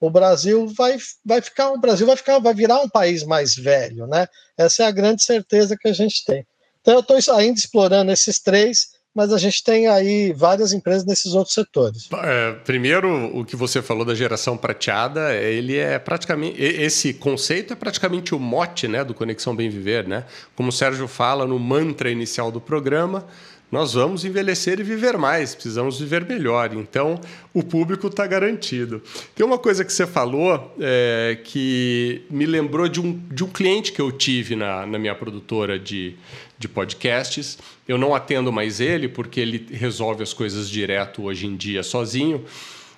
O 0.00 0.10
Brasil 0.10 0.66
vai, 0.66 0.98
vai 1.24 1.40
ficar, 1.40 1.70
o 1.70 1.78
Brasil 1.78 2.06
vai 2.06 2.16
ficar, 2.16 2.38
vai 2.40 2.52
virar 2.52 2.80
um 2.80 2.88
país 2.88 3.22
mais 3.22 3.54
velho, 3.54 4.08
né? 4.08 4.26
Essa 4.58 4.82
é 4.82 4.86
a 4.86 4.90
grande 4.90 5.22
certeza 5.22 5.76
que 5.78 5.88
a 5.88 5.92
gente 5.92 6.24
tem. 6.24 6.44
Então 6.80 6.94
eu 6.94 7.00
estou 7.00 7.36
ainda 7.36 7.58
explorando 7.58 8.10
esses 8.10 8.40
três 8.40 8.90
mas 9.14 9.32
a 9.32 9.38
gente 9.38 9.62
tem 9.64 9.88
aí 9.88 10.32
várias 10.32 10.72
empresas 10.72 11.04
nesses 11.04 11.34
outros 11.34 11.54
setores. 11.54 12.08
É, 12.22 12.52
primeiro, 12.64 13.36
o 13.36 13.44
que 13.44 13.56
você 13.56 13.82
falou 13.82 14.04
da 14.04 14.14
geração 14.14 14.56
prateada, 14.56 15.34
ele 15.34 15.76
é 15.76 15.98
praticamente 15.98 16.60
esse 16.60 17.12
conceito 17.14 17.72
é 17.72 17.76
praticamente 17.76 18.34
o 18.34 18.38
mote, 18.38 18.86
né, 18.86 19.04
do 19.04 19.14
Conexão 19.14 19.54
Bem 19.54 19.68
Viver, 19.68 20.06
né? 20.06 20.24
Como 20.54 20.68
o 20.68 20.72
Sérgio 20.72 21.08
fala 21.08 21.46
no 21.46 21.58
mantra 21.58 22.10
inicial 22.10 22.50
do 22.50 22.60
programa, 22.60 23.26
nós 23.70 23.94
vamos 23.94 24.24
envelhecer 24.24 24.80
e 24.80 24.82
viver 24.82 25.16
mais, 25.16 25.54
precisamos 25.54 26.00
viver 26.00 26.24
melhor. 26.24 26.74
Então, 26.74 27.20
o 27.54 27.62
público 27.62 28.08
está 28.08 28.26
garantido. 28.26 29.00
Tem 29.34 29.46
uma 29.46 29.58
coisa 29.58 29.84
que 29.84 29.92
você 29.92 30.06
falou 30.06 30.74
é, 30.80 31.38
que 31.44 32.22
me 32.28 32.46
lembrou 32.46 32.88
de 32.88 33.00
um, 33.00 33.16
de 33.30 33.44
um 33.44 33.48
cliente 33.48 33.92
que 33.92 34.00
eu 34.00 34.10
tive 34.10 34.56
na, 34.56 34.84
na 34.86 34.98
minha 34.98 35.14
produtora 35.14 35.78
de, 35.78 36.16
de 36.58 36.68
podcasts. 36.68 37.58
Eu 37.86 37.96
não 37.96 38.14
atendo 38.14 38.52
mais 38.52 38.80
ele, 38.80 39.08
porque 39.08 39.40
ele 39.40 39.66
resolve 39.70 40.22
as 40.22 40.32
coisas 40.32 40.68
direto 40.68 41.22
hoje 41.22 41.46
em 41.46 41.54
dia 41.54 41.84
sozinho. 41.84 42.44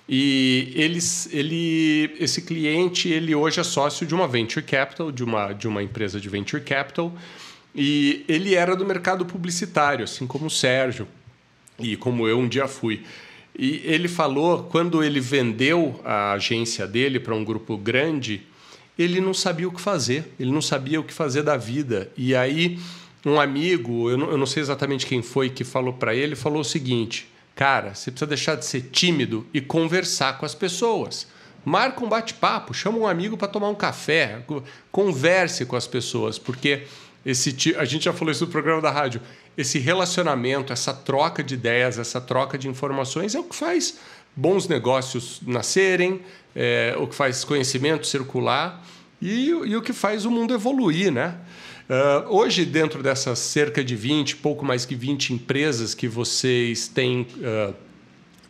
E 0.07 0.73
eles, 0.75 1.29
ele, 1.31 2.15
esse 2.19 2.41
cliente, 2.41 3.09
ele 3.09 3.33
hoje 3.33 3.59
é 3.59 3.63
sócio 3.63 4.05
de 4.05 4.13
uma 4.13 4.27
venture 4.27 4.65
capital, 4.65 5.11
de 5.11 5.23
uma, 5.23 5.53
de 5.53 5.67
uma 5.67 5.81
empresa 5.81 6.19
de 6.19 6.27
venture 6.27 6.61
capital. 6.61 7.13
E 7.75 8.23
ele 8.27 8.55
era 8.55 8.75
do 8.75 8.85
mercado 8.85 9.25
publicitário, 9.25 10.03
assim 10.03 10.27
como 10.27 10.45
o 10.45 10.49
Sérgio, 10.49 11.07
e 11.79 11.95
como 11.97 12.27
eu 12.27 12.39
um 12.39 12.47
dia 12.47 12.67
fui. 12.67 13.03
E 13.57 13.81
ele 13.83 14.07
falou, 14.07 14.63
quando 14.63 15.03
ele 15.03 15.19
vendeu 15.19 15.99
a 16.03 16.33
agência 16.33 16.87
dele 16.87 17.19
para 17.19 17.35
um 17.35 17.43
grupo 17.43 17.77
grande, 17.77 18.43
ele 18.97 19.19
não 19.19 19.33
sabia 19.33 19.67
o 19.67 19.71
que 19.71 19.81
fazer, 19.81 20.33
ele 20.39 20.51
não 20.51 20.61
sabia 20.61 20.99
o 20.99 21.03
que 21.03 21.13
fazer 21.13 21.43
da 21.43 21.57
vida. 21.57 22.11
E 22.15 22.35
aí, 22.35 22.79
um 23.25 23.39
amigo, 23.39 24.09
eu 24.09 24.17
não, 24.17 24.31
eu 24.31 24.37
não 24.37 24.45
sei 24.45 24.61
exatamente 24.61 25.05
quem 25.05 25.21
foi, 25.21 25.49
que 25.49 25.63
falou 25.63 25.93
para 25.93 26.15
ele, 26.15 26.35
falou 26.35 26.61
o 26.61 26.65
seguinte: 26.65 27.27
Cara, 27.55 27.93
você 27.93 28.09
precisa 28.09 28.27
deixar 28.27 28.55
de 28.55 28.65
ser 28.65 28.89
tímido 28.91 29.45
e 29.53 29.61
conversar 29.61 30.37
com 30.37 30.45
as 30.45 30.55
pessoas. 30.55 31.27
Marca 31.63 32.03
um 32.03 32.09
bate-papo, 32.09 32.73
chama 32.73 32.97
um 32.97 33.07
amigo 33.07 33.37
para 33.37 33.47
tomar 33.47 33.69
um 33.69 33.75
café, 33.75 34.43
converse 34.91 35.65
com 35.65 35.75
as 35.75 35.87
pessoas, 35.87 36.37
porque 36.37 36.83
esse 37.25 37.75
a 37.77 37.85
gente 37.85 38.05
já 38.05 38.13
falou 38.13 38.31
isso 38.31 38.45
no 38.45 38.51
programa 38.51 38.81
da 38.81 38.91
rádio. 38.91 39.21
Esse 39.57 39.79
relacionamento, 39.79 40.73
essa 40.73 40.93
troca 40.93 41.43
de 41.43 41.53
ideias, 41.53 41.97
essa 41.97 42.19
troca 42.19 42.57
de 42.57 42.67
informações 42.67 43.35
é 43.35 43.39
o 43.39 43.43
que 43.43 43.55
faz 43.55 43.99
bons 44.35 44.67
negócios 44.67 45.39
nascerem, 45.45 46.21
é, 46.55 46.95
o 46.97 47.07
que 47.07 47.15
faz 47.15 47.43
conhecimento 47.43 48.07
circular 48.07 48.83
e, 49.21 49.49
e 49.49 49.75
o 49.75 49.81
que 49.81 49.93
faz 49.93 50.25
o 50.25 50.31
mundo 50.31 50.53
evoluir, 50.53 51.11
né? 51.11 51.37
Uh, 51.83 52.33
hoje, 52.33 52.65
dentro 52.65 53.03
dessas 53.03 53.39
cerca 53.39 53.83
de 53.83 53.95
20, 53.95 54.37
pouco 54.37 54.63
mais 54.63 54.85
que 54.85 54.95
20 54.95 55.33
empresas 55.33 55.93
que 55.93 56.07
vocês 56.07 56.87
têm 56.87 57.27
uh, 57.37 57.73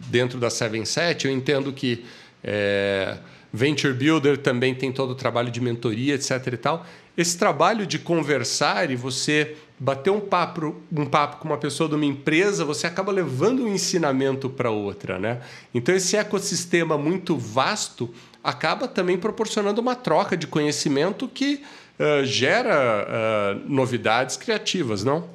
dentro 0.08 0.40
da 0.40 0.50
77, 0.50 1.28
eu 1.28 1.34
entendo 1.34 1.74
que 1.74 2.06
é, 2.44 3.18
Venture 3.54 3.94
Builder 3.94 4.40
também 4.40 4.74
tem 4.74 4.92
todo 4.92 5.12
o 5.12 5.16
trabalho 5.16 5.52
de 5.52 5.62
mentoria, 5.62 6.16
etc. 6.16 6.48
e 6.48 6.58
tal. 6.58 6.86
Esse 7.16 7.38
trabalho 7.38 7.86
de 7.86 8.00
conversar 8.00 8.90
e 8.90 8.96
você 8.96 9.56
bater 9.80 10.10
um 10.10 10.20
papo, 10.20 10.76
um 10.92 11.06
papo 11.06 11.38
com 11.38 11.48
uma 11.48 11.58
pessoa 11.58 11.88
de 11.88 11.94
uma 11.94 12.06
empresa, 12.06 12.66
você 12.66 12.88
acaba 12.88 13.12
levando 13.12 13.64
um 13.64 13.68
ensinamento 13.68 14.50
para 14.50 14.72
outra, 14.72 15.20
né? 15.20 15.42
Então 15.72 15.94
esse 15.94 16.18
ecossistema 16.18 16.98
muito 16.98 17.38
vasto 17.38 18.10
acaba 18.44 18.88
também 18.88 19.18
proporcionando 19.18 19.80
uma 19.80 19.96
troca 19.96 20.36
de 20.36 20.48
conhecimento 20.48 21.28
que 21.28 21.62
uh, 22.00 22.26
gera 22.26 23.06
uh, 23.06 23.72
novidades 23.72 24.36
criativas, 24.36 25.04
não? 25.04 25.30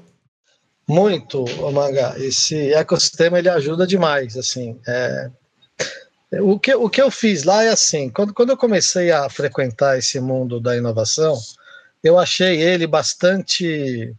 Muito, 0.89 1.45
Manga. 1.73 2.15
Esse 2.19 2.73
ecossistema 2.73 3.39
ele 3.39 3.51
ajuda 3.51 3.87
demais, 3.87 4.37
assim. 4.37 4.81
É... 4.89 5.31
O 6.33 6.59
que, 6.59 6.75
o 6.75 6.91
que 6.91 7.01
eu 7.01 7.11
fiz 7.11 7.45
lá 7.45 7.65
é 7.65 7.69
assim, 7.69 8.11
quando, 8.11 8.35
quando 8.35 8.51
eu 8.51 8.57
comecei 8.57 9.11
a 9.11 9.31
frequentar 9.31 9.99
esse 9.99 10.21
mundo 10.21 10.61
da 10.61 10.77
inovação, 10.77 11.39
eu 12.05 12.19
achei 12.19 12.61
ele 12.61 12.87
bastante 12.87 14.15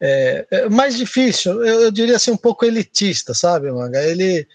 é, 0.00 0.46
é, 0.50 0.68
mais 0.68 0.96
difícil, 0.96 1.64
eu, 1.64 1.80
eu, 1.82 1.90
diria 1.90 2.16
assim, 2.16 2.30
um 2.30 2.36
pouco 2.36 2.64
elitista, 2.64 3.34
sabe, 3.34 3.70
Manga? 3.70 4.00
Ele, 4.00 4.46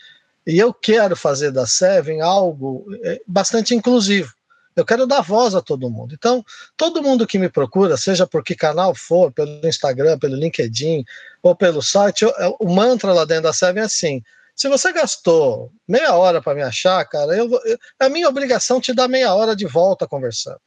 e 0.47 0.57
eu 0.57 0.73
quero 0.73 1.15
fazer 1.15 1.51
da 1.51 1.67
Seven 1.67 2.21
algo 2.21 2.85
é, 3.03 3.21
bastante 3.27 3.75
inclusivo. 3.75 4.33
Eu 4.75 4.85
quero 4.85 5.05
dar 5.05 5.21
voz 5.21 5.53
a 5.53 5.61
todo 5.61 5.89
mundo. 5.89 6.15
Então, 6.15 6.43
todo 6.75 7.03
mundo 7.03 7.27
que 7.27 7.37
me 7.37 7.47
procura, 7.47 7.95
seja 7.95 8.25
por 8.25 8.43
que 8.43 8.55
canal 8.55 8.95
for, 8.95 9.31
pelo 9.31 9.59
Instagram, 9.63 10.17
pelo 10.17 10.35
LinkedIn 10.35 11.03
ou 11.43 11.55
pelo 11.55 11.81
site, 11.81 12.23
eu, 12.23 12.33
o 12.59 12.73
mantra 12.73 13.13
lá 13.13 13.23
dentro 13.25 13.43
da 13.43 13.53
Seven 13.53 13.83
é 13.83 13.85
assim: 13.85 14.23
se 14.55 14.69
você 14.69 14.91
gastou 14.91 15.71
meia 15.87 16.15
hora 16.15 16.41
para 16.41 16.55
me 16.55 16.61
achar, 16.61 17.03
cara, 17.05 17.35
eu, 17.35 17.49
eu, 17.65 17.77
é 17.99 18.05
a 18.05 18.09
minha 18.09 18.29
obrigação 18.29 18.79
te 18.79 18.93
dar 18.93 19.07
meia 19.07 19.33
hora 19.33 19.55
de 19.55 19.65
volta 19.65 20.07
conversando, 20.07 20.61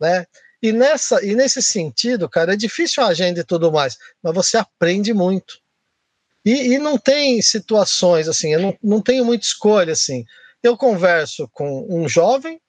né? 0.00 0.26
E, 0.62 0.72
nessa, 0.72 1.24
e 1.24 1.34
nesse 1.34 1.62
sentido, 1.62 2.28
cara, 2.28 2.54
é 2.54 2.56
difícil 2.56 3.02
a 3.02 3.08
agenda 3.08 3.40
e 3.40 3.44
tudo 3.44 3.70
mais, 3.70 3.96
mas 4.22 4.34
você 4.34 4.56
aprende 4.56 5.12
muito. 5.12 5.58
E, 6.44 6.74
e 6.74 6.78
não 6.78 6.96
tem 6.96 7.42
situações 7.42 8.26
assim, 8.28 8.54
eu 8.54 8.60
não, 8.60 8.78
não 8.82 9.02
tenho 9.02 9.24
muita 9.24 9.44
escolha 9.44 9.92
assim. 9.92 10.24
Eu 10.62 10.76
converso 10.76 11.48
com 11.52 11.86
um 11.90 12.08
jovem, 12.08 12.60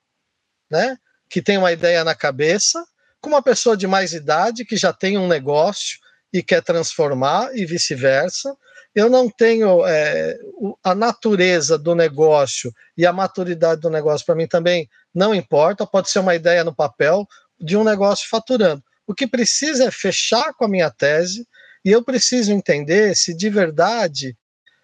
né, 0.69 0.97
que 1.29 1.41
tem 1.41 1.57
uma 1.57 1.71
ideia 1.71 2.03
na 2.03 2.13
cabeça, 2.13 2.83
com 3.21 3.29
uma 3.29 3.41
pessoa 3.41 3.77
de 3.77 3.87
mais 3.87 4.13
idade 4.13 4.65
que 4.65 4.75
já 4.75 4.91
tem 4.91 5.17
um 5.17 5.27
negócio 5.27 5.97
e 6.31 6.43
quer 6.43 6.61
transformar 6.61 7.55
e 7.55 7.65
vice-versa. 7.65 8.55
Eu 8.97 9.11
não 9.11 9.29
tenho 9.29 9.85
é, 9.85 10.39
a 10.83 10.95
natureza 10.95 11.77
do 11.77 11.93
negócio 11.93 12.73
e 12.97 13.05
a 13.05 13.13
maturidade 13.13 13.79
do 13.79 13.91
negócio 13.91 14.25
para 14.25 14.33
mim 14.33 14.47
também 14.47 14.89
não 15.13 15.35
importa. 15.35 15.85
Pode 15.85 16.09
ser 16.09 16.17
uma 16.17 16.33
ideia 16.33 16.63
no 16.63 16.73
papel, 16.73 17.27
de 17.59 17.77
um 17.77 17.83
negócio 17.83 18.27
faturando. 18.27 18.83
O 19.05 19.13
que 19.13 19.27
precisa 19.27 19.83
é 19.83 19.91
fechar 19.91 20.51
com 20.55 20.65
a 20.65 20.67
minha 20.67 20.89
tese 20.89 21.47
e 21.85 21.91
eu 21.91 22.03
preciso 22.03 22.51
entender 22.51 23.15
se 23.15 23.35
de 23.35 23.51
verdade 23.51 24.35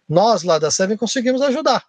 nós 0.08 0.44
lá 0.44 0.60
da 0.60 0.70
Seven 0.70 0.96
conseguimos 0.96 1.42
ajudar. 1.42 1.84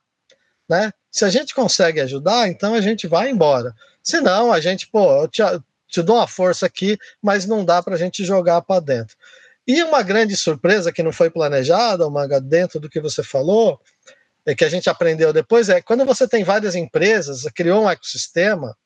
Né? 0.66 0.92
Se 1.10 1.26
a 1.26 1.28
gente 1.28 1.54
consegue 1.54 2.00
ajudar, 2.00 2.48
então 2.48 2.72
a 2.72 2.80
gente 2.80 3.06
vai 3.06 3.28
embora. 3.28 3.74
Se 4.02 4.22
não, 4.22 4.50
a 4.50 4.62
gente, 4.62 4.88
pô, 4.88 5.12
eu 5.12 5.28
te, 5.28 5.42
te 5.88 6.00
dou 6.00 6.16
uma 6.16 6.26
força 6.26 6.64
aqui, 6.64 6.96
mas 7.20 7.44
não 7.44 7.66
dá 7.66 7.82
para 7.82 7.96
a 7.96 7.98
gente 7.98 8.24
jogar 8.24 8.62
para 8.62 8.80
dentro. 8.80 9.14
E 9.66 9.82
uma 9.82 10.02
grande 10.02 10.36
surpresa 10.36 10.92
que 10.92 11.02
não 11.02 11.12
foi 11.12 11.30
planejada, 11.30 12.08
Manga, 12.10 12.40
dentro 12.40 12.78
do 12.78 12.88
que 12.88 13.00
você 13.00 13.22
falou, 13.22 13.80
é 14.44 14.54
que 14.54 14.64
a 14.64 14.68
gente 14.68 14.90
aprendeu 14.90 15.32
depois, 15.32 15.68
é 15.68 15.80
quando 15.80 16.04
você 16.04 16.28
tem 16.28 16.44
várias 16.44 16.74
empresas, 16.74 17.44
criou 17.54 17.84
um 17.84 17.90
ecossistema, 17.90 18.76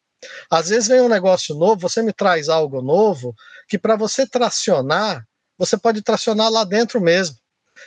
às 0.50 0.68
vezes 0.68 0.88
vem 0.88 1.00
um 1.00 1.08
negócio 1.08 1.54
novo, 1.54 1.80
você 1.80 2.02
me 2.02 2.12
traz 2.12 2.48
algo 2.48 2.80
novo, 2.80 3.34
que 3.68 3.78
para 3.78 3.96
você 3.96 4.26
tracionar, 4.26 5.24
você 5.56 5.76
pode 5.76 6.02
tracionar 6.02 6.50
lá 6.50 6.64
dentro 6.64 7.00
mesmo. 7.00 7.36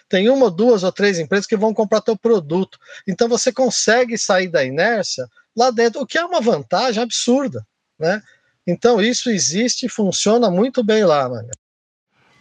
Tem 0.10 0.30
uma, 0.30 0.50
duas 0.50 0.83
ou 0.83 0.92
três 0.92 1.19
empresas 1.19 1.46
que 1.46 1.58
vão 1.58 1.73
comprar 1.73 2.02
teu 2.02 2.17
produto. 2.17 2.77
Então 3.08 3.27
você 3.27 3.52
consegue 3.52 4.17
sair 4.17 4.48
da 4.48 4.63
inércia 4.63 5.27
lá 5.56 5.69
dentro, 5.71 6.02
o 6.02 6.06
que 6.06 6.17
é 6.17 6.25
uma 6.25 6.39
vantagem 6.39 7.02
absurda, 7.02 7.65
né? 8.00 8.21
Então 8.65 9.02
isso 9.02 9.29
existe 9.29 9.85
e 9.85 9.89
funciona 9.89 10.50
muito 10.50 10.83
bem 10.83 11.04
lá, 11.04 11.27
mano. 11.27 11.50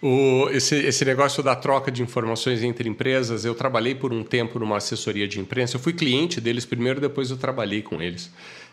O, 0.02 0.48
esse, 0.50 0.76
esse 0.76 1.04
negócio 1.04 1.42
da 1.42 1.54
troca 1.54 1.90
de 1.90 2.02
informações 2.02 2.62
entre 2.62 2.88
empresas, 2.88 3.44
eu 3.44 3.54
trabalhei 3.54 3.94
por 3.94 4.12
um 4.12 4.22
tempo 4.22 4.58
numa 4.58 4.78
assessoria 4.78 5.28
de 5.28 5.38
imprensa. 5.38 5.76
Eu 5.76 5.80
fui 5.80 5.92
cliente 5.92 6.40
deles 6.40 6.64
primeiro, 6.64 7.00
depois 7.00 7.30
eu 7.30 7.36
trabalhei 7.36 7.82
com 7.82 8.00
eles 8.00 8.30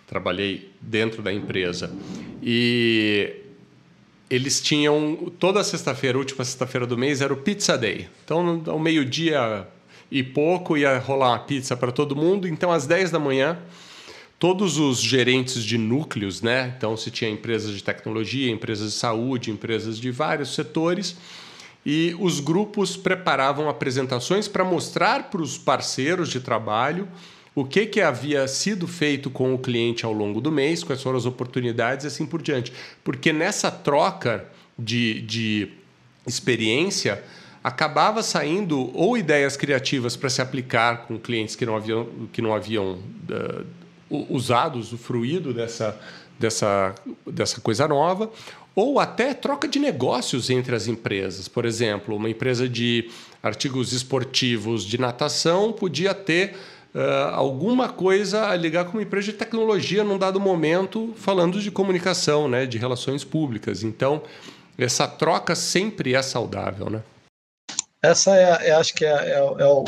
trabalhei 0.08 0.72
dentro 0.82 1.22
da 1.22 1.32
empresa. 1.32 1.92
E 2.42 3.36
eles 4.30 4.62
tinham 4.62 5.32
toda 5.38 5.64
sexta-feira, 5.64 6.18
última 6.18 6.44
sexta-feira 6.44 6.88
do 6.88 6.98
mês, 6.98 7.22
era 7.22 7.34
o 7.34 7.38
Pizza 7.38 7.78
Day. 7.78 8.08
Então, 8.24 8.64
ao 8.66 8.80
meio-dia, 8.80 9.68
e 10.10 10.24
pouco, 10.24 10.78
ia 10.78 10.98
rolar 10.98 11.32
uma 11.32 11.40
pizza 11.40 11.76
para 11.76 11.92
todo 11.92 12.16
mundo. 12.16 12.48
Então, 12.48 12.72
às 12.72 12.88
10 12.88 13.12
da 13.12 13.20
manhã, 13.20 13.60
todos 14.40 14.78
os 14.78 15.00
gerentes 15.00 15.64
de 15.64 15.78
núcleos, 15.78 16.42
né? 16.42 16.74
Então, 16.78 16.96
se 16.96 17.10
tinha 17.10 17.30
empresas 17.30 17.76
de 17.76 17.84
tecnologia, 17.84 18.52
empresas 18.52 18.94
de 18.94 18.98
saúde, 18.98 19.50
empresas 19.50 19.98
de 20.00 20.12
vários 20.12 20.54
setores, 20.54 21.18
e 21.86 22.16
os 22.20 22.40
grupos 22.40 22.98
preparavam 22.98 23.70
apresentações 23.70 24.48
para 24.48 24.64
mostrar 24.64 25.30
para 25.30 25.42
os 25.42 25.58
parceiros 25.58 26.30
de 26.30 26.40
trabalho 26.40 27.08
o 27.56 27.66
que, 27.66 27.86
que 27.88 28.02
havia 28.02 28.48
sido 28.48 28.88
feito 28.88 29.30
com 29.32 29.54
o 29.54 29.58
cliente 29.58 30.06
ao 30.06 30.14
longo 30.14 30.40
do 30.40 30.52
mês, 30.52 30.84
quais 30.84 31.02
foram 31.02 31.18
as 31.18 31.26
oportunidades 31.26 32.04
e 32.04 32.08
assim 32.08 32.26
por 32.26 32.42
diante. 32.42 32.72
Porque 33.04 33.34
nessa 33.34 33.72
troca 33.72 34.46
de, 34.78 35.22
de 35.22 35.70
experiência, 36.28 37.24
acabava 37.64 38.22
saindo 38.22 38.96
ou 38.96 39.18
ideias 39.18 39.58
criativas 39.58 40.16
para 40.16 40.30
se 40.30 40.42
aplicar 40.42 41.08
com 41.08 41.18
clientes 41.18 41.56
que 41.56 41.66
não 41.66 41.76
haviam, 41.76 42.08
que 42.32 42.42
não 42.42 42.54
haviam 42.54 43.00
uh, 43.30 43.66
usado, 44.10 44.80
usufruído 44.80 45.54
dessa, 45.54 46.00
dessa, 46.40 46.96
dessa 47.26 47.62
coisa 47.62 47.88
nova, 47.88 48.32
ou 48.76 49.00
até 49.00 49.34
troca 49.34 49.68
de 49.68 49.80
negócios 49.80 50.50
entre 50.50 50.76
as 50.76 50.88
empresas. 50.88 51.48
Por 51.48 51.66
exemplo, 51.66 52.16
uma 52.16 52.30
empresa 52.30 52.70
de 52.70 53.10
artigos 53.42 53.92
esportivos 53.92 54.84
de 54.84 55.00
natação 55.00 55.74
podia 55.74 56.14
ter 56.14 56.56
uh, 56.94 57.34
alguma 57.34 57.90
coisa 57.90 58.48
a 58.48 58.56
ligar 58.56 58.86
com 58.86 58.94
uma 58.94 59.04
empresa 59.04 59.32
de 59.32 59.34
tecnologia 59.34 60.04
num 60.04 60.18
dado 60.18 60.40
momento, 60.40 61.14
falando 61.18 61.60
de 61.60 61.72
comunicação, 61.72 62.48
né, 62.48 62.66
de 62.66 62.78
relações 62.78 63.24
públicas. 63.24 63.84
Então, 63.84 64.22
essa 64.78 65.08
troca 65.08 65.56
sempre 65.56 66.14
é 66.14 66.22
saudável, 66.22 66.90
né? 66.90 67.02
Essa 68.02 68.36
é, 68.36 68.70
é 68.70 68.72
acho 68.74 68.94
que 68.94 69.04
é, 69.04 69.10
é, 69.10 69.38
é 69.40 69.66
o, 69.66 69.84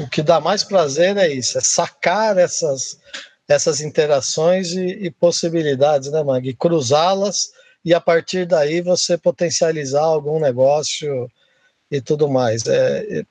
o 0.00 0.08
que 0.10 0.20
dá 0.20 0.40
mais 0.40 0.64
prazer 0.64 1.16
é 1.16 1.32
isso, 1.32 1.56
é 1.56 1.60
sacar 1.60 2.36
essas, 2.36 2.98
essas 3.52 3.80
interações 3.80 4.72
e, 4.72 4.86
e 4.86 5.10
possibilidades, 5.10 6.10
né, 6.10 6.22
Mag? 6.22 6.52
Cruzá-las 6.54 7.52
e 7.84 7.94
a 7.94 8.00
partir 8.00 8.46
daí 8.46 8.80
você 8.80 9.18
potencializar 9.18 10.02
algum 10.02 10.38
negócio 10.40 11.30
e 11.90 12.00
tudo 12.00 12.28
mais. 12.28 12.66
É, 12.66 13.18
é 13.20 13.24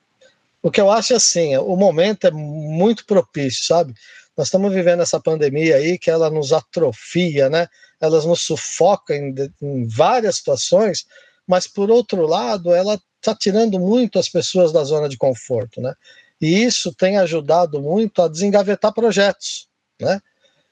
o 0.62 0.70
que 0.70 0.80
eu 0.80 0.90
acho 0.90 1.14
assim, 1.14 1.56
o 1.56 1.76
momento 1.76 2.24
é 2.24 2.30
muito 2.30 3.04
propício, 3.04 3.64
sabe? 3.64 3.94
Nós 4.36 4.46
estamos 4.46 4.72
vivendo 4.72 5.02
essa 5.02 5.18
pandemia 5.18 5.74
aí 5.76 5.98
que 5.98 6.08
ela 6.08 6.30
nos 6.30 6.52
atrofia, 6.52 7.50
né? 7.50 7.66
Ela 8.00 8.22
nos 8.24 8.42
sufoca 8.42 9.14
em, 9.14 9.34
em 9.60 9.88
várias 9.88 10.36
situações, 10.36 11.04
mas 11.46 11.66
por 11.66 11.90
outro 11.90 12.26
lado, 12.26 12.72
ela 12.72 13.00
está 13.20 13.34
tirando 13.34 13.78
muito 13.78 14.20
as 14.20 14.28
pessoas 14.28 14.72
da 14.72 14.84
zona 14.84 15.08
de 15.08 15.16
conforto, 15.16 15.80
né? 15.80 15.94
E 16.40 16.62
isso 16.64 16.94
tem 16.94 17.18
ajudado 17.18 17.80
muito 17.80 18.22
a 18.22 18.28
desengavetar 18.28 18.92
projetos, 18.92 19.68
né? 20.02 20.20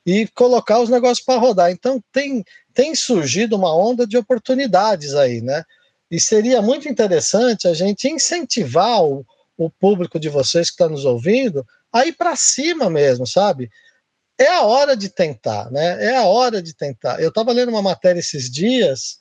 E 0.05 0.27
colocar 0.29 0.81
os 0.81 0.89
negócios 0.91 1.25
para 1.25 1.41
rodar. 1.41 1.71
Então 1.71 2.03
tem 2.13 2.45
tem 2.75 2.95
surgido 2.95 3.57
uma 3.57 3.75
onda 3.75 4.07
de 4.07 4.17
oportunidades 4.17 5.15
aí, 5.15 5.41
né? 5.41 5.65
E 6.11 6.21
seria 6.21 6.61
muito 6.61 6.89
interessante 6.89 7.69
a 7.69 7.75
gente 7.75 8.09
incentivar 8.09 9.03
o, 9.03 9.25
o 9.57 9.71
público 9.71 10.19
de 10.19 10.29
vocês 10.29 10.69
que 10.69 10.75
está 10.75 10.89
nos 10.89 11.05
ouvindo 11.05 11.65
a 11.93 12.07
ir 12.07 12.13
para 12.13 12.37
cima 12.37 12.89
mesmo, 12.89 13.27
sabe? 13.27 13.71
É 14.39 14.49
a 14.49 14.63
hora 14.63 14.97
de 14.97 15.09
tentar, 15.09 15.71
né? 15.71 16.13
É 16.13 16.17
a 16.17 16.25
hora 16.25 16.63
de 16.63 16.75
tentar. 16.75 17.21
Eu 17.21 17.29
estava 17.29 17.53
lendo 17.53 17.69
uma 17.69 17.83
matéria 17.83 18.21
esses 18.21 18.51
dias 18.51 19.21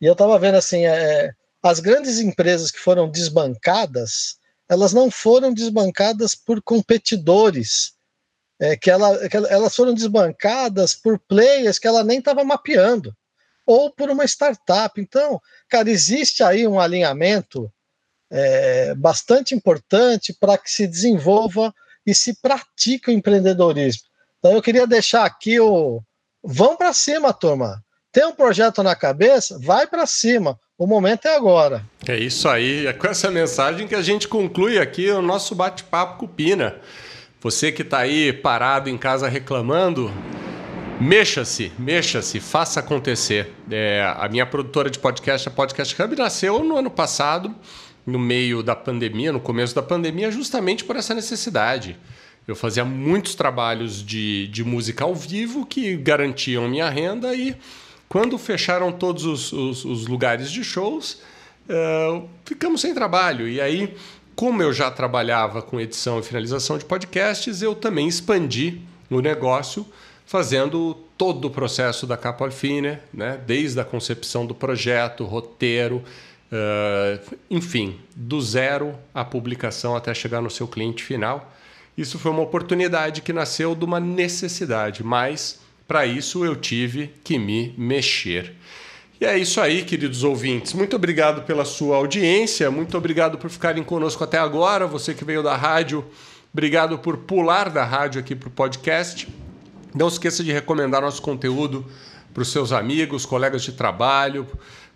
e 0.00 0.06
eu 0.06 0.12
estava 0.12 0.38
vendo 0.38 0.56
assim, 0.56 0.84
é, 0.84 1.32
as 1.62 1.80
grandes 1.80 2.18
empresas 2.18 2.70
que 2.70 2.78
foram 2.78 3.10
desbancadas, 3.10 4.36
elas 4.68 4.92
não 4.92 5.10
foram 5.10 5.52
desbancadas 5.52 6.34
por 6.34 6.60
competidores, 6.62 7.94
é, 8.60 8.76
que, 8.76 8.90
ela, 8.90 9.28
que 9.28 9.36
elas 9.36 9.74
foram 9.74 9.94
desbancadas 9.94 10.94
por 10.94 11.18
players 11.18 11.78
que 11.78 11.86
ela 11.86 12.04
nem 12.04 12.18
estava 12.18 12.44
mapeando, 12.44 13.14
ou 13.66 13.90
por 13.90 14.10
uma 14.10 14.24
startup. 14.24 15.00
Então, 15.00 15.40
cara, 15.68 15.90
existe 15.90 16.42
aí 16.42 16.66
um 16.66 16.78
alinhamento 16.78 17.70
é, 18.30 18.94
bastante 18.94 19.54
importante 19.54 20.32
para 20.32 20.58
que 20.58 20.70
se 20.70 20.86
desenvolva 20.86 21.74
e 22.06 22.14
se 22.14 22.34
pratique 22.40 23.10
o 23.10 23.12
empreendedorismo. 23.12 24.02
Então 24.38 24.52
eu 24.52 24.62
queria 24.62 24.86
deixar 24.86 25.24
aqui 25.24 25.58
o 25.58 26.02
vão 26.42 26.76
para 26.76 26.92
cima, 26.92 27.32
turma. 27.32 27.82
Tem 28.12 28.26
um 28.26 28.32
projeto 28.32 28.82
na 28.82 28.94
cabeça, 28.94 29.58
vai 29.58 29.86
para 29.86 30.06
cima. 30.06 30.58
O 30.76 30.86
momento 30.86 31.26
é 31.26 31.34
agora. 31.34 31.84
É 32.06 32.16
isso 32.16 32.48
aí. 32.48 32.86
É 32.86 32.92
com 32.92 33.06
essa 33.06 33.30
mensagem 33.30 33.88
que 33.88 33.94
a 33.94 34.02
gente 34.02 34.28
conclui 34.28 34.78
aqui 34.78 35.10
o 35.10 35.22
nosso 35.22 35.54
bate-papo 35.54 36.18
com 36.18 36.26
o 36.26 36.28
Pina. 36.28 36.80
Você 37.44 37.70
que 37.70 37.82
está 37.82 37.98
aí 37.98 38.32
parado 38.32 38.88
em 38.88 38.96
casa 38.96 39.28
reclamando, 39.28 40.10
mexa-se, 40.98 41.70
mexa-se, 41.78 42.40
faça 42.40 42.80
acontecer. 42.80 43.52
É, 43.70 44.02
a 44.16 44.26
minha 44.30 44.46
produtora 44.46 44.88
de 44.88 44.98
podcast, 44.98 45.46
a 45.46 45.50
Podcast 45.50 46.02
Hub, 46.02 46.16
nasceu 46.16 46.64
no 46.64 46.74
ano 46.74 46.90
passado 46.90 47.54
no 48.06 48.18
meio 48.18 48.62
da 48.62 48.74
pandemia, 48.74 49.30
no 49.30 49.40
começo 49.40 49.74
da 49.74 49.82
pandemia, 49.82 50.30
justamente 50.30 50.84
por 50.84 50.96
essa 50.96 51.14
necessidade. 51.14 51.98
Eu 52.48 52.56
fazia 52.56 52.82
muitos 52.82 53.34
trabalhos 53.34 54.02
de, 54.02 54.48
de 54.48 54.64
música 54.64 55.04
ao 55.04 55.14
vivo 55.14 55.66
que 55.66 55.98
garantiam 55.98 56.66
minha 56.66 56.88
renda 56.88 57.34
e 57.34 57.54
quando 58.08 58.38
fecharam 58.38 58.90
todos 58.90 59.26
os, 59.26 59.52
os, 59.52 59.84
os 59.84 60.06
lugares 60.06 60.50
de 60.50 60.64
shows, 60.64 61.20
uh, 61.68 62.26
ficamos 62.44 62.80
sem 62.80 62.94
trabalho. 62.94 63.46
E 63.46 63.60
aí, 63.60 63.94
como 64.34 64.62
eu 64.62 64.72
já 64.72 64.90
trabalhava 64.90 65.62
com 65.62 65.80
edição 65.80 66.18
e 66.18 66.22
finalização 66.22 66.78
de 66.78 66.84
podcasts, 66.84 67.62
eu 67.62 67.74
também 67.74 68.08
expandi 68.08 68.80
o 69.10 69.20
negócio 69.20 69.86
fazendo 70.26 70.94
todo 71.16 71.46
o 71.46 71.50
processo 71.50 72.06
da 72.06 72.16
capa 72.16 72.44
Alfine, 72.44 72.98
né? 73.12 73.40
desde 73.46 73.78
a 73.80 73.84
concepção 73.84 74.46
do 74.46 74.54
projeto, 74.54 75.24
roteiro, 75.24 76.02
Uh, 76.52 77.36
enfim, 77.50 77.98
do 78.14 78.40
zero 78.40 78.94
à 79.12 79.24
publicação 79.24 79.96
até 79.96 80.14
chegar 80.14 80.40
no 80.40 80.48
seu 80.48 80.68
cliente 80.68 81.02
final. 81.02 81.52
Isso 81.98 82.16
foi 82.16 82.30
uma 82.30 82.42
oportunidade 82.42 83.22
que 83.22 83.32
nasceu 83.32 83.74
de 83.74 83.84
uma 83.84 83.98
necessidade, 83.98 85.02
mas 85.02 85.58
para 85.88 86.06
isso 86.06 86.44
eu 86.44 86.54
tive 86.54 87.12
que 87.24 87.38
me 87.38 87.74
mexer. 87.76 88.54
E 89.20 89.24
é 89.24 89.38
isso 89.38 89.60
aí, 89.60 89.84
queridos 89.84 90.24
ouvintes. 90.24 90.72
Muito 90.72 90.96
obrigado 90.96 91.42
pela 91.42 91.64
sua 91.64 91.96
audiência, 91.96 92.70
muito 92.70 92.96
obrigado 92.98 93.38
por 93.38 93.48
ficarem 93.48 93.82
conosco 93.82 94.22
até 94.24 94.38
agora. 94.38 94.86
Você 94.86 95.14
que 95.14 95.24
veio 95.24 95.42
da 95.42 95.56
rádio, 95.56 96.04
obrigado 96.52 96.98
por 96.98 97.18
pular 97.18 97.70
da 97.70 97.84
rádio 97.84 98.20
aqui 98.20 98.34
para 98.34 98.48
o 98.48 98.52
podcast. 98.52 99.28
Não 99.94 100.08
esqueça 100.08 100.42
de 100.42 100.52
recomendar 100.52 101.00
nosso 101.00 101.22
conteúdo 101.22 101.86
para 102.32 102.42
os 102.42 102.50
seus 102.50 102.72
amigos, 102.72 103.24
colegas 103.24 103.62
de 103.62 103.72
trabalho 103.72 104.46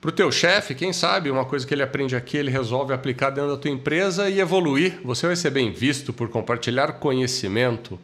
para 0.00 0.10
o 0.10 0.12
teu 0.12 0.30
chefe, 0.30 0.76
quem 0.76 0.92
sabe 0.92 1.28
uma 1.28 1.44
coisa 1.44 1.66
que 1.66 1.74
ele 1.74 1.82
aprende 1.82 2.14
aqui, 2.14 2.36
ele 2.36 2.52
resolve 2.52 2.92
aplicar 2.92 3.30
dentro 3.30 3.50
da 3.50 3.56
tua 3.56 3.70
empresa 3.70 4.30
e 4.30 4.38
evoluir. 4.38 5.00
Você 5.04 5.26
vai 5.26 5.34
ser 5.34 5.50
bem 5.50 5.72
visto 5.72 6.12
por 6.12 6.28
compartilhar 6.28 6.92
conhecimento. 6.94 7.98